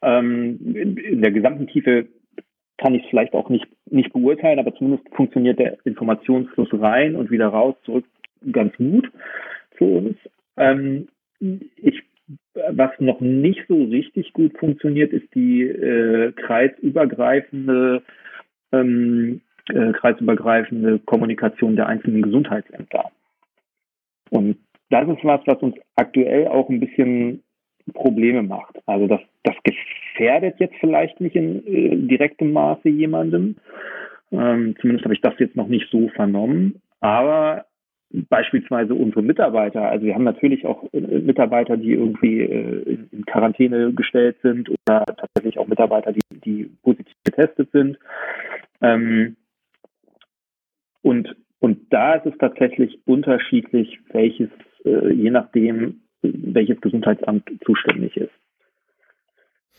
Ähm, 0.00 0.58
in 0.74 1.20
der 1.20 1.32
gesamten 1.32 1.66
Tiefe 1.66 2.06
kann 2.78 2.94
ich 2.94 3.04
vielleicht 3.10 3.34
auch 3.34 3.50
nicht, 3.50 3.66
nicht 3.90 4.12
beurteilen, 4.12 4.58
aber 4.58 4.74
zumindest 4.74 5.08
funktioniert 5.14 5.58
der 5.58 5.76
Informationsfluss 5.84 6.68
rein 6.72 7.16
und 7.16 7.30
wieder 7.30 7.48
raus, 7.48 7.74
zurück 7.84 8.04
ganz 8.52 8.74
gut 8.76 9.10
für 9.76 9.84
uns. 9.84 10.16
Ähm, 10.56 11.08
ich, 11.40 12.02
was 12.70 12.90
noch 13.00 13.20
nicht 13.20 13.64
so 13.68 13.84
richtig 13.84 14.32
gut 14.32 14.56
funktioniert, 14.58 15.12
ist 15.12 15.34
die 15.34 15.62
äh, 15.62 16.32
kreisübergreifende 16.32 18.02
ähm, 18.72 19.40
äh, 19.68 19.92
kreisübergreifende 19.92 20.98
Kommunikation 21.00 21.76
der 21.76 21.86
einzelnen 21.86 22.22
Gesundheitsämter. 22.22 23.10
Und 24.30 24.58
das 24.90 25.08
ist 25.08 25.24
was, 25.24 25.40
was 25.46 25.58
uns 25.58 25.76
aktuell 25.96 26.48
auch 26.48 26.68
ein 26.68 26.80
bisschen 26.80 27.42
Probleme 27.92 28.42
macht. 28.42 28.78
Also 28.86 29.06
das, 29.06 29.20
das 29.44 29.54
gefährdet 29.64 30.56
jetzt 30.58 30.76
vielleicht 30.80 31.20
nicht 31.20 31.36
in 31.36 31.66
äh, 31.66 31.96
direktem 31.96 32.52
Maße 32.52 32.88
jemandem. 32.88 33.56
Ähm, 34.30 34.74
zumindest 34.80 35.04
habe 35.04 35.14
ich 35.14 35.20
das 35.20 35.34
jetzt 35.38 35.56
noch 35.56 35.68
nicht 35.68 35.88
so 35.90 36.08
vernommen. 36.08 36.80
Aber 37.00 37.66
beispielsweise 38.10 38.94
unsere 38.94 39.22
Mitarbeiter, 39.22 39.82
also 39.82 40.06
wir 40.06 40.14
haben 40.14 40.24
natürlich 40.24 40.64
auch 40.64 40.82
äh, 40.92 41.00
Mitarbeiter, 41.00 41.76
die 41.76 41.92
irgendwie 41.92 42.40
äh, 42.40 42.98
in, 43.12 43.24
Quarantäne 43.26 43.92
gestellt 43.92 44.36
sind 44.42 44.70
oder 44.70 45.04
tatsächlich 45.04 45.58
auch 45.58 45.66
Mitarbeiter, 45.66 46.12
die, 46.12 46.20
die 46.44 46.70
positiv 46.82 47.14
getestet 47.24 47.70
sind. 47.72 47.98
Ähm, 48.80 49.36
und, 51.02 51.36
und 51.60 51.92
da 51.92 52.14
ist 52.14 52.26
es 52.26 52.38
tatsächlich 52.38 52.98
unterschiedlich, 53.06 53.98
welches, 54.12 54.50
äh, 54.84 55.12
je 55.12 55.30
nachdem, 55.30 56.00
welches 56.22 56.80
Gesundheitsamt 56.80 57.48
zuständig 57.64 58.16
ist 58.16 58.32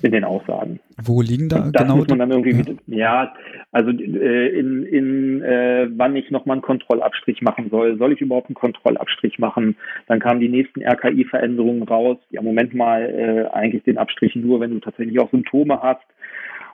in 0.02 0.12
den 0.12 0.24
Aussagen. 0.24 0.80
Wo 1.02 1.22
liegen 1.22 1.50
da 1.50 1.70
das 1.72 1.84
genau? 1.84 1.98
Muss 1.98 2.08
man 2.08 2.20
dann 2.20 2.32
irgendwie 2.32 2.52
ja, 2.52 2.58
mit, 2.58 2.80
ja 2.88 3.34
also 3.72 3.92
äh, 3.92 4.48
in, 4.48 4.84
in 4.84 5.42
äh, 5.42 5.88
wann 5.92 6.16
ich 6.16 6.32
nochmal 6.32 6.56
einen 6.56 6.62
Kontrollabstrich 6.62 7.42
machen 7.42 7.70
soll. 7.70 7.98
Soll 7.98 8.14
ich 8.14 8.22
überhaupt 8.22 8.48
einen 8.48 8.56
Kontrollabstrich 8.56 9.40
machen? 9.40 9.76
Dann 10.08 10.20
kamen 10.20 10.40
die 10.40 10.50
nächsten 10.50 10.82
RKI-Veränderungen 10.82 11.84
raus. 11.84 12.18
Ja, 12.30 12.42
Moment 12.42 12.74
mal, 12.74 13.02
äh, 13.04 13.54
eigentlich 13.54 13.84
den 13.84 13.98
Abstrich 13.98 14.36
nur, 14.36 14.60
wenn 14.60 14.72
du 14.72 14.80
tatsächlich 14.80 15.20
auch 15.20 15.32
Symptome 15.32 15.82
hast. 15.82 16.06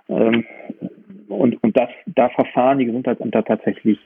Ähm, 0.08 0.46
und 1.28 1.62
und 1.64 1.76
das, 1.76 1.90
da 2.06 2.30
verfahren 2.30 2.78
die 2.78 2.86
Gesundheitsämter 2.86 3.44
tatsächlich 3.44 4.00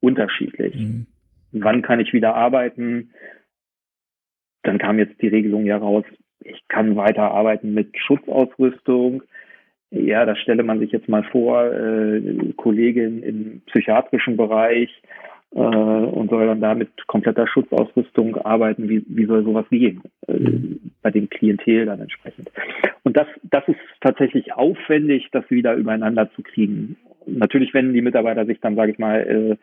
unterschiedlich. 0.00 0.74
Mhm. 0.74 1.06
Wann 1.52 1.82
kann 1.82 2.00
ich 2.00 2.12
wieder 2.12 2.34
arbeiten? 2.34 3.10
Dann 4.66 4.78
kam 4.78 4.98
jetzt 4.98 5.20
die 5.22 5.28
Regelung 5.28 5.64
ja 5.64 5.76
raus, 5.76 6.04
ich 6.40 6.66
kann 6.68 6.96
weiter 6.96 7.30
arbeiten 7.30 7.74
mit 7.74 7.96
Schutzausrüstung. 7.98 9.22
Ja, 9.90 10.24
da 10.24 10.34
stelle 10.36 10.62
man 10.62 10.80
sich 10.80 10.90
jetzt 10.92 11.08
mal 11.08 11.24
vor, 11.24 11.64
äh, 11.72 12.52
Kollegin 12.56 13.22
im 13.22 13.62
psychiatrischen 13.66 14.36
Bereich 14.36 14.90
äh, 15.54 15.58
und 15.58 16.30
soll 16.30 16.46
dann 16.46 16.60
da 16.60 16.74
mit 16.74 17.06
kompletter 17.06 17.46
Schutzausrüstung 17.46 18.36
arbeiten. 18.38 18.88
Wie, 18.88 19.04
wie 19.08 19.26
soll 19.26 19.44
sowas 19.44 19.66
gehen? 19.70 20.02
Äh, 20.26 20.78
bei 21.02 21.10
dem 21.10 21.28
Klientel 21.28 21.86
dann 21.86 22.00
entsprechend. 22.00 22.50
Und 23.04 23.16
das, 23.16 23.28
das 23.44 23.66
ist 23.68 23.78
tatsächlich 24.00 24.52
aufwendig, 24.52 25.28
das 25.30 25.48
wieder 25.50 25.74
übereinander 25.74 26.30
zu 26.34 26.42
kriegen. 26.42 26.96
Natürlich 27.26 27.72
wenden 27.74 27.94
die 27.94 28.02
Mitarbeiter 28.02 28.44
sich 28.46 28.60
dann, 28.60 28.74
sage 28.74 28.92
ich 28.92 28.98
mal, 28.98 29.20
äh, 29.20 29.56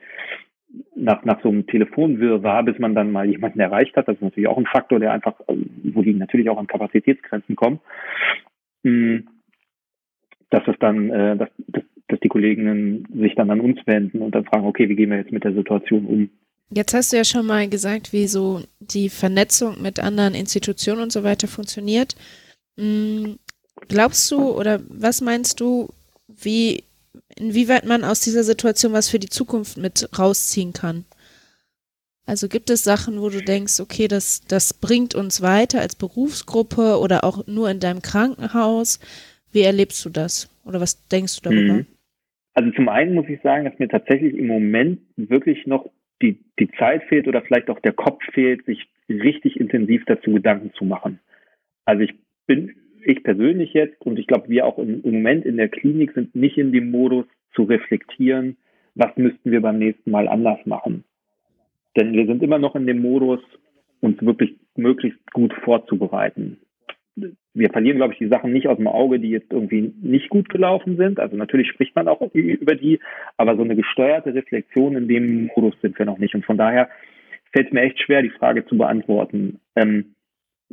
nach, 0.96 1.24
nach 1.26 1.42
so 1.42 1.50
einem 1.50 1.68
Telefonwirrwarr, 1.68 2.64
bis 2.64 2.80
man 2.80 2.96
dann 2.96 3.12
mal 3.12 3.30
jemanden 3.30 3.60
erreicht 3.60 3.96
hat. 3.96 4.08
Das 4.08 4.16
ist 4.16 4.22
natürlich 4.22 4.48
auch 4.48 4.58
ein 4.58 4.66
Faktor, 4.66 5.00
der 5.00 5.12
einfach, 5.12 5.36
wo 5.48 6.02
die 6.02 6.14
natürlich 6.14 6.50
auch 6.50 6.58
an 6.58 6.68
Kapazitätsgrenzen 6.68 7.56
kommen. 7.56 7.80
Hm, 8.84 9.28
dass 10.50 10.64
es 10.68 10.76
dann, 10.80 11.10
äh, 11.10 11.38
dass, 11.38 11.50
dass, 12.08 12.20
die 12.24 12.30
Kolleginnen 12.30 13.08
sich 13.16 13.34
dann 13.36 13.50
an 13.50 13.60
uns 13.60 13.80
wenden 13.88 14.22
und 14.22 14.36
dann 14.36 14.46
fragen, 14.46 14.68
okay, 14.68 14.88
wie 14.88 14.96
gehen 14.96 15.10
wir 15.10 15.18
jetzt 15.18 15.32
mit 15.32 15.44
der 15.44 15.54
Situation 15.54 16.06
um? 16.06 16.30
Jetzt 16.70 16.94
hast 16.94 17.12
du 17.12 17.18
ja 17.18 17.24
schon 17.24 17.46
mal 17.46 17.68
gesagt, 17.68 18.14
wie 18.14 18.28
so 18.28 18.62
die 18.80 19.10
Vernetzung 19.10 19.82
mit 19.82 20.00
anderen 20.00 20.36
Institutionen 20.36 21.02
und 21.02 21.12
so 21.12 21.24
weiter 21.24 21.48
funktioniert. 21.48 22.16
Hm, 22.78 23.38
glaubst 23.88 24.32
du 24.32 24.52
oder 24.52 24.80
was 24.90 25.22
meinst 25.22 25.60
du, 25.60 25.90
wie 26.28 26.84
inwieweit 27.38 27.86
man 27.86 28.04
aus 28.04 28.22
dieser 28.22 28.44
Situation 28.44 28.94
was 28.94 29.10
für 29.10 29.20
die 29.20 29.30
Zukunft 29.30 29.78
mit 29.78 30.10
rausziehen 30.18 30.74
kann. 30.74 31.06
Also 32.26 32.48
gibt 32.48 32.70
es 32.70 32.84
Sachen, 32.84 33.20
wo 33.20 33.30
du 33.30 33.42
denkst, 33.42 33.82
okay, 33.82 34.08
das, 34.08 34.42
das 34.48 34.74
bringt 34.74 35.14
uns 35.14 35.42
weiter 35.42 35.82
als 35.82 35.96
Berufsgruppe 35.96 36.98
oder 37.00 37.24
auch 37.24 37.46
nur 37.48 37.70
in 37.70 37.80
deinem 37.80 38.02
Krankenhaus? 38.02 39.00
Wie 39.52 39.62
erlebst 39.62 40.04
du 40.06 40.10
das? 40.10 40.50
Oder 40.64 40.80
was 40.80 41.08
denkst 41.10 41.42
du 41.42 41.50
darüber? 41.50 41.74
Mhm. 41.74 41.86
Also 42.54 42.72
zum 42.72 42.88
einen 42.88 43.14
muss 43.14 43.28
ich 43.28 43.42
sagen, 43.42 43.66
dass 43.66 43.78
mir 43.80 43.90
tatsächlich 43.90 44.36
im 44.36 44.48
Moment 44.48 45.02
wirklich 45.18 45.66
noch 45.66 45.90
die, 46.22 46.40
die 46.60 46.70
Zeit 46.80 47.04
fehlt 47.10 47.28
oder 47.28 47.42
vielleicht 47.42 47.70
auch 47.70 47.80
der 47.80 47.94
Kopf 47.94 48.22
fehlt, 48.32 48.66
sich 48.66 48.88
richtig 49.10 49.60
intensiv 49.60 50.04
dazu 50.06 50.32
Gedanken 50.32 50.72
zu 50.74 50.86
machen. 50.86 51.20
Also 51.86 52.04
ich 52.04 52.14
bin 52.48 52.76
ich 53.06 53.24
persönlich 53.24 53.74
jetzt 53.74 54.02
und 54.02 54.20
ich 54.20 54.28
glaube, 54.28 54.50
wir 54.50 54.66
auch 54.66 54.78
im, 54.78 55.02
Moment 55.04 55.46
in 55.46 55.58
der 55.58 55.70
Klinik 55.70 56.14
sind 56.14 56.36
nicht 56.36 56.58
in 56.58 56.72
dem 56.72 56.92
Modus 56.92 57.26
zu 57.54 57.64
reflektieren, 57.64 58.58
was 58.96 59.16
müssten 59.18 59.52
wir 59.52 59.62
beim 59.62 59.80
nächsten 59.80 60.12
Mal 60.12 60.28
anders 60.28 60.60
machen. 60.66 61.04
Denn 61.96 62.14
wir 62.14 62.26
sind 62.26 62.42
immer 62.42 62.60
noch 62.60 62.76
in 62.76 62.88
dem 62.88 63.02
Modus, 63.02 63.40
uns 64.02 64.22
wirklich 64.22 64.56
möglichst 64.76 65.20
gut 65.32 65.54
vorzubereiten. 65.64 66.58
Wir 67.54 67.70
verlieren, 67.70 67.98
glaube 67.98 68.14
ich, 68.14 68.20
die 68.20 68.28
Sachen 68.28 68.52
nicht 68.52 68.68
aus 68.68 68.78
dem 68.78 68.88
Auge, 68.88 69.20
die 69.20 69.30
jetzt 69.30 69.52
irgendwie 69.52 69.94
nicht 70.02 70.30
gut 70.30 70.50
gelaufen 70.50 70.98
sind. 70.98 71.20
Also 71.20 71.38
natürlich 71.38 71.68
spricht 71.70 71.96
man 71.96 72.08
auch 72.08 72.22
über 72.34 72.76
die, 72.76 73.00
aber 73.38 73.56
so 73.56 73.64
eine 73.64 73.76
gesteuerte 73.76 74.34
Reflexion 74.34 74.96
in 74.96 75.08
dem 75.08 75.52
Modus 75.56 75.76
sind 75.82 75.98
wir 76.00 76.08
noch 76.08 76.18
nicht. 76.18 76.34
Und 76.34 76.46
von 76.46 76.58
daher 76.58 76.90
fällt 77.52 77.68
es 77.68 77.74
mir 77.74 77.82
echt 77.82 78.00
schwer, 78.00 78.24
die 78.24 78.32
Frage 78.32 78.66
zu 78.66 78.76
beantworten. 78.78 79.60
Ähm, 79.76 80.16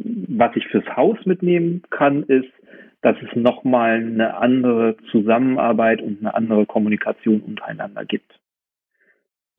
was 0.02 0.56
ich 0.56 0.66
fürs 0.68 0.86
Haus 0.96 1.18
mitnehmen 1.24 1.82
kann, 1.90 2.22
ist, 2.22 2.50
dass 3.02 3.16
es 3.22 3.34
nochmal 3.34 3.96
eine 3.96 4.36
andere 4.36 4.96
Zusammenarbeit 5.10 6.02
und 6.02 6.20
eine 6.20 6.34
andere 6.34 6.66
Kommunikation 6.66 7.40
untereinander 7.40 8.04
gibt. 8.04 8.38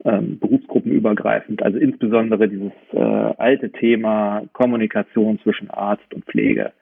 Ähm, 0.04 0.40
berufsgruppenübergreifend, 0.40 1.62
also 1.62 1.78
insbesondere 1.78 2.50
dieses 2.50 2.72
äh, 2.92 2.98
alte 2.98 3.72
Thema 3.72 4.44
Kommunikation 4.54 5.40
zwischen 5.44 5.70
Arzt 5.70 6.12
und 6.14 6.26
Pflege. 6.26 6.74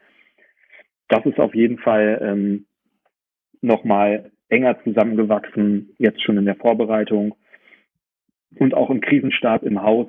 Das 1.09 1.25
ist 1.25 1.37
auf 1.39 1.53
jeden 1.53 1.79
Fall 1.79 2.19
ähm, 2.21 2.65
nochmal 3.61 4.31
enger 4.47 4.81
zusammengewachsen, 4.83 5.95
jetzt 5.97 6.21
schon 6.23 6.37
in 6.37 6.45
der 6.45 6.55
Vorbereitung 6.55 7.35
und 8.57 8.73
auch 8.73 8.89
im 8.89 9.01
Krisenstab 9.01 9.63
im 9.63 9.81
Haus 9.81 10.07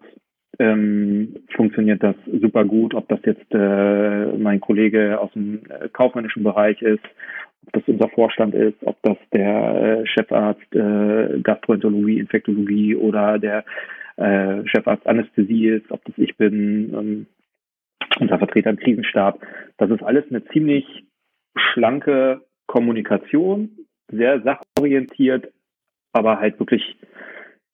ähm, 0.58 1.36
funktioniert 1.54 2.02
das 2.02 2.16
super 2.40 2.64
gut, 2.64 2.94
ob 2.94 3.08
das 3.08 3.20
jetzt 3.24 3.52
äh, 3.52 4.26
mein 4.36 4.60
Kollege 4.60 5.18
aus 5.20 5.32
dem 5.32 5.60
äh, 5.68 5.88
kaufmännischen 5.88 6.42
Bereich 6.42 6.82
ist, 6.82 7.04
ob 7.66 7.72
das 7.72 7.82
unser 7.86 8.08
Vorstand 8.08 8.54
ist, 8.54 8.76
ob 8.82 9.00
das 9.02 9.16
der 9.32 10.02
äh, 10.02 10.06
Chefarzt 10.06 10.74
äh, 10.74 11.40
Gastroenterologie, 11.42 12.18
Infektologie 12.18 12.96
oder 12.96 13.38
der 13.38 13.64
äh, 14.16 14.66
Chefarzt 14.66 15.06
Anästhesie 15.06 15.68
ist, 15.68 15.90
ob 15.90 16.04
das 16.04 16.18
ich 16.18 16.36
bin, 16.36 16.92
ähm, 16.94 17.26
unser 18.18 18.38
Vertreter 18.38 18.70
im 18.70 18.76
Krisenstab. 18.76 19.40
Das 19.78 19.90
ist 19.90 20.02
alles 20.02 20.24
eine 20.30 20.44
ziemlich 20.46 20.84
schlanke 21.56 22.42
Kommunikation, 22.66 23.70
sehr 24.10 24.42
sachorientiert, 24.42 25.52
aber 26.12 26.40
halt 26.40 26.58
wirklich 26.58 26.96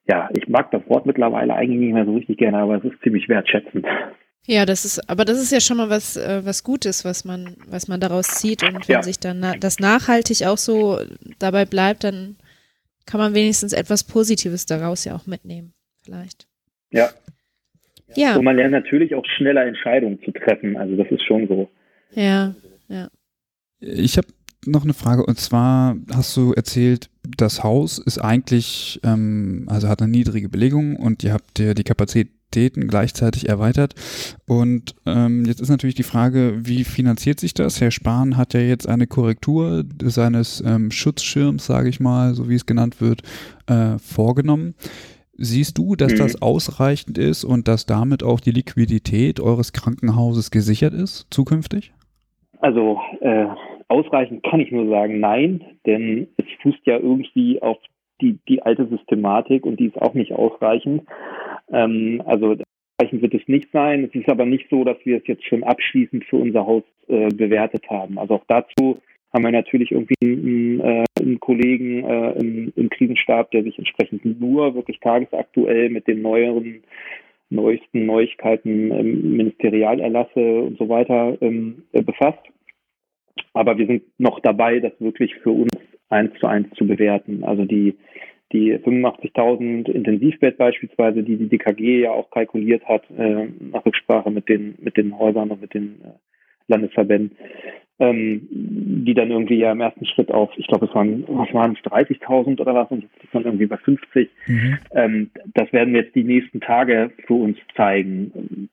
ja, 0.07 0.29
ich 0.35 0.47
mag 0.47 0.71
das 0.71 0.87
Wort 0.87 1.05
mittlerweile 1.05 1.53
eigentlich 1.53 1.79
nicht 1.79 1.93
mehr 1.93 2.05
so 2.05 2.13
richtig 2.15 2.37
gerne, 2.37 2.59
aber 2.59 2.75
es 2.77 2.83
ist 2.83 3.01
ziemlich 3.03 3.27
wertschätzend. 3.27 3.85
Ja, 4.45 4.65
das 4.65 4.85
ist, 4.85 5.09
aber 5.09 5.25
das 5.25 5.41
ist 5.41 5.51
ja 5.51 5.59
schon 5.59 5.75
mal 5.75 5.89
was, 5.89 6.15
äh, 6.15 6.41
was 6.45 6.63
Gutes, 6.63 7.03
was 7.03 7.25
man, 7.25 7.57
was 7.67 7.89
man 7.89 7.99
daraus 7.99 8.27
zieht. 8.27 8.63
Und 8.63 8.87
wenn 8.87 8.95
ja. 8.95 9.03
sich 9.03 9.19
dann 9.19 9.45
das 9.59 9.79
nachhaltig 9.79 10.45
auch 10.45 10.57
so 10.57 10.99
dabei 11.39 11.65
bleibt, 11.65 12.05
dann 12.05 12.37
kann 13.05 13.19
man 13.19 13.35
wenigstens 13.35 13.73
etwas 13.73 14.05
Positives 14.05 14.65
daraus 14.65 15.03
ja 15.03 15.15
auch 15.15 15.27
mitnehmen, 15.27 15.73
vielleicht. 16.03 16.47
Ja. 16.91 17.09
Ja. 18.15 18.37
Und 18.37 18.45
man 18.45 18.55
lernt 18.55 18.71
natürlich 18.71 19.13
auch 19.15 19.25
schneller 19.25 19.65
Entscheidungen 19.65 20.21
zu 20.23 20.31
treffen. 20.31 20.77
Also 20.77 20.95
das 20.95 21.11
ist 21.11 21.25
schon 21.25 21.47
so. 21.49 21.69
Ja, 22.11 22.55
ja. 22.87 23.09
Ich 23.81 24.17
habe 24.17 24.27
noch 24.67 24.83
eine 24.83 24.93
Frage 24.93 25.25
und 25.25 25.39
zwar 25.39 25.95
hast 26.13 26.35
du 26.37 26.53
erzählt, 26.53 27.09
das 27.37 27.63
Haus 27.63 27.97
ist 27.97 28.19
eigentlich, 28.19 28.99
ähm, 29.03 29.65
also 29.67 29.87
hat 29.87 30.01
eine 30.01 30.11
niedrige 30.11 30.49
Belegung 30.49 30.95
und 30.95 31.23
ihr 31.23 31.33
habt 31.33 31.59
ja 31.59 31.73
die 31.73 31.83
Kapazitäten 31.83 32.87
gleichzeitig 32.87 33.49
erweitert. 33.49 33.95
Und 34.47 34.95
ähm, 35.05 35.45
jetzt 35.45 35.59
ist 35.61 35.69
natürlich 35.69 35.95
die 35.95 36.03
Frage, 36.03 36.55
wie 36.59 36.83
finanziert 36.83 37.39
sich 37.39 37.53
das? 37.53 37.81
Herr 37.81 37.91
Spahn 37.91 38.37
hat 38.37 38.53
ja 38.53 38.61
jetzt 38.61 38.87
eine 38.87 39.07
Korrektur 39.07 39.83
seines 40.03 40.63
ähm, 40.65 40.91
Schutzschirms, 40.91 41.65
sage 41.65 41.89
ich 41.89 41.99
mal, 41.99 42.33
so 42.33 42.49
wie 42.49 42.55
es 42.55 42.65
genannt 42.65 43.01
wird, 43.01 43.23
äh, 43.67 43.97
vorgenommen. 43.99 44.75
Siehst 45.39 45.77
du, 45.77 45.95
dass 45.95 46.13
mhm. 46.13 46.17
das 46.17 46.41
ausreichend 46.41 47.17
ist 47.17 47.43
und 47.43 47.67
dass 47.67 47.85
damit 47.85 48.23
auch 48.23 48.39
die 48.39 48.51
Liquidität 48.51 49.39
eures 49.39 49.71
Krankenhauses 49.71 50.49
gesichert 50.49 50.93
ist 50.93 51.27
zukünftig? 51.29 51.93
Also 52.59 52.99
äh, 53.21 53.45
ausreichend 53.87 54.43
kann 54.43 54.59
ich 54.59 54.71
nur 54.71 54.87
sagen, 54.89 55.19
nein, 55.19 55.63
denn 55.85 56.27
es 56.37 56.45
fußt 56.61 56.85
ja 56.85 56.97
irgendwie 56.97 57.61
auf 57.61 57.77
die, 58.21 58.39
die 58.47 58.61
alte 58.63 58.87
Systematik 58.87 59.65
und 59.65 59.79
die 59.79 59.87
ist 59.87 60.01
auch 60.01 60.13
nicht 60.13 60.33
ausreichend. 60.33 61.03
Ähm, 61.71 62.21
also 62.25 62.57
wird 63.11 63.33
es 63.33 63.47
nicht 63.47 63.71
sein. 63.71 64.03
Es 64.03 64.15
ist 64.19 64.29
aber 64.29 64.45
nicht 64.45 64.69
so, 64.69 64.83
dass 64.83 64.97
wir 65.03 65.17
es 65.17 65.27
jetzt 65.27 65.45
schon 65.45 65.63
abschließend 65.63 66.25
für 66.25 66.37
unser 66.37 66.65
Haus 66.65 66.83
äh, 67.07 67.27
bewertet 67.27 67.89
haben. 67.89 68.17
Also 68.17 68.35
auch 68.35 68.45
dazu 68.47 68.99
haben 69.33 69.43
wir 69.43 69.51
natürlich 69.51 69.91
irgendwie 69.91 70.15
einen, 70.23 70.79
äh, 70.79 71.05
einen 71.19 71.39
Kollegen 71.39 72.03
äh, 72.03 72.31
im, 72.39 72.73
im 72.75 72.89
Krisenstab, 72.89 73.51
der 73.51 73.63
sich 73.63 73.77
entsprechend 73.77 74.25
nur 74.25 74.73
wirklich 74.73 74.99
tagesaktuell 74.99 75.89
mit 75.89 76.07
den 76.07 76.21
neueren, 76.21 76.81
neuesten 77.49 78.05
Neuigkeiten, 78.05 78.91
ähm, 78.91 79.37
Ministerialerlasse 79.37 80.61
und 80.61 80.77
so 80.77 80.89
weiter 80.89 81.37
ähm, 81.41 81.83
äh, 81.91 82.01
befasst. 82.01 82.39
Aber 83.53 83.77
wir 83.77 83.87
sind 83.87 84.03
noch 84.17 84.39
dabei, 84.39 84.79
das 84.79 84.93
wirklich 84.99 85.35
für 85.35 85.51
uns 85.51 85.71
eins 86.09 86.31
zu 86.39 86.47
eins 86.47 86.67
zu 86.75 86.87
bewerten. 86.87 87.43
Also 87.43 87.65
die 87.65 87.97
die 88.53 88.73
85.000 88.75 89.89
Intensivbett 89.91 90.57
beispielsweise, 90.57 91.23
die 91.23 91.35
die 91.35 91.49
DKG 91.49 92.03
ja 92.03 92.11
auch 92.11 92.29
kalkuliert 92.31 92.85
hat, 92.87 93.03
äh, 93.17 93.47
nach 93.59 93.85
Rücksprache 93.85 94.31
mit 94.31 94.47
den, 94.47 94.75
mit 94.79 94.95
den 94.95 95.17
Häusern 95.17 95.51
und 95.51 95.61
mit 95.61 95.73
den 95.73 95.99
äh, 96.01 96.11
Landesverbänden, 96.69 97.37
ähm, 97.99 98.47
die 98.49 99.13
dann 99.13 99.31
irgendwie 99.31 99.57
ja 99.57 99.71
im 99.71 99.81
ersten 99.81 100.05
Schritt 100.05 100.31
auf, 100.31 100.49
ich 100.55 100.67
glaube, 100.67 100.85
es 100.85 100.95
waren, 100.95 101.25
was 101.27 101.53
waren 101.53 101.73
es, 101.73 101.91
30.000 101.91 102.61
oder 102.61 102.73
was, 102.73 102.89
und 102.89 103.03
jetzt 103.03 103.23
ist 103.23 103.33
man 103.33 103.43
irgendwie 103.43 103.65
bei 103.65 103.77
50. 103.77 104.29
Mhm. 104.47 104.77
Ähm, 104.91 105.31
das 105.53 105.71
werden 105.73 105.93
wir 105.93 106.03
jetzt 106.03 106.15
die 106.15 106.23
nächsten 106.23 106.61
Tage 106.61 107.11
für 107.25 107.33
uns 107.33 107.57
zeigen. 107.75 108.69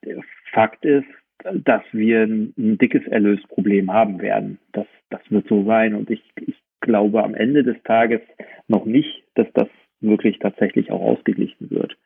Fakt 0.53 0.85
ist, 0.85 1.07
dass 1.43 1.83
wir 1.93 2.23
ein, 2.23 2.55
ein 2.57 2.79
dickes 2.79 3.07
Erlösproblem 3.07 3.93
haben 3.93 4.21
werden. 4.21 4.59
Das, 4.73 4.87
das 5.11 5.21
wird 5.31 5.49
so 5.49 5.65
sein 5.65 5.95
und 5.95 6.11
ich, 6.11 6.23
ich 6.41 6.57
glaube 6.81 7.23
am 7.23 7.35
Ende 7.35 7.65
des 7.65 7.77
Tages 7.85 8.21
noch 8.69 8.85
nicht, 8.85 9.25
dass 9.35 9.47
das 9.55 9.69
wirklich 10.01 10.39
tatsächlich 10.39 10.91
auch 10.91 11.01
ausgeglichen 11.01 11.71
wird. 11.71 11.97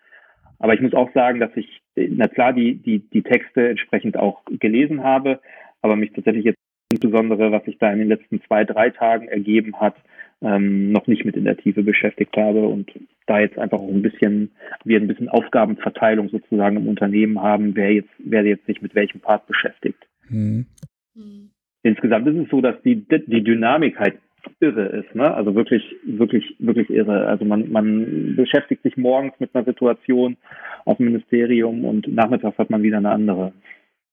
Aber 0.59 0.75
ich 0.75 0.81
muss 0.81 0.95
auch 0.95 1.13
sagen, 1.13 1.41
dass 1.41 1.51
ich, 1.57 1.83
na 1.95 2.27
klar, 2.27 2.53
die, 2.53 2.77
die, 2.77 2.99
die 2.99 3.23
Texte 3.23 3.69
entsprechend 3.69 4.17
auch 4.17 4.43
gelesen 4.47 5.05
habe, 5.05 5.41
aber 5.83 5.97
mich 5.97 6.13
tatsächlich 6.13 6.45
jetzt 6.45 6.59
insbesondere, 6.91 7.53
was 7.53 7.65
sich 7.65 7.79
da 7.79 7.93
in 7.93 7.99
den 7.99 8.09
letzten 8.09 8.41
zwei, 8.43 8.65
drei 8.65 8.91
Tagen 8.91 9.29
ergeben 9.29 9.79
hat, 9.81 9.97
ähm, 10.41 10.91
noch 10.91 11.07
nicht 11.07 11.25
mit 11.25 11.37
in 11.37 11.45
der 11.45 11.57
Tiefe 11.57 11.83
beschäftigt 11.83 12.37
habe 12.37 12.67
und 12.67 12.91
da 13.29 13.41
jetzt 13.41 13.59
einfach 13.59 13.79
auch 13.79 13.89
ein 13.89 14.03
bisschen, 14.03 14.51
wir 14.85 15.01
ein 15.01 15.09
bisschen 15.09 15.29
Aufgabenverteilung 15.29 16.29
sozusagen 16.29 16.77
im 16.77 16.89
Unternehmen 16.89 17.41
haben, 17.41 17.75
wer 17.75 17.93
jetzt, 17.93 18.11
wer 18.19 18.45
jetzt 18.45 18.67
sich 18.67 18.83
mit 18.83 18.95
welchem 18.95 19.21
Part 19.21 19.47
beschäftigt. 19.47 20.07
Mhm. 20.29 20.67
Insgesamt 21.83 22.27
ist 22.29 22.37
es 22.37 22.51
so, 22.51 22.61
dass 22.61 22.81
die, 22.83 23.07
die 23.27 23.45
Dynamik 23.45 23.99
halt 23.99 24.19
irre 24.61 24.87
ist, 24.87 25.15
ne? 25.15 25.33
Also 25.35 25.55
wirklich, 25.55 25.83
wirklich, 26.05 26.57
wirklich 26.59 26.91
irre. 26.91 27.27
Also 27.27 27.45
man, 27.45 27.71
man 27.71 28.37
beschäftigt 28.37 28.83
sich 28.83 28.97
morgens 28.97 29.35
mit 29.39 29.55
einer 29.55 29.65
Situation 29.65 30.37
auf 30.85 30.97
dem 30.97 31.07
Ministerium 31.07 31.85
und 31.85 32.09
nachmittags 32.09 32.59
hat 32.59 32.71
man 32.71 32.83
wieder 32.83 32.99
eine 32.99 33.11
andere. 33.11 33.53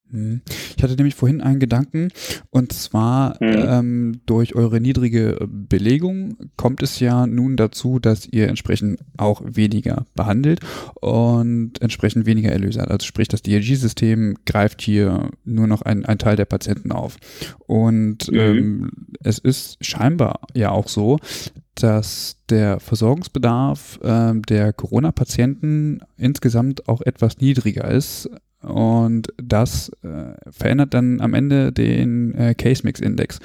Mhm. 0.10 0.41
Ich 0.78 0.84
hatte 0.84 0.95
nämlich 0.95 1.16
vorhin 1.16 1.41
einen 1.41 1.60
Gedanken 1.60 2.10
und 2.49 2.72
zwar 2.74 3.38
mhm. 3.39 3.66
ähm, 3.68 4.22
durch 4.26 4.56
eure 4.56 4.80
niedrige 4.80 5.47
Belegung 5.47 6.38
kommt 6.58 6.84
es 6.84 6.99
ja 6.99 7.26
nun 7.28 7.58
dazu, 7.58 7.99
dass 7.99 8.28
ihr 8.28 8.47
entsprechend 8.47 8.99
auch 9.18 9.41
weniger 9.45 10.06
behandelt 10.16 10.60
und 10.95 11.82
entsprechend 11.82 12.26
weniger 12.26 12.51
Erlöse 12.51 12.82
hat. 12.82 12.91
Also 12.91 13.06
sprich, 13.06 13.28
das 13.28 13.41
DRG-System 13.41 14.36
greift 14.45 14.82
hier 14.82 15.30
nur 15.43 15.68
noch 15.68 15.82
einen 15.82 16.03
Teil 16.18 16.36
der 16.36 16.45
Patienten 16.45 16.91
auf. 16.91 17.18
Und 17.66 18.32
mhm. 18.32 18.38
ähm, 18.38 18.91
es 19.22 19.39
ist 19.39 19.84
scheinbar 19.84 20.41
ja 20.53 20.72
auch 20.72 20.88
so, 20.88 21.18
dass 21.76 22.38
der 22.49 22.80
Versorgungsbedarf 22.80 23.99
äh, 24.01 24.34
der 24.47 24.72
Corona-Patienten 24.72 25.99
insgesamt 26.16 26.88
auch 26.88 27.01
etwas 27.01 27.39
niedriger 27.39 27.89
ist 27.89 28.30
und 28.66 29.34
das 29.38 29.89
äh, 30.03 30.34
verändert 30.51 30.93
dann 30.93 31.22
am 31.22 31.34
Ende 31.34 31.72
den 31.72 32.34
äh, 32.36 32.53
Case-Mix-Index, 32.55 33.39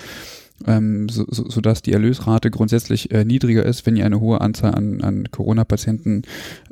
ähm, 0.67 1.09
so, 1.09 1.25
so, 1.29 1.49
sodass 1.49 1.83
die 1.83 1.93
Erlösrate 1.93 2.51
grundsätzlich 2.51 3.11
äh, 3.13 3.25
niedriger 3.25 3.65
ist, 3.65 3.87
wenn 3.87 3.97
ihr 3.97 4.07
eine 4.07 4.21
hohe 4.21 4.41
Anzahl 4.41 4.75
an, 4.75 5.01
an 5.03 5.31
Corona-Patienten 5.31 6.23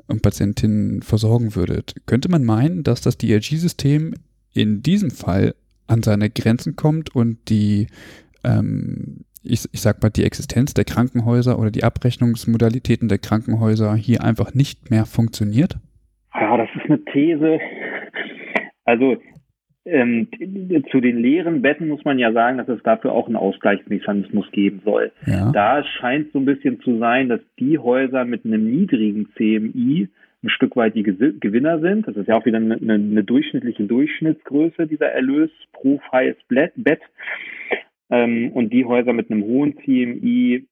und 0.06 0.22
Patientinnen 0.22 1.02
versorgen 1.02 1.54
würdet. 1.54 1.94
Könnte 2.06 2.30
man 2.30 2.44
meinen, 2.44 2.82
dass 2.82 3.00
das 3.00 3.18
DRG-System 3.18 4.14
in 4.54 4.82
diesem 4.82 5.10
Fall 5.10 5.54
an 5.86 6.02
seine 6.02 6.28
Grenzen 6.30 6.76
kommt 6.76 7.14
und 7.14 7.38
die 7.48 7.86
ähm, 8.44 9.24
ich, 9.42 9.64
ich 9.72 9.80
sag 9.80 10.02
mal, 10.02 10.10
die 10.10 10.24
Existenz 10.24 10.74
der 10.74 10.84
Krankenhäuser 10.84 11.58
oder 11.58 11.70
die 11.70 11.84
Abrechnungsmodalitäten 11.84 13.08
der 13.08 13.18
Krankenhäuser 13.18 13.94
hier 13.94 14.22
einfach 14.22 14.54
nicht 14.54 14.90
mehr 14.90 15.06
funktioniert? 15.06 15.78
Ja, 16.34 16.56
das 16.56 16.68
ist 16.76 16.84
eine 16.86 17.02
These, 17.06 17.58
also 18.88 19.18
ähm, 19.84 20.28
zu 20.90 21.00
den 21.00 21.18
leeren 21.18 21.60
Betten 21.60 21.88
muss 21.88 22.04
man 22.04 22.18
ja 22.18 22.32
sagen, 22.32 22.56
dass 22.56 22.68
es 22.68 22.82
dafür 22.82 23.12
auch 23.12 23.26
einen 23.26 23.36
Ausgleichsmechanismus 23.36 24.50
geben 24.50 24.80
soll. 24.82 25.12
Ja. 25.26 25.52
Da 25.52 25.84
scheint 25.84 26.32
so 26.32 26.38
ein 26.38 26.46
bisschen 26.46 26.80
zu 26.80 26.98
sein, 26.98 27.28
dass 27.28 27.40
die 27.58 27.78
Häuser 27.78 28.24
mit 28.24 28.46
einem 28.46 28.64
niedrigen 28.70 29.28
CMI 29.36 30.08
ein 30.42 30.48
Stück 30.50 30.74
weit 30.76 30.94
die 30.94 31.02
Gewinner 31.02 31.80
sind. 31.80 32.08
Das 32.08 32.16
ist 32.16 32.28
ja 32.28 32.36
auch 32.36 32.46
wieder 32.46 32.56
eine, 32.56 32.76
eine 32.76 33.24
durchschnittliche 33.24 33.84
Durchschnittsgröße 33.84 34.86
dieser 34.86 35.08
Erlös 35.08 35.50
pro 35.72 36.00
freies 36.08 36.36
Bett. 36.48 37.00
Ähm, 38.10 38.52
und 38.52 38.72
die 38.72 38.86
Häuser 38.86 39.12
mit 39.12 39.30
einem 39.30 39.42
hohen 39.42 39.76
CMI, 39.84 40.66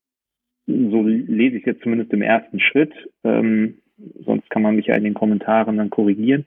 so 0.66 1.02
lese 1.02 1.56
ich 1.56 1.62
es 1.62 1.66
jetzt 1.66 1.82
zumindest 1.82 2.14
im 2.14 2.22
ersten 2.22 2.60
Schritt, 2.60 2.94
ähm, 3.24 3.78
sonst 4.24 4.48
kann 4.50 4.62
man 4.62 4.76
mich 4.76 4.86
ja 4.86 4.94
in 4.94 5.04
den 5.04 5.14
Kommentaren 5.14 5.76
dann 5.76 5.90
korrigieren, 5.90 6.46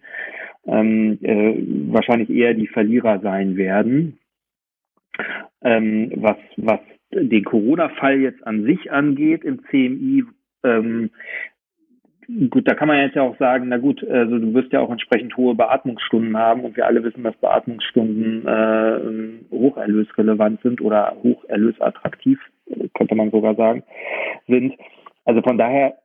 ähm, 0.65 1.17
äh, 1.21 1.55
wahrscheinlich 1.91 2.29
eher 2.29 2.53
die 2.53 2.67
Verlierer 2.67 3.19
sein 3.19 3.57
werden. 3.57 4.19
Ähm, 5.61 6.11
was, 6.15 6.37
was 6.57 6.79
den 7.11 7.43
Corona-Fall 7.43 8.19
jetzt 8.19 8.45
an 8.45 8.63
sich 8.63 8.91
angeht 8.91 9.43
im 9.43 9.61
CMI, 9.65 10.23
ähm, 10.63 11.09
gut, 12.49 12.67
da 12.67 12.75
kann 12.75 12.87
man 12.87 12.99
jetzt 12.99 13.15
ja 13.15 13.23
auch 13.23 13.37
sagen, 13.37 13.69
na 13.69 13.77
gut, 13.77 14.07
also 14.07 14.37
du 14.37 14.53
wirst 14.53 14.71
ja 14.71 14.79
auch 14.79 14.91
entsprechend 14.91 15.35
hohe 15.35 15.55
Beatmungsstunden 15.55 16.37
haben 16.37 16.61
und 16.61 16.77
wir 16.77 16.85
alle 16.85 17.03
wissen, 17.03 17.23
dass 17.23 17.35
Beatmungsstunden 17.37 18.45
äh, 18.45 19.55
hocherlösrelevant 19.55 20.61
sind 20.61 20.81
oder 20.81 21.17
hocherlösattraktiv, 21.23 22.39
könnte 22.93 23.15
man 23.15 23.31
sogar 23.31 23.55
sagen, 23.55 23.83
sind. 24.47 24.75
Also 25.25 25.41
von 25.41 25.57
daher 25.57 25.97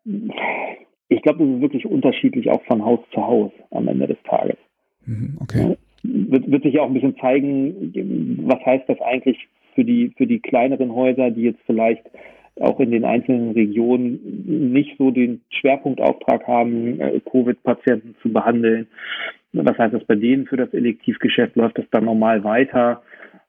ich 1.08 1.22
glaube, 1.22 1.44
das 1.44 1.54
ist 1.54 1.60
wirklich 1.60 1.86
unterschiedlich 1.86 2.50
auch 2.50 2.62
von 2.64 2.84
Haus 2.84 3.00
zu 3.12 3.26
Haus 3.26 3.52
am 3.70 3.88
Ende 3.88 4.06
des 4.06 4.22
Tages. 4.24 4.56
Mhm, 5.06 5.38
okay. 5.40 5.76
Wird, 6.02 6.50
wird 6.50 6.62
sich 6.62 6.78
auch 6.78 6.86
ein 6.86 6.94
bisschen 6.94 7.16
zeigen, 7.18 8.38
was 8.46 8.64
heißt 8.64 8.88
das 8.88 9.00
eigentlich 9.00 9.48
für 9.74 9.84
die, 9.84 10.12
für 10.16 10.26
die 10.26 10.40
kleineren 10.40 10.94
Häuser, 10.94 11.30
die 11.30 11.42
jetzt 11.42 11.60
vielleicht 11.66 12.04
auch 12.60 12.78
in 12.78 12.90
den 12.90 13.04
einzelnen 13.04 13.50
Regionen 13.52 14.72
nicht 14.72 14.96
so 14.98 15.10
den 15.10 15.40
Schwerpunktauftrag 15.50 16.46
haben, 16.46 17.00
äh, 17.00 17.20
Covid-Patienten 17.20 18.14
zu 18.22 18.32
behandeln. 18.32 18.86
Was 19.52 19.76
heißt 19.76 19.94
das 19.94 20.04
bei 20.04 20.14
denen 20.14 20.46
für 20.46 20.56
das 20.56 20.72
Elektivgeschäft? 20.72 21.56
Läuft 21.56 21.78
das 21.78 21.86
dann 21.90 22.04
normal 22.04 22.44
weiter? 22.44 23.02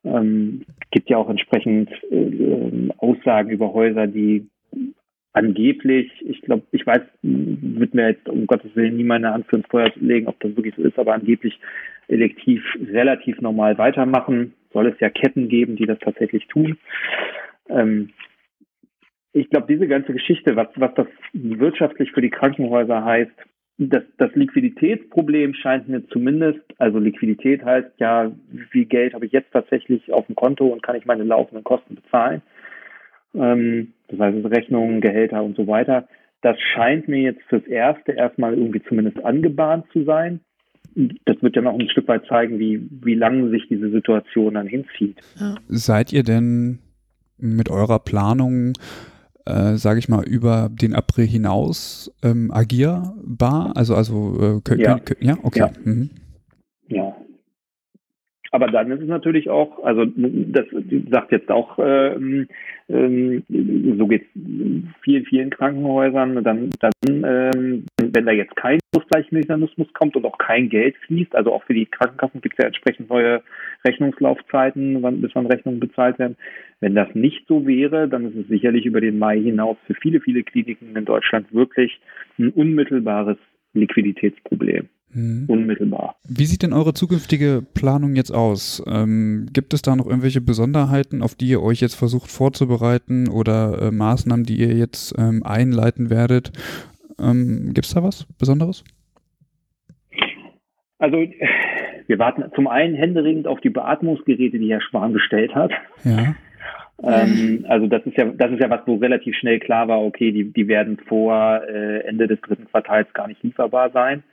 Ähm, 0.03 0.65
gibt 0.91 1.09
ja 1.09 1.17
auch 1.17 1.29
entsprechend 1.29 1.89
äh, 2.11 2.15
äh 2.15 2.89
Aussagen 2.97 3.49
über 3.49 3.73
Häuser, 3.73 4.07
die 4.07 4.47
angeblich, 5.36 6.11
ich 6.25 6.41
glaube, 6.41 6.63
ich 6.71 6.86
weiß, 6.88 7.01
wird 7.21 7.93
mir 7.93 8.09
jetzt 8.09 8.27
um 8.29 8.47
Gottes 8.47 8.75
Willen 8.75 8.97
nie 8.97 9.03
meine 9.03 9.33
Hand 9.33 9.47
für 9.47 9.57
ins 9.57 9.67
Feuer 9.67 9.91
legen, 9.95 10.27
ob 10.27 10.39
das 10.39 10.55
wirklich 10.55 10.75
so 10.75 10.83
ist, 10.83 10.97
aber 10.97 11.13
angeblich 11.13 11.59
elektiv 12.07 12.63
relativ 12.91 13.41
normal 13.41 13.77
weitermachen. 13.77 14.53
Soll 14.71 14.88
es 14.88 14.99
ja 14.99 15.09
Ketten 15.09 15.49
geben, 15.49 15.75
die 15.75 15.86
das 15.86 15.99
tatsächlich 15.99 16.47
tun. 16.47 16.77
Ähm, 17.69 18.09
ich 19.33 19.49
glaube, 19.49 19.67
diese 19.67 19.88
ganze 19.88 20.13
Geschichte, 20.13 20.55
was, 20.55 20.69
was 20.75 20.93
das 20.95 21.07
wirtschaftlich 21.33 22.11
für 22.11 22.21
die 22.21 22.29
Krankenhäuser 22.29 23.03
heißt, 23.03 23.31
das, 23.77 24.03
das 24.17 24.33
Liquiditätsproblem 24.36 25.53
scheint 25.53 25.89
mir 25.89 26.07
zumindest, 26.07 26.61
also 26.77 26.97
Liquidität 26.99 27.65
heißt 27.65 27.91
ja, 27.97 28.31
wie 28.51 28.63
viel 28.71 28.86
Geld 28.86 29.13
habe 29.13 29.25
ich 29.25 29.33
jetzt 29.33 29.51
tatsächlich 29.51 30.13
auf 30.13 30.27
dem 30.27 30.36
Konto 30.36 30.67
und 30.67 30.81
kann 30.81 30.95
ich 30.95 31.05
meine 31.05 31.25
laufenden 31.25 31.65
Kosten 31.65 31.95
bezahlen 31.95 32.41
ähm, 33.36 33.93
das 34.07 34.19
heißt 34.19 34.45
Rechnungen, 34.45 35.01
Gehälter 35.01 35.43
und 35.43 35.55
so 35.55 35.67
weiter. 35.67 36.07
Das 36.41 36.57
scheint 36.59 37.07
mir 37.07 37.21
jetzt 37.21 37.41
fürs 37.49 37.65
Erste 37.65 38.11
erstmal 38.11 38.53
irgendwie 38.53 38.81
zumindest 38.88 39.23
angebahnt 39.23 39.86
zu 39.91 40.03
sein. 40.03 40.41
Das 41.25 41.41
wird 41.41 41.55
ja 41.55 41.61
noch 41.61 41.77
ein 41.77 41.89
Stück 41.89 42.07
weit 42.07 42.25
zeigen, 42.27 42.59
wie, 42.59 42.88
wie 43.03 43.15
lange 43.15 43.49
sich 43.49 43.67
diese 43.67 43.89
Situation 43.89 44.53
dann 44.53 44.67
hinzieht. 44.67 45.17
Ja. 45.39 45.55
Seid 45.67 46.13
ihr 46.13 46.23
denn 46.23 46.79
mit 47.38 47.69
eurer 47.69 47.99
Planung, 47.99 48.73
äh, 49.45 49.73
sage 49.73 49.99
ich 49.99 50.07
mal, 50.07 50.23
über 50.23 50.69
den 50.71 50.93
April 50.93 51.25
hinaus 51.25 52.13
ähm, 52.23 52.51
agierbar? 52.51 53.73
Also, 53.75 53.95
also 53.95 54.36
äh, 54.39 54.61
könnt, 54.63 54.81
ja. 54.81 54.99
Könnt, 54.99 55.23
ja, 55.23 55.38
okay. 55.43 55.59
Ja. 55.59 55.71
Mhm. 55.83 56.09
ja. 56.88 57.15
Aber 58.55 58.67
dann 58.67 58.89
ist 58.89 59.01
es 59.01 59.09
natürlich 59.09 59.49
auch, 59.49 59.83
also 59.83 60.05
das 60.15 60.65
sagt 61.11 61.33
jetzt 61.33 61.51
auch, 61.51 61.77
ähm, 61.77 62.47
ähm, 62.87 63.43
so 63.97 64.07
geht 64.07 64.21
es 64.21 64.41
vielen, 65.01 65.25
vielen 65.25 65.49
Krankenhäusern, 65.49 66.41
dann, 66.41 66.69
dann 66.79 66.93
ähm, 67.05 67.85
wenn 67.97 68.25
da 68.25 68.31
jetzt 68.31 68.55
kein 68.55 68.79
Ausgleichsmechanismus 68.95 69.91
kommt 69.91 70.15
und 70.15 70.23
auch 70.23 70.37
kein 70.37 70.69
Geld 70.69 70.95
fließt, 71.05 71.35
also 71.35 71.51
auch 71.51 71.65
für 71.65 71.73
die 71.73 71.85
Krankenkassen 71.85 72.39
gibt 72.39 72.55
es 72.57 72.63
ja 72.63 72.67
entsprechend 72.67 73.09
neue 73.09 73.43
Rechnungslaufzeiten, 73.83 75.03
wann, 75.03 75.19
bis 75.19 75.31
wann 75.33 75.47
Rechnungen 75.47 75.81
bezahlt 75.81 76.17
werden. 76.17 76.37
Wenn 76.79 76.95
das 76.95 77.13
nicht 77.13 77.45
so 77.49 77.67
wäre, 77.67 78.07
dann 78.07 78.25
ist 78.25 78.37
es 78.37 78.47
sicherlich 78.47 78.85
über 78.85 79.01
den 79.01 79.19
Mai 79.19 79.37
hinaus 79.37 79.75
für 79.85 79.95
viele, 79.95 80.21
viele 80.21 80.43
Kliniken 80.43 80.95
in 80.95 81.03
Deutschland 81.03 81.53
wirklich 81.53 81.99
ein 82.39 82.51
unmittelbares 82.51 83.37
Liquiditätsproblem. 83.73 84.87
Mhm. 85.13 85.45
Unmittelbar. 85.47 86.15
Wie 86.27 86.45
sieht 86.45 86.63
denn 86.63 86.73
eure 86.73 86.93
zukünftige 86.93 87.63
Planung 87.73 88.15
jetzt 88.15 88.31
aus? 88.31 88.83
Ähm, 88.87 89.47
gibt 89.53 89.73
es 89.73 89.81
da 89.81 89.95
noch 89.95 90.07
irgendwelche 90.07 90.41
Besonderheiten, 90.41 91.21
auf 91.21 91.35
die 91.35 91.47
ihr 91.47 91.61
euch 91.61 91.81
jetzt 91.81 91.95
versucht 91.95 92.29
vorzubereiten 92.29 93.29
oder 93.29 93.81
äh, 93.81 93.91
Maßnahmen, 93.91 94.45
die 94.45 94.57
ihr 94.57 94.73
jetzt 94.73 95.15
ähm, 95.17 95.43
einleiten 95.43 96.09
werdet? 96.09 96.51
Ähm, 97.19 97.71
Gibt 97.73 97.85
es 97.85 97.93
da 97.93 98.03
was 98.03 98.25
Besonderes? 98.37 98.83
Also 100.97 101.17
wir 102.07 102.19
warten 102.19 102.43
zum 102.55 102.67
einen 102.67 102.95
händeringend 102.95 103.47
auf 103.47 103.61
die 103.61 103.69
Beatmungsgeräte, 103.69 104.59
die 104.59 104.71
Herr 104.71 104.81
Spahn 104.81 105.13
bestellt 105.13 105.55
hat. 105.55 105.71
Ja. 106.03 106.35
Ähm, 107.03 107.65
also 107.67 107.87
das 107.87 108.05
ist 108.05 108.17
ja, 108.17 108.23
das 108.23 108.51
ist 108.51 108.61
ja 108.61 108.69
was, 108.69 108.79
wo 108.85 108.95
relativ 108.95 109.35
schnell 109.35 109.59
klar 109.59 109.89
war, 109.89 110.01
okay, 110.01 110.31
die, 110.31 110.53
die 110.53 110.69
werden 110.69 110.97
vor 111.07 111.61
äh, 111.67 111.99
Ende 112.07 112.25
des 112.27 112.39
dritten 112.39 112.65
Quartals 112.65 113.11
gar 113.13 113.27
nicht 113.27 113.43
lieferbar 113.43 113.89
sein. 113.91 114.23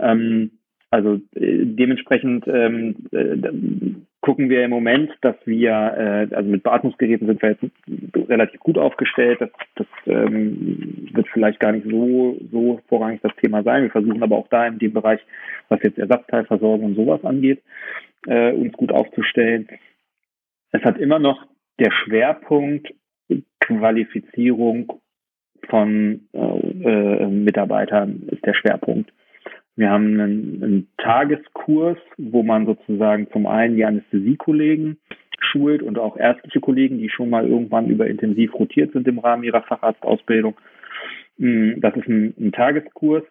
Ähm, 0.00 0.50
also 0.90 1.20
äh, 1.34 1.64
dementsprechend 1.64 2.46
ähm, 2.46 2.96
äh, 3.12 3.36
gucken 4.20 4.48
wir 4.48 4.64
im 4.64 4.70
Moment, 4.70 5.10
dass 5.20 5.36
wir, 5.44 5.70
äh, 5.70 6.34
also 6.34 6.48
mit 6.48 6.62
Beatmungsgeräten 6.62 7.26
sind 7.26 7.42
wir 7.42 7.50
jetzt 7.50 8.28
relativ 8.28 8.60
gut 8.60 8.78
aufgestellt. 8.78 9.40
Das, 9.40 9.50
das 9.76 9.86
ähm, 10.06 11.08
wird 11.12 11.28
vielleicht 11.28 11.60
gar 11.60 11.72
nicht 11.72 11.86
so, 11.88 12.38
so 12.50 12.80
vorrangig 12.88 13.20
das 13.22 13.36
Thema 13.36 13.62
sein. 13.62 13.82
Wir 13.82 13.90
versuchen 13.90 14.22
aber 14.22 14.36
auch 14.36 14.48
da 14.48 14.66
in 14.66 14.78
dem 14.78 14.94
Bereich, 14.94 15.20
was 15.68 15.82
jetzt 15.82 15.98
Ersatzteilversorgung 15.98 16.86
und 16.86 16.94
sowas 16.94 17.24
angeht, 17.24 17.62
äh, 18.26 18.52
uns 18.52 18.72
gut 18.72 18.92
aufzustellen. 18.92 19.68
Es 20.72 20.82
hat 20.82 20.98
immer 20.98 21.18
noch 21.18 21.46
der 21.78 21.92
Schwerpunkt 21.92 22.92
Qualifizierung 23.60 25.00
von 25.68 26.28
äh, 26.32 26.38
äh, 26.38 27.26
Mitarbeitern 27.26 28.22
ist 28.30 28.44
der 28.44 28.54
Schwerpunkt. 28.54 29.12
Wir 29.78 29.90
haben 29.90 30.20
einen, 30.20 30.62
einen 30.64 30.88
Tageskurs, 30.96 31.98
wo 32.16 32.42
man 32.42 32.66
sozusagen 32.66 33.30
zum 33.30 33.46
einen 33.46 33.76
die 33.76 33.84
Anästhesiekollegen 33.84 34.98
schult 35.38 35.84
und 35.84 36.00
auch 36.00 36.16
ärztliche 36.16 36.58
Kollegen, 36.58 36.98
die 36.98 37.08
schon 37.08 37.30
mal 37.30 37.46
irgendwann 37.46 37.86
über 37.86 38.08
intensiv 38.08 38.52
rotiert 38.54 38.92
sind 38.92 39.06
im 39.06 39.20
Rahmen 39.20 39.44
ihrer 39.44 39.62
Facharztausbildung. 39.62 40.56
Mm, 41.36 41.78
das 41.78 41.94
ist 41.94 42.08
ein, 42.08 42.34
ein 42.40 42.50
Tageskurs. 42.50 43.22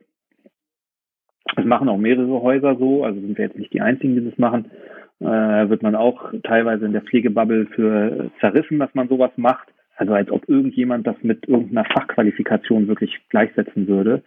Das 1.57 1.65
machen 1.65 1.89
auch 1.89 1.97
mehrere 1.97 2.41
Häuser 2.41 2.77
so, 2.77 3.03
also 3.03 3.19
sind 3.19 3.37
wir 3.37 3.43
jetzt 3.43 3.57
nicht 3.57 3.73
die 3.73 3.81
einzigen, 3.81 4.15
die 4.15 4.29
das 4.29 4.39
machen. 4.39 4.71
Äh, 5.19 5.25
wird 5.67 5.83
man 5.83 5.95
auch 5.95 6.31
teilweise 6.43 6.85
in 6.85 6.93
der 6.93 7.01
Pflegebubble 7.01 7.65
für 7.75 8.31
zerrissen, 8.39 8.79
dass 8.79 8.95
man 8.95 9.09
sowas 9.09 9.31
macht. 9.35 9.67
Also 9.97 10.13
als 10.13 10.31
ob 10.31 10.47
irgendjemand 10.47 11.07
das 11.07 11.17
mit 11.23 11.45
irgendeiner 11.45 11.83
Fachqualifikation 11.83 12.87
wirklich 12.87 13.19
gleichsetzen 13.27 13.89
würde 13.89 14.23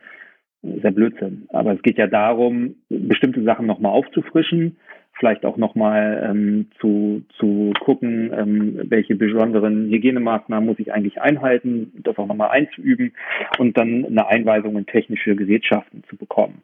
sehr 0.62 0.90
Blödsinn. 0.90 1.46
Aber 1.50 1.72
es 1.72 1.82
geht 1.82 1.98
ja 1.98 2.06
darum, 2.06 2.76
bestimmte 2.88 3.42
Sachen 3.42 3.66
nochmal 3.66 3.92
aufzufrischen, 3.92 4.76
vielleicht 5.18 5.44
auch 5.44 5.56
nochmal 5.56 6.26
ähm, 6.28 6.68
zu, 6.80 7.22
zu 7.38 7.72
gucken, 7.80 8.32
ähm, 8.36 8.80
welche 8.84 9.14
besonderen 9.14 9.90
Hygienemaßnahmen 9.90 10.66
muss 10.66 10.78
ich 10.78 10.92
eigentlich 10.92 11.20
einhalten, 11.20 11.92
das 12.02 12.16
auch 12.18 12.26
nochmal 12.26 12.50
einzuüben 12.50 13.12
und 13.58 13.76
dann 13.76 14.04
eine 14.06 14.26
Einweisung 14.26 14.76
in 14.76 14.86
technische 14.86 15.36
Gerätschaften 15.36 16.04
zu 16.08 16.16
bekommen. 16.16 16.62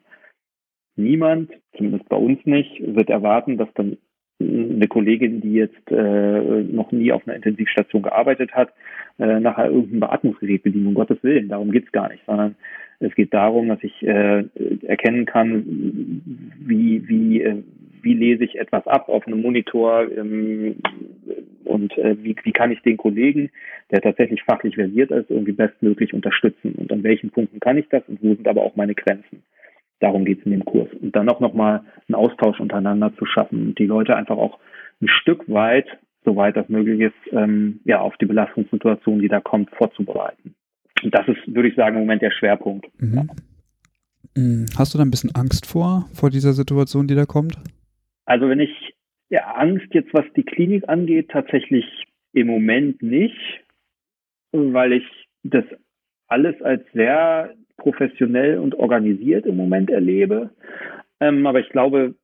Niemand, 0.95 1.51
zumindest 1.75 2.09
bei 2.09 2.17
uns 2.17 2.43
nicht, 2.45 2.81
wird 2.81 3.09
erwarten, 3.09 3.57
dass 3.57 3.71
dann 3.75 3.97
eine 4.39 4.87
Kollegin, 4.87 5.41
die 5.41 5.53
jetzt 5.53 5.91
äh, 5.91 6.63
noch 6.63 6.91
nie 6.91 7.11
auf 7.11 7.27
einer 7.27 7.35
Intensivstation 7.35 8.03
gearbeitet 8.03 8.53
hat, 8.53 8.71
äh, 9.19 9.39
nachher 9.39 9.67
irgendein 9.67 9.99
Beatmungsgerät 9.99 10.63
bedient, 10.63 10.87
um 10.87 10.93
Gottes 10.93 11.23
Willen. 11.23 11.49
Darum 11.49 11.71
geht's 11.71 11.91
gar 11.91 12.09
nicht, 12.09 12.23
sondern 12.25 12.55
es 12.99 13.13
geht 13.15 13.33
darum, 13.33 13.67
dass 13.69 13.83
ich 13.83 14.01
äh, 14.03 14.45
erkennen 14.85 15.25
kann, 15.25 15.63
wie, 16.59 17.07
wie, 17.07 17.41
äh, 17.41 17.63
wie 18.01 18.13
lese 18.13 18.43
ich 18.43 18.59
etwas 18.59 18.87
ab 18.87 19.09
auf 19.09 19.27
einem 19.27 19.41
Monitor 19.41 20.07
ähm, 20.11 20.77
und 21.63 21.97
äh, 21.97 22.15
wie, 22.23 22.35
wie 22.43 22.51
kann 22.51 22.71
ich 22.71 22.81
den 22.81 22.97
Kollegen, 22.97 23.49
der 23.91 24.01
tatsächlich 24.01 24.43
fachlich 24.43 24.75
versiert 24.75 25.11
ist, 25.11 25.29
irgendwie 25.29 25.51
bestmöglich 25.51 26.13
unterstützen 26.13 26.73
und 26.73 26.91
an 26.91 27.03
welchen 27.03 27.29
Punkten 27.29 27.59
kann 27.59 27.77
ich 27.77 27.87
das 27.89 28.03
und 28.07 28.21
wo 28.23 28.33
sind 28.33 28.47
aber 28.47 28.63
auch 28.63 28.75
meine 28.75 28.95
Grenzen. 28.95 29.43
Darum 29.99 30.25
geht 30.25 30.39
es 30.39 30.45
in 30.45 30.51
dem 30.51 30.65
Kurs. 30.65 30.89
Und 31.01 31.15
dann 31.15 31.29
auch 31.29 31.39
nochmal 31.39 31.83
einen 32.07 32.15
Austausch 32.15 32.59
untereinander 32.59 33.13
zu 33.17 33.25
schaffen 33.25 33.67
und 33.67 33.79
die 33.79 33.87
Leute 33.87 34.15
einfach 34.15 34.37
auch 34.37 34.59
ein 35.01 35.07
Stück 35.07 35.51
weit, 35.51 35.87
soweit 36.23 36.55
das 36.55 36.69
möglich 36.69 36.99
ist, 36.99 37.33
ähm, 37.33 37.79
ja, 37.83 37.99
auf 37.99 38.15
die 38.17 38.25
Belastungssituation, 38.25 39.19
die 39.19 39.27
da 39.27 39.39
kommt, 39.39 39.69
vorzubereiten. 39.71 40.55
Und 41.03 41.13
das 41.13 41.27
ist, 41.27 41.53
würde 41.53 41.69
ich 41.69 41.75
sagen, 41.75 41.95
im 41.95 42.01
Moment 42.01 42.21
der 42.21 42.31
Schwerpunkt. 42.31 42.87
Mhm. 42.99 43.29
mhm. 44.35 44.65
Hast 44.77 44.93
du 44.93 44.97
da 44.97 45.03
ein 45.03 45.11
bisschen 45.11 45.35
Angst 45.35 45.65
vor, 45.65 46.09
vor 46.13 46.29
dieser 46.29 46.53
Situation, 46.53 47.07
die 47.07 47.15
da 47.15 47.25
kommt? 47.25 47.57
Also 48.25 48.49
wenn 48.49 48.59
ich 48.59 48.71
ja, 49.29 49.53
Angst 49.55 49.87
jetzt, 49.91 50.13
was 50.13 50.25
die 50.35 50.43
Klinik 50.43 50.87
angeht, 50.87 51.29
tatsächlich 51.29 51.85
im 52.33 52.47
Moment 52.47 53.01
nicht, 53.01 53.63
weil 54.51 54.93
ich 54.93 55.03
das 55.43 55.65
alles 56.27 56.61
als 56.61 56.83
sehr 56.93 57.53
professionell 57.77 58.59
und 58.59 58.75
organisiert 58.75 59.45
im 59.45 59.55
Moment 59.55 59.89
erlebe. 59.89 60.49
Ähm, 61.19 61.45
aber 61.45 61.59
ich 61.59 61.69
glaube, 61.69 62.15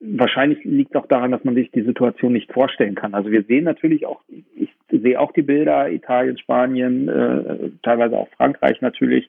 wahrscheinlich 0.00 0.64
liegt 0.64 0.94
es 0.94 1.00
auch 1.00 1.06
daran, 1.06 1.30
dass 1.30 1.44
man 1.44 1.54
sich 1.54 1.70
die 1.70 1.82
Situation 1.82 2.32
nicht 2.32 2.52
vorstellen 2.52 2.94
kann. 2.94 3.14
Also 3.14 3.30
wir 3.30 3.44
sehen 3.44 3.64
natürlich 3.64 4.06
auch, 4.06 4.22
ich 4.28 4.70
sehe 4.90 5.20
auch 5.20 5.32
die 5.32 5.42
Bilder, 5.42 5.90
Italien, 5.90 6.38
Spanien, 6.38 7.08
äh, 7.08 7.70
teilweise 7.82 8.16
auch 8.16 8.28
Frankreich 8.30 8.80
natürlich. 8.80 9.28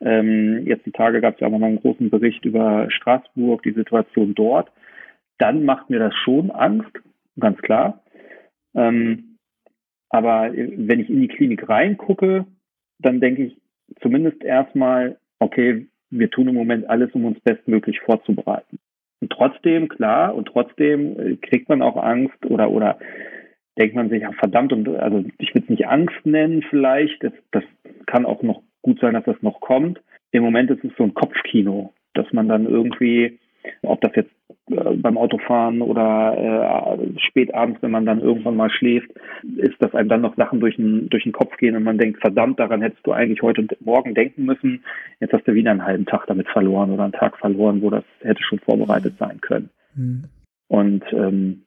Ähm, 0.00 0.66
jetzt 0.66 0.84
die 0.86 0.92
Tage 0.92 1.20
gab 1.20 1.34
es 1.34 1.40
ja 1.40 1.46
auch 1.46 1.52
nochmal 1.52 1.70
einen 1.70 1.80
großen 1.80 2.10
Bericht 2.10 2.44
über 2.44 2.90
Straßburg, 2.90 3.62
die 3.62 3.72
Situation 3.72 4.34
dort. 4.34 4.70
Dann 5.38 5.64
macht 5.64 5.88
mir 5.88 5.98
das 5.98 6.14
schon 6.14 6.50
Angst, 6.50 6.92
ganz 7.38 7.58
klar. 7.62 8.02
Ähm, 8.74 9.38
aber 10.10 10.52
wenn 10.52 11.00
ich 11.00 11.08
in 11.08 11.20
die 11.20 11.28
Klinik 11.28 11.68
reingucke, 11.68 12.44
dann 12.98 13.20
denke 13.20 13.44
ich 13.44 13.56
zumindest 14.02 14.44
erstmal, 14.44 15.18
okay, 15.38 15.86
wir 16.10 16.30
tun 16.30 16.48
im 16.48 16.54
Moment 16.54 16.90
alles, 16.90 17.10
um 17.12 17.24
uns 17.24 17.40
bestmöglich 17.40 18.00
vorzubereiten. 18.00 18.78
Und 19.20 19.30
trotzdem, 19.30 19.88
klar, 19.88 20.34
und 20.34 20.46
trotzdem 20.46 21.18
äh, 21.18 21.36
kriegt 21.36 21.68
man 21.68 21.82
auch 21.82 21.96
Angst 21.96 22.44
oder, 22.46 22.70
oder 22.70 22.98
denkt 23.78 23.94
man 23.94 24.08
sich, 24.08 24.22
ja, 24.22 24.32
verdammt, 24.32 24.72
und 24.72 24.88
also 24.88 25.24
ich 25.38 25.54
würde 25.54 25.64
es 25.64 25.70
nicht 25.70 25.86
Angst 25.88 26.24
nennen 26.24 26.62
vielleicht, 26.68 27.22
das, 27.22 27.32
das 27.50 27.64
kann 28.06 28.26
auch 28.26 28.42
noch 28.42 28.62
gut 28.82 28.98
sein, 29.00 29.14
dass 29.14 29.24
das 29.24 29.40
noch 29.42 29.60
kommt. 29.60 30.00
Im 30.32 30.42
Moment 30.42 30.70
ist 30.70 30.84
es 30.84 30.92
so 30.96 31.04
ein 31.04 31.14
Kopfkino, 31.14 31.92
dass 32.14 32.32
man 32.32 32.48
dann 32.48 32.66
irgendwie, 32.66 33.38
ob 33.82 34.00
das 34.00 34.12
jetzt 34.16 34.30
beim 34.70 35.18
Autofahren 35.18 35.82
oder 35.82 36.98
äh, 36.98 37.20
spät 37.20 37.54
abends, 37.54 37.82
wenn 37.82 37.90
man 37.90 38.06
dann 38.06 38.20
irgendwann 38.20 38.56
mal 38.56 38.70
schläft, 38.70 39.10
ist, 39.56 39.80
dass 39.80 39.94
einem 39.94 40.08
dann 40.08 40.20
noch 40.20 40.36
Sachen 40.36 40.60
durch 40.60 40.76
den, 40.76 41.08
durch 41.08 41.24
den 41.24 41.32
Kopf 41.32 41.56
gehen 41.56 41.76
und 41.76 41.82
man 41.82 41.98
denkt, 41.98 42.20
verdammt, 42.20 42.58
daran 42.58 42.82
hättest 42.82 43.06
du 43.06 43.12
eigentlich 43.12 43.42
heute 43.42 43.62
und 43.62 43.80
morgen 43.84 44.14
denken 44.14 44.44
müssen. 44.44 44.84
Jetzt 45.18 45.32
hast 45.32 45.46
du 45.46 45.54
wieder 45.54 45.70
einen 45.70 45.84
halben 45.84 46.06
Tag 46.06 46.26
damit 46.26 46.48
verloren 46.48 46.90
oder 46.90 47.04
einen 47.04 47.12
Tag 47.12 47.36
verloren, 47.38 47.82
wo 47.82 47.90
das 47.90 48.04
hätte 48.20 48.42
schon 48.42 48.60
vorbereitet 48.60 49.14
sein 49.18 49.40
können. 49.40 49.70
Mhm. 49.94 50.24
Und 50.68 51.04
ähm, 51.12 51.62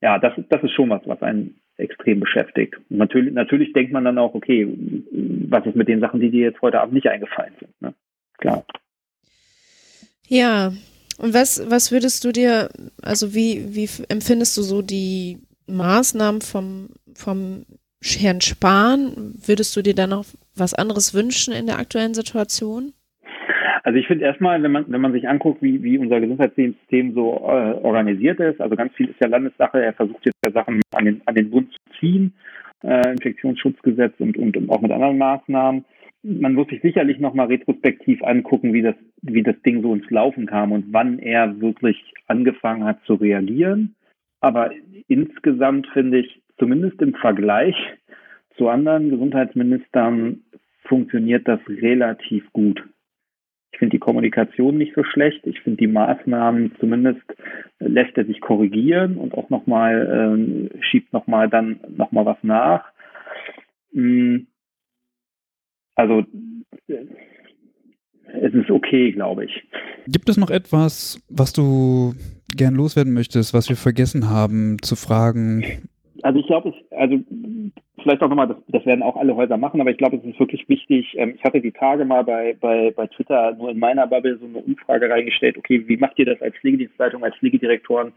ja, 0.00 0.18
das, 0.18 0.34
das 0.48 0.62
ist 0.62 0.72
schon 0.72 0.90
was, 0.90 1.02
was 1.06 1.22
einen 1.22 1.56
extrem 1.78 2.20
beschäftigt. 2.20 2.76
Und 2.88 2.98
natürlich, 2.98 3.34
natürlich 3.34 3.72
denkt 3.72 3.92
man 3.92 4.04
dann 4.04 4.18
auch, 4.18 4.34
okay, 4.34 4.66
was 5.48 5.66
ist 5.66 5.76
mit 5.76 5.88
den 5.88 6.00
Sachen, 6.00 6.20
die 6.20 6.30
dir 6.30 6.44
jetzt 6.44 6.62
heute 6.62 6.80
Abend 6.80 6.94
nicht 6.94 7.08
eingefallen 7.08 7.54
sind? 7.58 7.82
Ne? 7.82 7.94
Klar. 8.38 8.64
Ja, 10.28 10.72
und 11.18 11.34
was, 11.34 11.70
was 11.70 11.92
würdest 11.92 12.24
du 12.24 12.32
dir, 12.32 12.68
also 13.02 13.34
wie, 13.34 13.74
wie 13.74 13.88
empfindest 14.08 14.56
du 14.56 14.62
so 14.62 14.82
die 14.82 15.38
Maßnahmen 15.66 16.40
vom, 16.42 16.90
vom 17.14 17.64
Herrn 18.02 18.40
Spahn? 18.40 19.34
Würdest 19.46 19.74
du 19.76 19.82
dir 19.82 19.94
da 19.94 20.06
noch 20.06 20.26
was 20.54 20.74
anderes 20.74 21.14
wünschen 21.14 21.52
in 21.54 21.66
der 21.66 21.78
aktuellen 21.78 22.14
Situation? 22.14 22.92
Also 23.82 24.00
ich 24.00 24.08
finde 24.08 24.24
erstmal, 24.24 24.60
wenn 24.62 24.72
man, 24.72 24.84
wenn 24.88 25.00
man 25.00 25.12
sich 25.12 25.28
anguckt, 25.28 25.62
wie, 25.62 25.80
wie 25.82 25.96
unser 25.96 26.20
Gesundheitssystem 26.20 27.14
so 27.14 27.36
äh, 27.44 27.78
organisiert 27.82 28.40
ist, 28.40 28.60
also 28.60 28.74
ganz 28.74 28.92
viel 28.94 29.08
ist 29.08 29.20
ja 29.20 29.28
Landessache, 29.28 29.80
er 29.80 29.92
versucht 29.92 30.26
jetzt 30.26 30.38
ja 30.44 30.50
Sachen 30.50 30.82
an 30.92 31.04
den, 31.04 31.22
an 31.24 31.36
den 31.36 31.50
Bund 31.50 31.70
zu 31.72 31.98
ziehen, 32.00 32.34
äh, 32.82 33.12
Infektionsschutzgesetz 33.12 34.14
und, 34.18 34.36
und, 34.38 34.56
und 34.56 34.70
auch 34.70 34.80
mit 34.80 34.90
anderen 34.90 35.18
Maßnahmen 35.18 35.84
man 36.26 36.54
muss 36.54 36.66
sich 36.68 36.82
sicherlich 36.82 37.20
nochmal 37.20 37.46
retrospektiv 37.46 38.22
angucken, 38.22 38.72
wie 38.72 38.82
das, 38.82 38.96
wie 39.22 39.42
das 39.42 39.60
Ding 39.62 39.80
so 39.82 39.94
ins 39.94 40.10
Laufen 40.10 40.46
kam 40.46 40.72
und 40.72 40.86
wann 40.92 41.20
er 41.20 41.60
wirklich 41.60 42.12
angefangen 42.26 42.84
hat 42.84 42.98
zu 43.04 43.14
reagieren. 43.14 43.94
Aber 44.40 44.70
insgesamt 45.06 45.86
finde 45.88 46.18
ich, 46.18 46.42
zumindest 46.58 47.00
im 47.00 47.14
Vergleich 47.14 47.76
zu 48.56 48.68
anderen 48.68 49.10
Gesundheitsministern, 49.10 50.42
funktioniert 50.84 51.46
das 51.46 51.60
relativ 51.68 52.50
gut. 52.52 52.82
Ich 53.72 53.78
finde 53.78 53.96
die 53.96 54.00
Kommunikation 54.00 54.78
nicht 54.78 54.94
so 54.94 55.04
schlecht. 55.04 55.46
Ich 55.46 55.60
finde 55.60 55.78
die 55.78 55.88
Maßnahmen 55.88 56.74
zumindest 56.80 57.22
lässt 57.78 58.16
er 58.16 58.24
sich 58.24 58.40
korrigieren 58.40 59.16
und 59.16 59.34
auch 59.34 59.50
nochmal 59.50 60.08
ähm, 60.10 60.70
schiebt 60.80 61.12
nochmal 61.12 61.48
dann 61.48 61.80
nochmal 61.88 62.24
was 62.24 62.38
nach. 62.42 62.84
Mhm 63.92 64.46
also 65.96 66.22
es 68.40 68.54
ist 68.54 68.70
okay, 68.70 69.12
glaube 69.12 69.46
ich. 69.46 69.62
Gibt 70.06 70.28
es 70.28 70.36
noch 70.36 70.50
etwas, 70.50 71.20
was 71.28 71.52
du 71.52 72.14
gern 72.54 72.74
loswerden 72.74 73.12
möchtest, 73.12 73.54
was 73.54 73.68
wir 73.68 73.76
vergessen 73.76 74.30
haben 74.30 74.76
zu 74.82 74.94
fragen? 74.94 75.64
Also 76.22 76.40
ich 76.40 76.46
glaube, 76.46 76.72
also 76.90 77.18
vielleicht 78.02 78.22
auch 78.22 78.28
nochmal, 78.28 78.48
das, 78.48 78.56
das 78.68 78.86
werden 78.86 79.02
auch 79.02 79.16
alle 79.16 79.36
Häuser 79.36 79.56
machen, 79.56 79.80
aber 79.80 79.90
ich 79.90 79.98
glaube, 79.98 80.16
es 80.16 80.24
ist 80.24 80.38
wirklich 80.38 80.68
wichtig. 80.68 81.14
Ähm, 81.18 81.34
ich 81.36 81.44
hatte 81.44 81.60
die 81.60 81.72
Tage 81.72 82.04
mal 82.04 82.24
bei, 82.24 82.56
bei, 82.60 82.90
bei 82.90 83.06
Twitter 83.08 83.54
nur 83.54 83.70
in 83.70 83.78
meiner 83.78 84.06
Bubble 84.06 84.38
so 84.38 84.46
eine 84.46 84.58
Umfrage 84.58 85.10
reingestellt, 85.10 85.58
okay, 85.58 85.84
wie 85.86 85.96
macht 85.96 86.18
ihr 86.18 86.26
das 86.26 86.40
als 86.40 86.56
Pflegedienstleitung, 86.56 87.24
als 87.24 87.36
Pflegedirektoren? 87.36 88.12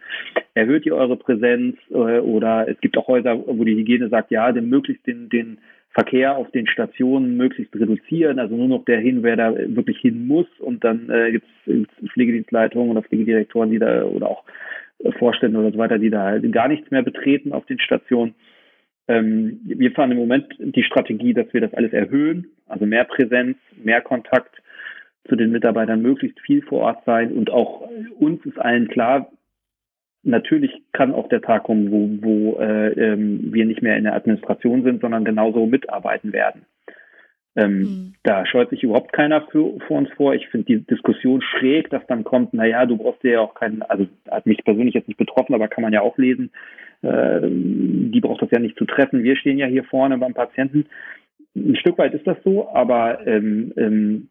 Erhöht 0.54 0.86
ihr 0.86 0.96
eure 0.96 1.18
Präsenz 1.18 1.76
äh, 1.92 2.20
oder 2.20 2.68
es 2.68 2.80
gibt 2.82 2.98
auch 2.98 3.08
Häuser, 3.08 3.38
wo 3.46 3.64
die 3.64 3.76
Hygiene 3.76 4.10
sagt, 4.10 4.32
ja, 4.32 4.52
den 4.52 4.70
möglichst 4.70 5.06
den, 5.06 5.30
den 5.30 5.58
Verkehr 5.92 6.38
auf 6.38 6.52
den 6.52 6.68
Stationen 6.68 7.36
möglichst 7.36 7.76
reduzieren, 7.76 8.40
also 8.40 8.56
nur 8.56 8.68
noch 8.68 8.86
der 8.86 9.00
hin, 9.00 9.24
wer 9.24 9.36
da 9.36 9.56
wirklich 9.56 9.98
hin 10.00 10.28
muss. 10.28 10.48
Und 10.60 10.84
dann 10.84 11.10
äh, 11.10 11.32
gibt 11.32 11.48
es 11.66 12.12
Pflegedienstleitungen 12.12 12.92
oder 12.92 13.02
Pflegedirektoren, 13.02 13.72
die 13.72 13.80
da 13.80 14.04
oder 14.04 14.30
auch 14.30 14.44
Vorstände 15.18 15.60
oder 15.60 15.72
so 15.72 15.78
weiter, 15.78 15.98
die 15.98 16.10
da 16.10 16.24
halt 16.24 16.52
gar 16.52 16.68
nichts 16.68 16.92
mehr 16.92 17.02
betreten 17.02 17.54
auf 17.54 17.66
den 17.66 17.80
Stationen. 17.80 18.36
Ähm, 19.08 19.62
wir 19.64 19.92
fahren 19.92 20.12
im 20.12 20.18
Moment 20.18 20.46
die 20.60 20.84
Strategie, 20.84 21.34
dass 21.34 21.52
wir 21.54 21.62
das 21.62 21.74
alles 21.74 21.94
erhöhen, 21.94 22.48
also 22.68 22.86
mehr 22.86 23.06
Präsenz, 23.06 23.58
mehr 23.84 24.02
Kontakt 24.02 24.62
zu 25.28 25.36
den 25.36 25.52
Mitarbeitern, 25.52 26.02
möglichst 26.02 26.40
viel 26.42 26.62
vor 26.62 26.82
Ort 26.82 27.04
sein. 27.06 27.32
Und 27.32 27.50
auch 27.50 27.90
uns 28.20 28.46
ist 28.46 28.60
allen 28.60 28.88
klar, 28.90 29.32
Natürlich 30.24 30.72
kann 30.92 31.14
auch 31.14 31.30
der 31.30 31.42
Tag 31.42 31.64
kommen, 31.64 31.92
wo, 31.92 32.10
wo 32.22 32.60
äh, 32.60 32.92
ähm, 32.92 33.54
wir 33.54 33.66
nicht 33.66 33.82
mehr 33.82 33.98
in 33.98 34.04
der 34.04 34.16
Administration 34.16 34.84
sind, 34.84 35.02
sondern 35.02 35.24
genauso 35.24 35.66
mitarbeiten 35.66 36.34
werden. 36.34 36.66
Ähm, 37.56 37.80
mhm. 37.80 38.14
Da 38.24 38.46
scheut 38.46 38.70
sich 38.70 38.84
überhaupt 38.84 39.14
keiner 39.14 39.42
für, 39.48 39.80
für 39.88 39.94
uns 39.94 40.10
vor. 40.16 40.34
Ich 40.36 40.48
finde 40.50 40.66
die 40.66 40.86
Diskussion 40.86 41.42
schräg, 41.42 41.90
dass 41.90 42.06
dann 42.08 42.24
kommt, 42.24 42.54
naja, 42.54 42.86
du 42.86 42.98
brauchst 42.98 43.24
dir 43.24 43.32
ja 43.32 43.42
auch 43.42 43.54
keinen, 43.54 43.82
also 43.82 44.08
hat 44.30 44.46
mich 44.46 44.64
persönlich 44.64 44.94
jetzt 44.94 45.08
nicht 45.08 45.18
betroffen, 45.18 45.56
aber 45.56 45.68
kann 45.68 45.82
man 45.82 45.94
ja 45.94 46.02
auch 46.02 46.18
lesen, 46.18 46.52
äh, 47.02 47.42
die 47.42 48.22
braucht 48.22 48.42
das 48.42 48.52
ja 48.52 48.60
nicht 48.60 48.78
zu 48.78 48.86
treffen. 48.86 49.24
Wir 49.24 49.36
stehen 49.36 49.58
ja 49.58 49.68
hier 49.68 49.84
vorne 49.84 50.18
beim 50.18 50.34
Patienten. 50.34 50.86
Ein 51.56 51.76
Stück 51.76 51.98
weit 51.98 52.14
ist 52.14 52.28
das 52.28 52.38
so, 52.44 52.70
aber 52.70 53.26
ähm, 53.26 53.74
ähm, 53.78 54.30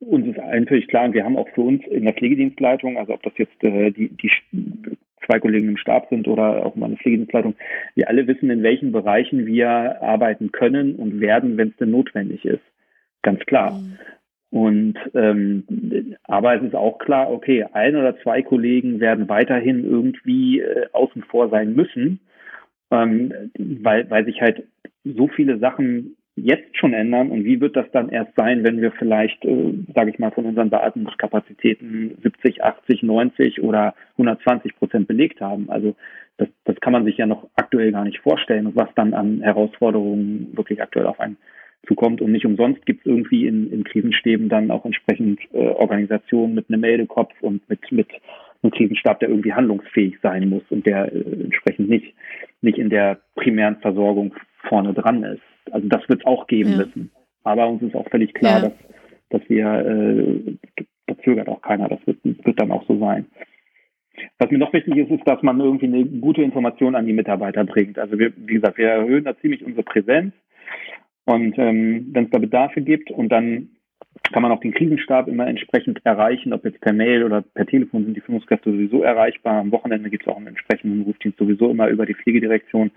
uns 0.00 0.26
ist 0.26 0.68
völlig 0.68 0.88
klar, 0.88 1.06
und 1.06 1.14
wir 1.14 1.24
haben 1.24 1.36
auch 1.36 1.48
für 1.50 1.62
uns 1.62 1.84
in 1.86 2.04
der 2.04 2.14
Pflegedienstleitung, 2.14 2.98
also 2.98 3.14
ob 3.14 3.22
das 3.22 3.32
jetzt 3.36 3.62
äh, 3.62 3.90
die, 3.90 4.08
die 4.08 4.30
zwei 5.26 5.40
Kollegen 5.40 5.68
im 5.68 5.76
Stab 5.76 6.08
sind 6.08 6.28
oder 6.28 6.64
auch 6.64 6.76
meine 6.76 6.96
Pflegedienstleitung, 6.96 7.54
wir 7.94 8.08
alle 8.08 8.26
wissen, 8.26 8.50
in 8.50 8.62
welchen 8.62 8.92
Bereichen 8.92 9.46
wir 9.46 9.68
arbeiten 10.02 10.52
können 10.52 10.96
und 10.96 11.20
werden, 11.20 11.56
wenn 11.56 11.68
es 11.68 11.76
denn 11.76 11.90
notwendig 11.90 12.44
ist. 12.44 12.62
Ganz 13.22 13.40
klar. 13.40 13.72
Mhm. 13.72 13.98
Und 14.50 14.94
ähm, 15.14 16.16
aber 16.24 16.56
es 16.56 16.62
ist 16.62 16.74
auch 16.74 16.98
klar, 16.98 17.30
okay, 17.30 17.66
ein 17.72 17.96
oder 17.96 18.18
zwei 18.22 18.40
Kollegen 18.40 18.98
werden 18.98 19.28
weiterhin 19.28 19.84
irgendwie 19.84 20.60
äh, 20.60 20.86
außen 20.92 21.22
vor 21.24 21.50
sein 21.50 21.74
müssen, 21.74 22.20
ähm, 22.90 23.32
weil, 23.58 24.08
weil 24.10 24.24
sich 24.24 24.40
halt 24.40 24.62
so 25.04 25.28
viele 25.28 25.58
Sachen 25.58 26.16
jetzt 26.44 26.76
schon 26.76 26.92
ändern 26.92 27.30
und 27.30 27.44
wie 27.44 27.60
wird 27.60 27.76
das 27.76 27.90
dann 27.92 28.08
erst 28.08 28.34
sein, 28.36 28.64
wenn 28.64 28.80
wir 28.80 28.92
vielleicht, 28.92 29.44
äh, 29.44 29.74
sage 29.94 30.10
ich 30.10 30.18
mal, 30.18 30.30
von 30.30 30.46
unseren 30.46 30.70
Beatmungskapazitäten 30.70 32.18
70, 32.22 32.62
80, 32.62 33.02
90 33.02 33.62
oder 33.62 33.94
120 34.12 34.76
Prozent 34.76 35.08
belegt 35.08 35.40
haben. 35.40 35.70
Also 35.70 35.94
das, 36.36 36.48
das 36.64 36.76
kann 36.80 36.92
man 36.92 37.04
sich 37.04 37.16
ja 37.16 37.26
noch 37.26 37.48
aktuell 37.56 37.92
gar 37.92 38.04
nicht 38.04 38.20
vorstellen, 38.20 38.70
was 38.74 38.88
dann 38.94 39.14
an 39.14 39.42
Herausforderungen 39.42 40.56
wirklich 40.56 40.80
aktuell 40.82 41.06
auf 41.06 41.20
einen 41.20 41.36
zukommt. 41.86 42.20
Und 42.20 42.32
nicht 42.32 42.46
umsonst 42.46 42.84
gibt 42.86 43.00
es 43.00 43.06
irgendwie 43.06 43.46
in, 43.46 43.72
in 43.72 43.84
Krisenstäben 43.84 44.48
dann 44.48 44.70
auch 44.70 44.84
entsprechend 44.84 45.40
äh, 45.52 45.58
Organisationen 45.58 46.54
mit 46.54 46.68
einem 46.68 46.80
Meldekopf 46.80 47.32
und 47.40 47.68
mit, 47.68 47.90
mit 47.90 48.08
einem 48.62 48.72
Krisenstab, 48.72 49.20
der 49.20 49.28
irgendwie 49.28 49.52
handlungsfähig 49.52 50.18
sein 50.22 50.48
muss 50.48 50.62
und 50.70 50.86
der 50.86 51.12
äh, 51.12 51.44
entsprechend 51.44 51.88
nicht, 51.88 52.14
nicht 52.60 52.78
in 52.78 52.90
der 52.90 53.20
primären 53.34 53.76
Versorgung 53.76 54.34
vorne 54.68 54.92
dran 54.92 55.24
ist. 55.24 55.42
Also 55.72 55.88
das 55.88 56.08
wird 56.08 56.20
es 56.20 56.26
auch 56.26 56.46
geben 56.46 56.72
ja. 56.72 56.76
müssen. 56.78 57.10
Aber 57.44 57.68
uns 57.68 57.82
ist 57.82 57.94
auch 57.94 58.08
völlig 58.10 58.34
klar, 58.34 58.62
ja. 58.62 58.68
dass, 58.68 58.72
dass 59.30 59.48
wir, 59.48 59.66
äh, 59.66 60.84
da 61.06 61.18
zögert 61.24 61.48
auch 61.48 61.62
keiner, 61.62 61.88
das 61.88 62.00
wird, 62.06 62.18
wird 62.22 62.60
dann 62.60 62.72
auch 62.72 62.86
so 62.86 62.98
sein. 62.98 63.26
Was 64.38 64.50
mir 64.50 64.58
noch 64.58 64.72
wichtig 64.72 64.96
ist, 64.96 65.10
ist, 65.10 65.26
dass 65.26 65.42
man 65.42 65.60
irgendwie 65.60 65.86
eine 65.86 66.04
gute 66.04 66.42
Information 66.42 66.94
an 66.94 67.06
die 67.06 67.12
Mitarbeiter 67.12 67.64
bringt. 67.64 67.98
Also 67.98 68.18
wir, 68.18 68.32
wie 68.36 68.54
gesagt, 68.54 68.78
wir 68.78 68.88
erhöhen 68.88 69.24
da 69.24 69.38
ziemlich 69.38 69.64
unsere 69.64 69.84
Präsenz. 69.84 70.34
Und 71.24 71.58
ähm, 71.58 72.08
wenn 72.12 72.24
es 72.24 72.30
da 72.30 72.38
Bedarfe 72.38 72.80
gibt 72.80 73.10
und 73.10 73.28
dann 73.28 73.70
kann 74.32 74.42
man 74.42 74.52
auch 74.52 74.60
den 74.60 74.74
Krisenstab 74.74 75.28
immer 75.28 75.46
entsprechend 75.46 76.00
erreichen, 76.04 76.52
ob 76.52 76.64
jetzt 76.64 76.80
per 76.80 76.92
Mail 76.92 77.24
oder 77.24 77.42
per 77.42 77.66
Telefon 77.66 78.04
sind 78.04 78.16
die 78.16 78.20
Führungskräfte 78.20 78.70
sowieso 78.70 79.02
erreichbar. 79.02 79.60
Am 79.60 79.72
Wochenende 79.72 80.10
gibt 80.10 80.24
es 80.24 80.28
auch 80.28 80.36
einen 80.36 80.48
entsprechenden 80.48 81.02
Rufdienst 81.02 81.38
sowieso 81.38 81.70
immer 81.70 81.88
über 81.88 82.06
die 82.06 82.14
Pflegedirektion 82.14 82.90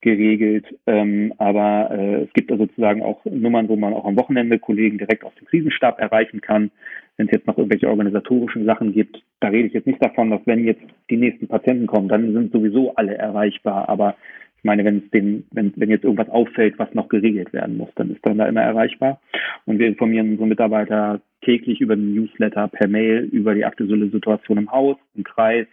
geregelt. 0.00 0.66
Ähm, 0.86 1.32
aber 1.38 1.90
äh, 1.90 2.22
es 2.22 2.32
gibt 2.32 2.50
also 2.50 2.64
sozusagen 2.64 3.02
auch 3.02 3.24
Nummern, 3.24 3.68
wo 3.68 3.76
man 3.76 3.94
auch 3.94 4.04
am 4.04 4.16
Wochenende 4.16 4.58
Kollegen 4.58 4.98
direkt 4.98 5.24
aus 5.24 5.34
dem 5.36 5.46
Krisenstab 5.46 5.98
erreichen 5.98 6.40
kann. 6.40 6.70
Wenn 7.16 7.26
es 7.26 7.32
jetzt 7.32 7.46
noch 7.46 7.56
irgendwelche 7.56 7.88
organisatorischen 7.88 8.66
Sachen 8.66 8.92
gibt, 8.92 9.22
da 9.40 9.48
rede 9.48 9.68
ich 9.68 9.74
jetzt 9.74 9.86
nicht 9.86 10.04
davon, 10.04 10.30
dass 10.30 10.40
wenn 10.44 10.64
jetzt 10.64 10.82
die 11.10 11.16
nächsten 11.16 11.48
Patienten 11.48 11.86
kommen, 11.86 12.08
dann 12.08 12.32
sind 12.32 12.52
sowieso 12.52 12.94
alle 12.94 13.16
erreichbar. 13.16 13.88
Aber 13.88 14.16
ich 14.58 14.64
meine, 14.64 14.84
wenn 14.84 14.98
es 14.98 15.10
den, 15.10 15.46
wenn, 15.50 15.72
wenn 15.76 15.90
jetzt 15.90 16.04
irgendwas 16.04 16.28
auffällt, 16.28 16.78
was 16.78 16.92
noch 16.94 17.08
geregelt 17.08 17.52
werden 17.52 17.76
muss, 17.76 17.90
dann 17.94 18.10
ist 18.10 18.24
dann 18.24 18.38
da 18.38 18.46
immer 18.46 18.62
erreichbar. 18.62 19.20
Und 19.64 19.78
wir 19.78 19.86
informieren 19.86 20.30
unsere 20.30 20.48
Mitarbeiter 20.48 21.20
täglich 21.42 21.80
über 21.80 21.96
den 21.96 22.14
Newsletter, 22.14 22.68
per 22.68 22.88
Mail, 22.88 23.28
über 23.32 23.54
die 23.54 23.64
aktuelle 23.64 24.08
Situation 24.10 24.58
im 24.58 24.70
Haus, 24.70 24.96
im 25.14 25.24
Kreis, 25.24 25.66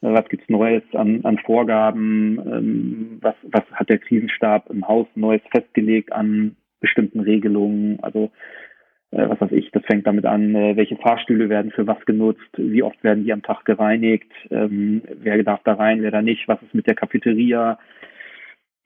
was 0.00 0.28
gibt's 0.28 0.48
Neues 0.48 0.82
an, 0.94 1.20
an 1.24 1.38
Vorgaben, 1.38 2.38
ähm, 2.38 3.18
was, 3.20 3.34
was 3.44 3.64
hat 3.72 3.88
der 3.88 3.98
Krisenstab 3.98 4.70
im 4.70 4.86
Haus 4.88 5.06
Neues 5.14 5.42
festgelegt 5.50 6.12
an 6.12 6.56
bestimmten 6.80 7.20
Regelungen, 7.20 7.98
also 8.02 8.30
äh, 9.10 9.28
was 9.28 9.40
weiß 9.40 9.52
ich, 9.52 9.70
das 9.72 9.84
fängt 9.84 10.06
damit 10.06 10.24
an, 10.24 10.54
äh, 10.54 10.76
welche 10.76 10.96
Fahrstühle 10.96 11.48
werden 11.48 11.70
für 11.72 11.86
was 11.86 12.04
genutzt, 12.06 12.48
wie 12.56 12.82
oft 12.82 13.02
werden 13.04 13.24
die 13.24 13.32
am 13.32 13.42
Tag 13.42 13.64
gereinigt, 13.64 14.30
ähm, 14.50 15.02
wer 15.20 15.42
darf 15.42 15.60
da 15.64 15.74
rein, 15.74 16.02
wer 16.02 16.10
da 16.10 16.22
nicht, 16.22 16.48
was 16.48 16.62
ist 16.62 16.74
mit 16.74 16.86
der 16.86 16.94
Cafeteria, 16.94 17.78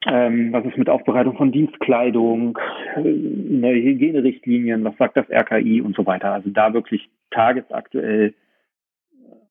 ähm, 0.06 0.52
was 0.52 0.64
ist 0.64 0.76
mit 0.76 0.88
Aufbereitung 0.88 1.36
von 1.36 1.52
Dienstkleidung, 1.52 2.58
äh, 2.96 3.00
neue 3.02 3.82
Hygienerichtlinien, 3.82 4.82
was 4.84 4.96
sagt 4.96 5.16
das 5.16 5.30
RKI 5.30 5.80
und 5.80 5.94
so 5.94 6.04
weiter. 6.06 6.32
Also 6.32 6.50
da 6.50 6.74
wirklich 6.74 7.08
tagesaktuell 7.30 8.34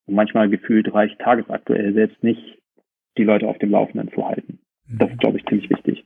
manchmal 0.08 0.50
gefühlt 0.50 0.94
reicht 0.94 1.20
tagesaktuell 1.20 1.94
selbst 1.94 2.24
nicht, 2.24 2.42
die 3.18 3.24
Leute 3.24 3.48
auf 3.48 3.58
dem 3.60 3.72
Laufenden 3.72 4.12
zu 4.14 4.26
halten. 4.26 4.60
Das 4.90 5.10
ist, 5.10 5.20
glaube 5.20 5.38
ich, 5.38 5.46
ziemlich 5.46 5.70
wichtig. 5.70 6.06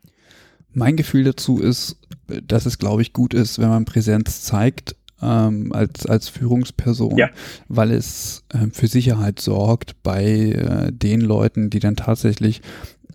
Mein 0.74 0.96
Gefühl 0.96 1.24
dazu 1.24 1.60
ist, 1.60 2.00
dass 2.46 2.66
es, 2.66 2.78
glaube 2.78 3.02
ich, 3.02 3.14
gut 3.14 3.34
ist, 3.34 3.60
wenn 3.60 3.70
man 3.70 3.86
Präsenz 3.86 4.44
zeigt 4.44 4.96
ähm, 5.22 5.72
als, 5.74 6.06
als 6.06 6.30
Führungsperson, 6.30 7.18
ja. 7.18 7.30
weil 7.68 7.92
es 7.92 8.46
äh, 8.54 8.68
für 8.72 8.88
Sicherheit 8.88 9.40
sorgt 9.40 10.02
bei 10.04 10.24
äh, 10.24 10.92
den 10.92 11.22
Leuten, 11.22 11.70
die 11.70 11.80
dann 11.80 11.96
tatsächlich 11.96 12.62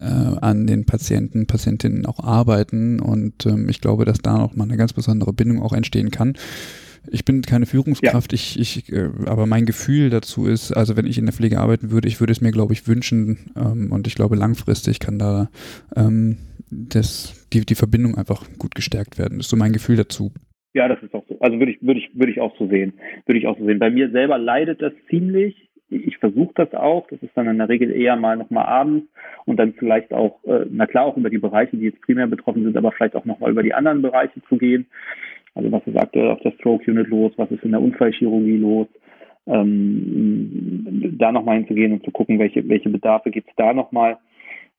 äh, 0.01 0.05
an 0.05 0.66
den 0.66 0.85
Patienten, 0.85 1.47
Patientinnen 1.47 2.07
auch 2.07 2.18
arbeiten. 2.18 3.01
Und 3.01 3.47
ähm, 3.47 3.68
ich 3.68 3.80
glaube, 3.80 4.05
dass 4.05 4.18
da 4.18 4.39
noch 4.39 4.57
mal 4.57 4.64
eine 4.64 4.76
ganz 4.76 4.93
besondere 4.93 5.33
Bindung 5.33 5.62
auch 5.62 5.72
entstehen 5.72 6.11
kann. 6.11 6.35
Ich 7.11 7.24
bin 7.24 7.42
keine 7.42 7.66
Führungskraft, 7.66 8.32
ja. 8.32 8.36
ich, 8.36 8.59
ich, 8.59 8.92
äh, 8.92 9.11
aber 9.26 9.46
mein 9.46 9.66
Gefühl 9.66 10.11
dazu 10.11 10.46
ist, 10.46 10.72
also 10.72 10.96
wenn 10.96 11.07
ich 11.07 11.18
in 11.18 11.26
der 11.26 11.34
Pflege 11.34 11.59
arbeiten 11.59 11.90
würde, 11.90 12.09
ich 12.09 12.20
würde 12.20 12.32
es 12.32 12.40
mir, 12.40 12.53
glaube 12.53 12.72
ich, 12.72 12.86
wünschen 12.86 13.50
ähm, 13.57 13.90
und 13.90 14.07
ich 14.07 14.14
glaube, 14.14 14.36
langfristig 14.36 15.00
kann 15.00 15.18
da 15.18 15.48
ähm, 15.96 16.38
das, 16.70 17.46
die, 17.53 17.66
die 17.66 17.74
Verbindung 17.74 18.16
einfach 18.16 18.46
gut 18.59 18.74
gestärkt 18.74 19.18
werden. 19.18 19.38
Das 19.38 19.46
ist 19.46 19.50
so 19.50 19.57
mein 19.57 19.72
Gefühl 19.72 19.96
dazu. 19.96 20.32
Ja, 20.74 20.88
das 20.88 21.03
ist 21.03 21.12
auch 21.12 21.24
so. 21.28 21.38
Also 21.40 21.59
würde 21.59 21.72
ich, 21.72 21.82
würde 21.82 22.00
ich, 22.00 22.11
würde 22.14 22.32
ich 22.32 22.40
auch 22.40 22.57
so 22.57 22.66
sehen. 22.66 22.94
Würde 23.26 23.38
ich 23.38 23.46
auch 23.46 23.59
so 23.59 23.66
sehen. 23.66 23.78
Bei 23.78 23.90
mir 23.90 24.11
selber 24.11 24.38
leidet 24.38 24.80
das 24.80 24.92
ziemlich. 25.11 25.68
Ich 25.90 26.16
versuche 26.16 26.53
das 26.55 26.72
auch. 26.72 27.07
Das 27.09 27.22
ist 27.22 27.32
dann 27.34 27.48
in 27.48 27.59
der 27.59 27.68
Regel 27.68 27.90
eher 27.90 28.16
mal 28.16 28.38
nochmal 28.38 28.64
abends 28.64 29.07
und 29.44 29.59
dann 29.59 29.74
vielleicht 29.74 30.14
auch, 30.14 30.42
äh, 30.44 30.64
na 30.70 30.86
klar, 30.86 31.05
auch 31.05 31.18
über 31.18 31.28
die 31.28 31.38
Bereiche, 31.38 31.76
die 31.76 31.84
jetzt 31.84 32.00
primär 32.00 32.26
betroffen 32.26 32.64
sind, 32.64 32.76
aber 32.76 32.92
vielleicht 32.92 33.14
auch 33.14 33.26
nochmal 33.26 33.50
über 33.50 33.62
die 33.62 33.74
anderen 33.74 34.00
Bereiche 34.00 34.40
zu 34.48 34.57
gehen 34.57 34.86
Also 35.55 35.70
was 35.70 35.86
ist 35.86 35.96
aktuell 35.96 36.30
auf 36.30 36.40
der 36.40 36.53
Stroke 36.53 36.90
Unit 36.90 37.09
los, 37.09 37.32
was 37.36 37.50
ist 37.50 37.62
in 37.62 37.72
der 37.72 37.82
Unfallchirurgie 37.82 38.57
los, 38.57 38.88
ähm, 39.46 41.16
da 41.18 41.32
nochmal 41.32 41.59
hinzugehen 41.59 41.92
und 41.92 42.05
zu 42.05 42.11
gucken, 42.11 42.38
welche, 42.38 42.66
welche 42.68 42.88
Bedarfe 42.88 43.30
gibt 43.30 43.48
es 43.48 43.57
da 43.57 43.72
nochmal. 43.72 44.18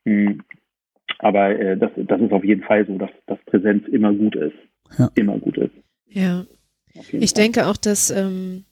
Hm. 0.06 0.42
Aber 1.20 1.58
äh, 1.58 1.78
das, 1.78 1.92
das 1.96 2.22
ist 2.22 2.32
auf 2.32 2.44
jeden 2.44 2.64
Fall 2.64 2.86
so, 2.88 2.98
dass, 2.98 3.12
dass 3.28 3.38
Präsenz 3.46 3.88
immer 3.88 4.14
gut 4.14 4.36
ist. 4.36 4.56
Ja. 4.98 5.10
Immer 5.16 5.38
gut 5.38 5.58
ist. 5.58 5.74
Ja. 6.10 6.46
Ich 6.94 7.32
Fall. 7.32 7.44
denke 7.44 7.68
auch, 7.68 7.78
dass, 7.78 8.12
ähm, 8.12 8.66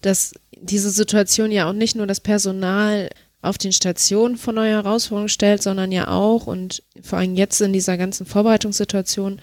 dass 0.00 0.34
diese 0.52 0.90
Situation 0.90 1.50
ja 1.50 1.68
auch 1.68 1.72
nicht 1.72 1.96
nur 1.96 2.06
das 2.06 2.20
Personal 2.20 3.10
auf 3.42 3.58
den 3.58 3.72
Stationen 3.72 4.36
vor 4.36 4.54
neue 4.54 4.70
Herausforderungen 4.70 5.28
stellt, 5.28 5.62
sondern 5.62 5.92
ja 5.92 6.08
auch 6.08 6.46
und 6.46 6.82
vor 7.02 7.18
allem 7.18 7.34
jetzt 7.34 7.60
in 7.60 7.72
dieser 7.72 7.98
ganzen 7.98 8.26
Vorbereitungssituation 8.26 9.40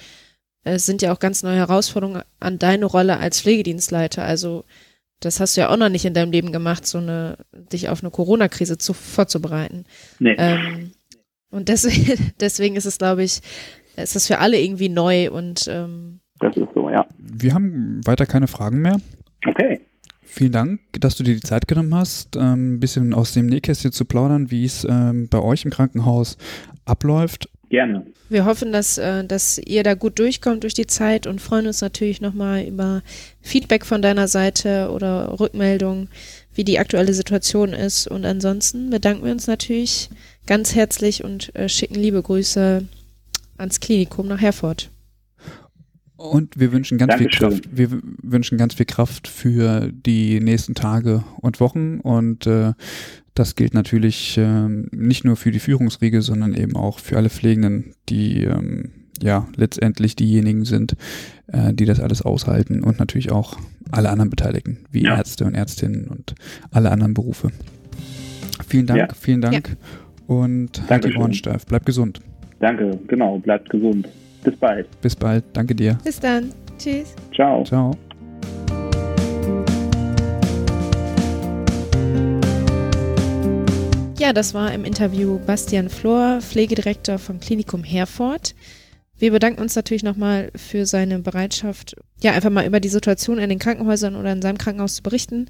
äh, 0.64 0.78
sind 0.80 1.01
ja 1.01 1.14
auch 1.14 1.20
ganz 1.20 1.43
neue 1.43 1.57
Herausforderungen 1.57 2.22
an 2.39 2.59
deine 2.59 2.86
Rolle 2.86 3.18
als 3.18 3.41
Pflegedienstleiter. 3.41 4.24
Also 4.24 4.66
das 5.20 5.39
hast 5.39 5.55
du 5.55 5.62
ja 5.62 5.70
auch 5.70 5.78
noch 5.78 5.89
nicht 5.89 6.05
in 6.05 6.14
deinem 6.14 6.32
Leben 6.32 6.51
gemacht, 6.51 6.86
so 6.86 6.97
eine, 6.97 7.38
dich 7.72 7.89
auf 7.89 8.03
eine 8.03 8.12
Corona-Krise 8.12 8.78
vorzubereiten. 8.80 9.86
Nee. 10.20 10.36
Ähm, 10.38 10.91
und 11.51 11.70
deswegen, 11.70 12.32
deswegen 12.39 12.76
ist 12.76 12.86
es, 12.86 12.97
glaube 12.97 13.24
ich, 13.24 13.41
ist 13.97 14.16
das 14.16 14.28
für 14.28 14.39
alle 14.39 14.59
irgendwie 14.59 14.89
neu 14.89 15.32
und 15.32 15.68
ähm, 15.68 16.20
das 16.39 16.57
ist 16.57 16.70
so, 16.74 16.89
ja. 16.89 17.05
Wir 17.20 17.53
haben 17.53 18.01
weiter 18.05 18.26
keine 18.26 18.47
Fragen 18.47 18.82
mehr. 18.82 18.97
Okay. 19.45 19.80
Vielen 20.24 20.51
Dank, 20.51 20.80
dass 20.99 21.16
du 21.16 21.24
dir 21.24 21.36
die 21.36 21.41
Zeit 21.41 21.68
genommen 21.68 21.93
hast, 21.93 22.36
ähm, 22.36 22.76
ein 22.76 22.80
bisschen 22.80 23.14
aus 23.14 23.34
dem 23.34 23.45
Nähkästchen 23.45 23.91
zu 23.91 24.05
plaudern, 24.05 24.49
wie 24.49 24.66
es 24.66 24.88
ähm, 24.89 25.28
bei 25.30 25.39
euch 25.39 25.66
im 25.66 25.72
Krankenhaus 25.72 26.38
abläuft. 26.86 27.49
Gerne. 27.72 28.05
Wir 28.28 28.43
hoffen, 28.43 28.74
dass, 28.74 28.97
äh, 28.97 29.24
dass 29.24 29.57
ihr 29.57 29.84
da 29.84 29.93
gut 29.93 30.19
durchkommt 30.19 30.63
durch 30.63 30.74
die 30.74 30.88
Zeit 30.88 31.26
und 31.26 31.39
freuen 31.39 31.67
uns 31.67 31.80
natürlich 31.80 32.19
nochmal 32.19 32.65
über 32.65 33.01
Feedback 33.39 33.86
von 33.86 34.01
deiner 34.01 34.28
Seite 34.28 34.91
oder 34.91 35.39
Rückmeldung, 35.39 36.09
wie 36.53 36.65
die 36.65 36.80
aktuelle 36.80 37.13
Situation 37.13 37.72
ist. 37.72 38.07
Und 38.07 38.26
ansonsten 38.26 38.89
bedanken 38.89 39.24
wir 39.24 39.32
uns 39.32 39.47
natürlich 39.47 40.09
ganz 40.45 40.76
herzlich 40.76 41.24
und 41.24 41.55
äh, 41.55 41.69
schicken 41.69 41.95
liebe 41.95 42.22
Grüße 42.22 42.86
ans 43.57 43.80
Klinikum 43.80 44.28
nach 44.28 44.41
Herford. 44.41 44.89
Und 46.17 46.59
wir 46.59 46.74
wünschen 46.74 46.97
ganz 46.97 47.11
Dankeschön. 47.11 47.51
viel 47.51 47.61
Kraft. 47.61 47.69
Wir 47.72 48.01
wünschen 48.22 48.57
ganz 48.57 48.74
viel 48.74 48.86
Kraft 48.86 49.30
für 49.30 49.89
die 49.93 50.41
nächsten 50.41 50.76
Tage 50.76 51.24
und 51.39 51.61
Wochen. 51.61 52.01
Und 52.01 52.45
äh, 52.47 52.74
das 53.34 53.56
gilt 53.56 53.74
natürlich 53.74 54.38
äh, 54.38 54.68
nicht 54.92 55.26
nur 55.26 55.36
für 55.36 55.52
die 55.52 55.60
Führungsriege, 55.60 56.22
sondern 56.22 56.54
eben 56.54 56.76
auch 56.76 57.00
für 57.00 57.18
alle 57.18 57.30
Pflegenden, 57.30 57.94
die 58.10 58.44
ähm, 58.44 58.92
ja 59.22 59.48
letztendlich 59.56 60.16
diejenigen 60.16 60.66
sind, 60.66 60.96
äh, 61.48 61.74
die 61.74 61.86
das 61.86 62.00
alles 62.00 62.22
aushalten 62.22 62.84
und 62.84 63.00
natürlich 63.00 63.32
auch 63.32 63.58
alle 63.92 64.10
anderen 64.10 64.30
Beteiligten, 64.30 64.80
wie 64.92 65.04
ja. 65.04 65.18
Ärzte 65.18 65.46
und 65.46 65.56
Ärztinnen 65.56 66.08
und 66.08 66.36
alle 66.72 66.92
anderen 66.92 67.14
Berufe. 67.14 67.52
Vielen 68.68 68.86
Dank, 68.86 69.00
ja. 69.00 69.08
vielen 69.14 69.42
Dank 69.42 69.70
ja. 69.70 70.36
und 70.36 70.82
halt 70.90 71.06
die 71.06 71.16
Ohren 71.16 71.34
steif. 71.34 71.66
Bleib 71.66 71.86
gesund. 71.86 72.22
Danke, 72.60 73.00
genau, 73.08 73.40
bleibt 73.40 73.70
gesund. 73.70 74.08
Bis 74.44 74.56
bald. 74.56 74.88
Bis 75.02 75.16
bald. 75.16 75.44
Danke 75.54 75.76
dir. 75.76 75.98
Bis 76.04 76.20
dann. 76.20 76.52
Tschüss. 76.78 77.16
Ciao. 77.34 77.64
Ciao. 77.64 77.92
Das 84.34 84.54
war 84.54 84.74
im 84.74 84.86
Interview 84.86 85.40
Bastian 85.40 85.90
Flor, 85.90 86.40
Pflegedirektor 86.40 87.20
vom 87.20 87.42
Klinikum 87.42 87.84
Herford. 87.84 88.56
Wir 89.18 89.32
bedanken 89.32 89.62
uns 89.62 89.76
natürlich 89.76 90.04
nochmal 90.04 90.52
für 90.56 90.86
seine 90.86 91.20
Bereitschaft, 91.20 91.98
ja, 92.22 92.32
einfach 92.32 92.50
mal 92.50 92.66
über 92.66 92.80
die 92.80 92.88
Situation 92.88 93.40
in 93.40 93.50
den 93.50 93.60
Krankenhäusern 93.60 94.16
oder 94.16 94.32
in 94.32 94.42
seinem 94.42 94.58
Krankenhaus 94.58 94.96
zu 94.96 95.04
berichten. 95.04 95.48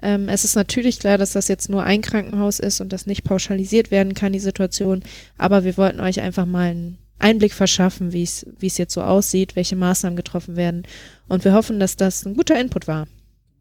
Ähm, 0.00 0.30
es 0.30 0.44
ist 0.44 0.56
natürlich 0.56 0.98
klar, 0.98 1.18
dass 1.18 1.32
das 1.32 1.48
jetzt 1.48 1.68
nur 1.68 1.84
ein 1.84 2.00
Krankenhaus 2.00 2.58
ist 2.58 2.80
und 2.80 2.90
das 2.90 3.06
nicht 3.06 3.22
pauschalisiert 3.22 3.90
werden 3.90 4.14
kann, 4.14 4.32
die 4.32 4.38
Situation. 4.38 5.02
Aber 5.36 5.64
wir 5.64 5.76
wollten 5.76 6.00
euch 6.00 6.22
einfach 6.22 6.46
mal 6.46 6.70
einen 6.70 6.98
Einblick 7.18 7.52
verschaffen, 7.52 8.12
wie 8.12 8.22
es 8.22 8.78
jetzt 8.78 8.94
so 8.94 9.02
aussieht, 9.02 9.56
welche 9.56 9.76
Maßnahmen 9.76 10.16
getroffen 10.16 10.56
werden. 10.56 10.84
Und 11.28 11.44
wir 11.44 11.52
hoffen, 11.52 11.78
dass 11.78 11.96
das 11.96 12.24
ein 12.24 12.34
guter 12.34 12.58
Input 12.58 12.88
war. 12.88 13.06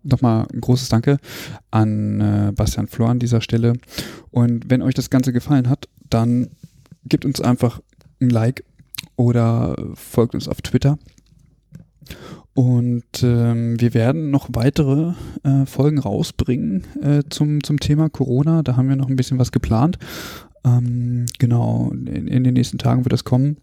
Nochmal 0.04 0.48
ein 0.52 0.62
großes 0.62 0.90
Danke 0.90 1.18
an 1.70 2.22
äh, 2.22 2.52
Bastian 2.54 2.88
Flor 2.88 3.10
an 3.10 3.20
dieser 3.20 3.42
Stelle. 3.42 3.74
Und 4.32 4.70
wenn 4.70 4.82
euch 4.82 4.94
das 4.94 5.10
Ganze 5.10 5.34
gefallen 5.34 5.70
hat, 5.70 5.88
dann 6.10 6.50
gebt 7.06 7.26
uns 7.26 7.42
einfach 7.42 7.82
ein 8.20 8.30
Like 8.30 8.64
oder 9.16 9.76
folgt 9.96 10.36
uns 10.36 10.48
auf 10.48 10.62
Twitter. 10.62 10.98
Und 12.54 13.24
ähm, 13.24 13.80
wir 13.80 13.94
werden 13.94 14.30
noch 14.30 14.50
weitere 14.52 15.14
äh, 15.44 15.66
Folgen 15.66 16.00
rausbringen 16.00 16.84
äh, 17.02 17.24
zum, 17.30 17.64
zum 17.64 17.80
Thema 17.80 18.10
Corona. 18.10 18.62
Da 18.62 18.76
haben 18.76 18.90
wir 18.90 18.98
noch 18.98 19.08
ein 19.08 19.16
bisschen 19.16 19.40
was 19.40 19.52
geplant. 19.52 19.98
Ähm, 20.66 21.26
genau, 21.40 21.92
in, 21.92 22.28
in, 22.28 22.44
den 22.44 22.54
nächsten 22.54 22.78
Tagen 22.78 23.06
wird 23.06 23.14
das 23.14 23.24
kommen, 23.24 23.58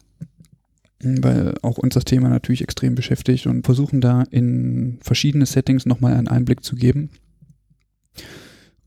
weil 1.03 1.55
auch 1.63 1.79
uns 1.79 1.95
das 1.95 2.05
Thema 2.05 2.29
natürlich 2.29 2.63
extrem 2.63 2.95
beschäftigt 2.95 3.47
und 3.47 3.65
versuchen 3.65 4.01
da 4.01 4.25
in 4.31 4.99
verschiedene 5.01 5.47
Settings 5.47 5.87
nochmal 5.87 6.15
einen 6.15 6.29
Einblick 6.29 6.65
zu 6.65 6.75
geben, 6.75 7.11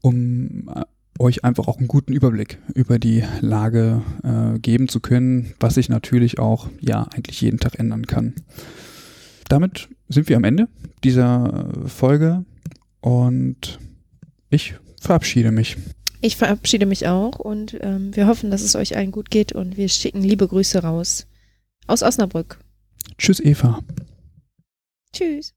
um 0.01 0.69
äh, 0.73 0.83
euch 1.19 1.43
einfach 1.43 1.67
auch 1.67 1.77
einen 1.77 1.87
guten 1.87 2.13
Überblick 2.13 2.57
über 2.73 2.99
die 2.99 3.23
Lage 3.41 4.01
äh, 4.23 4.59
geben 4.59 4.87
zu 4.87 4.99
können, 4.99 5.53
was 5.59 5.75
sich 5.75 5.87
natürlich 5.87 6.39
auch 6.39 6.69
ja 6.79 7.07
eigentlich 7.13 7.39
jeden 7.41 7.59
Tag 7.59 7.79
ändern 7.79 8.07
kann. 8.07 8.33
Damit 9.47 9.89
sind 10.09 10.29
wir 10.29 10.37
am 10.37 10.43
Ende 10.43 10.67
dieser 11.03 11.69
Folge 11.85 12.45
und 13.01 13.79
ich 14.49 14.75
verabschiede 14.99 15.51
mich. 15.51 15.77
Ich 16.21 16.37
verabschiede 16.37 16.85
mich 16.85 17.07
auch 17.07 17.39
und 17.39 17.77
ähm, 17.81 18.15
wir 18.15 18.27
hoffen, 18.27 18.51
dass 18.51 18.61
es 18.61 18.75
euch 18.75 18.95
allen 18.95 19.11
gut 19.11 19.29
geht 19.29 19.53
und 19.53 19.77
wir 19.77 19.89
schicken 19.89 20.21
liebe 20.21 20.47
Grüße 20.47 20.79
raus 20.83 21.27
aus 21.87 22.03
Osnabrück. 22.03 22.59
Tschüss, 23.17 23.39
Eva. 23.39 23.79
Tschüss. 25.13 25.53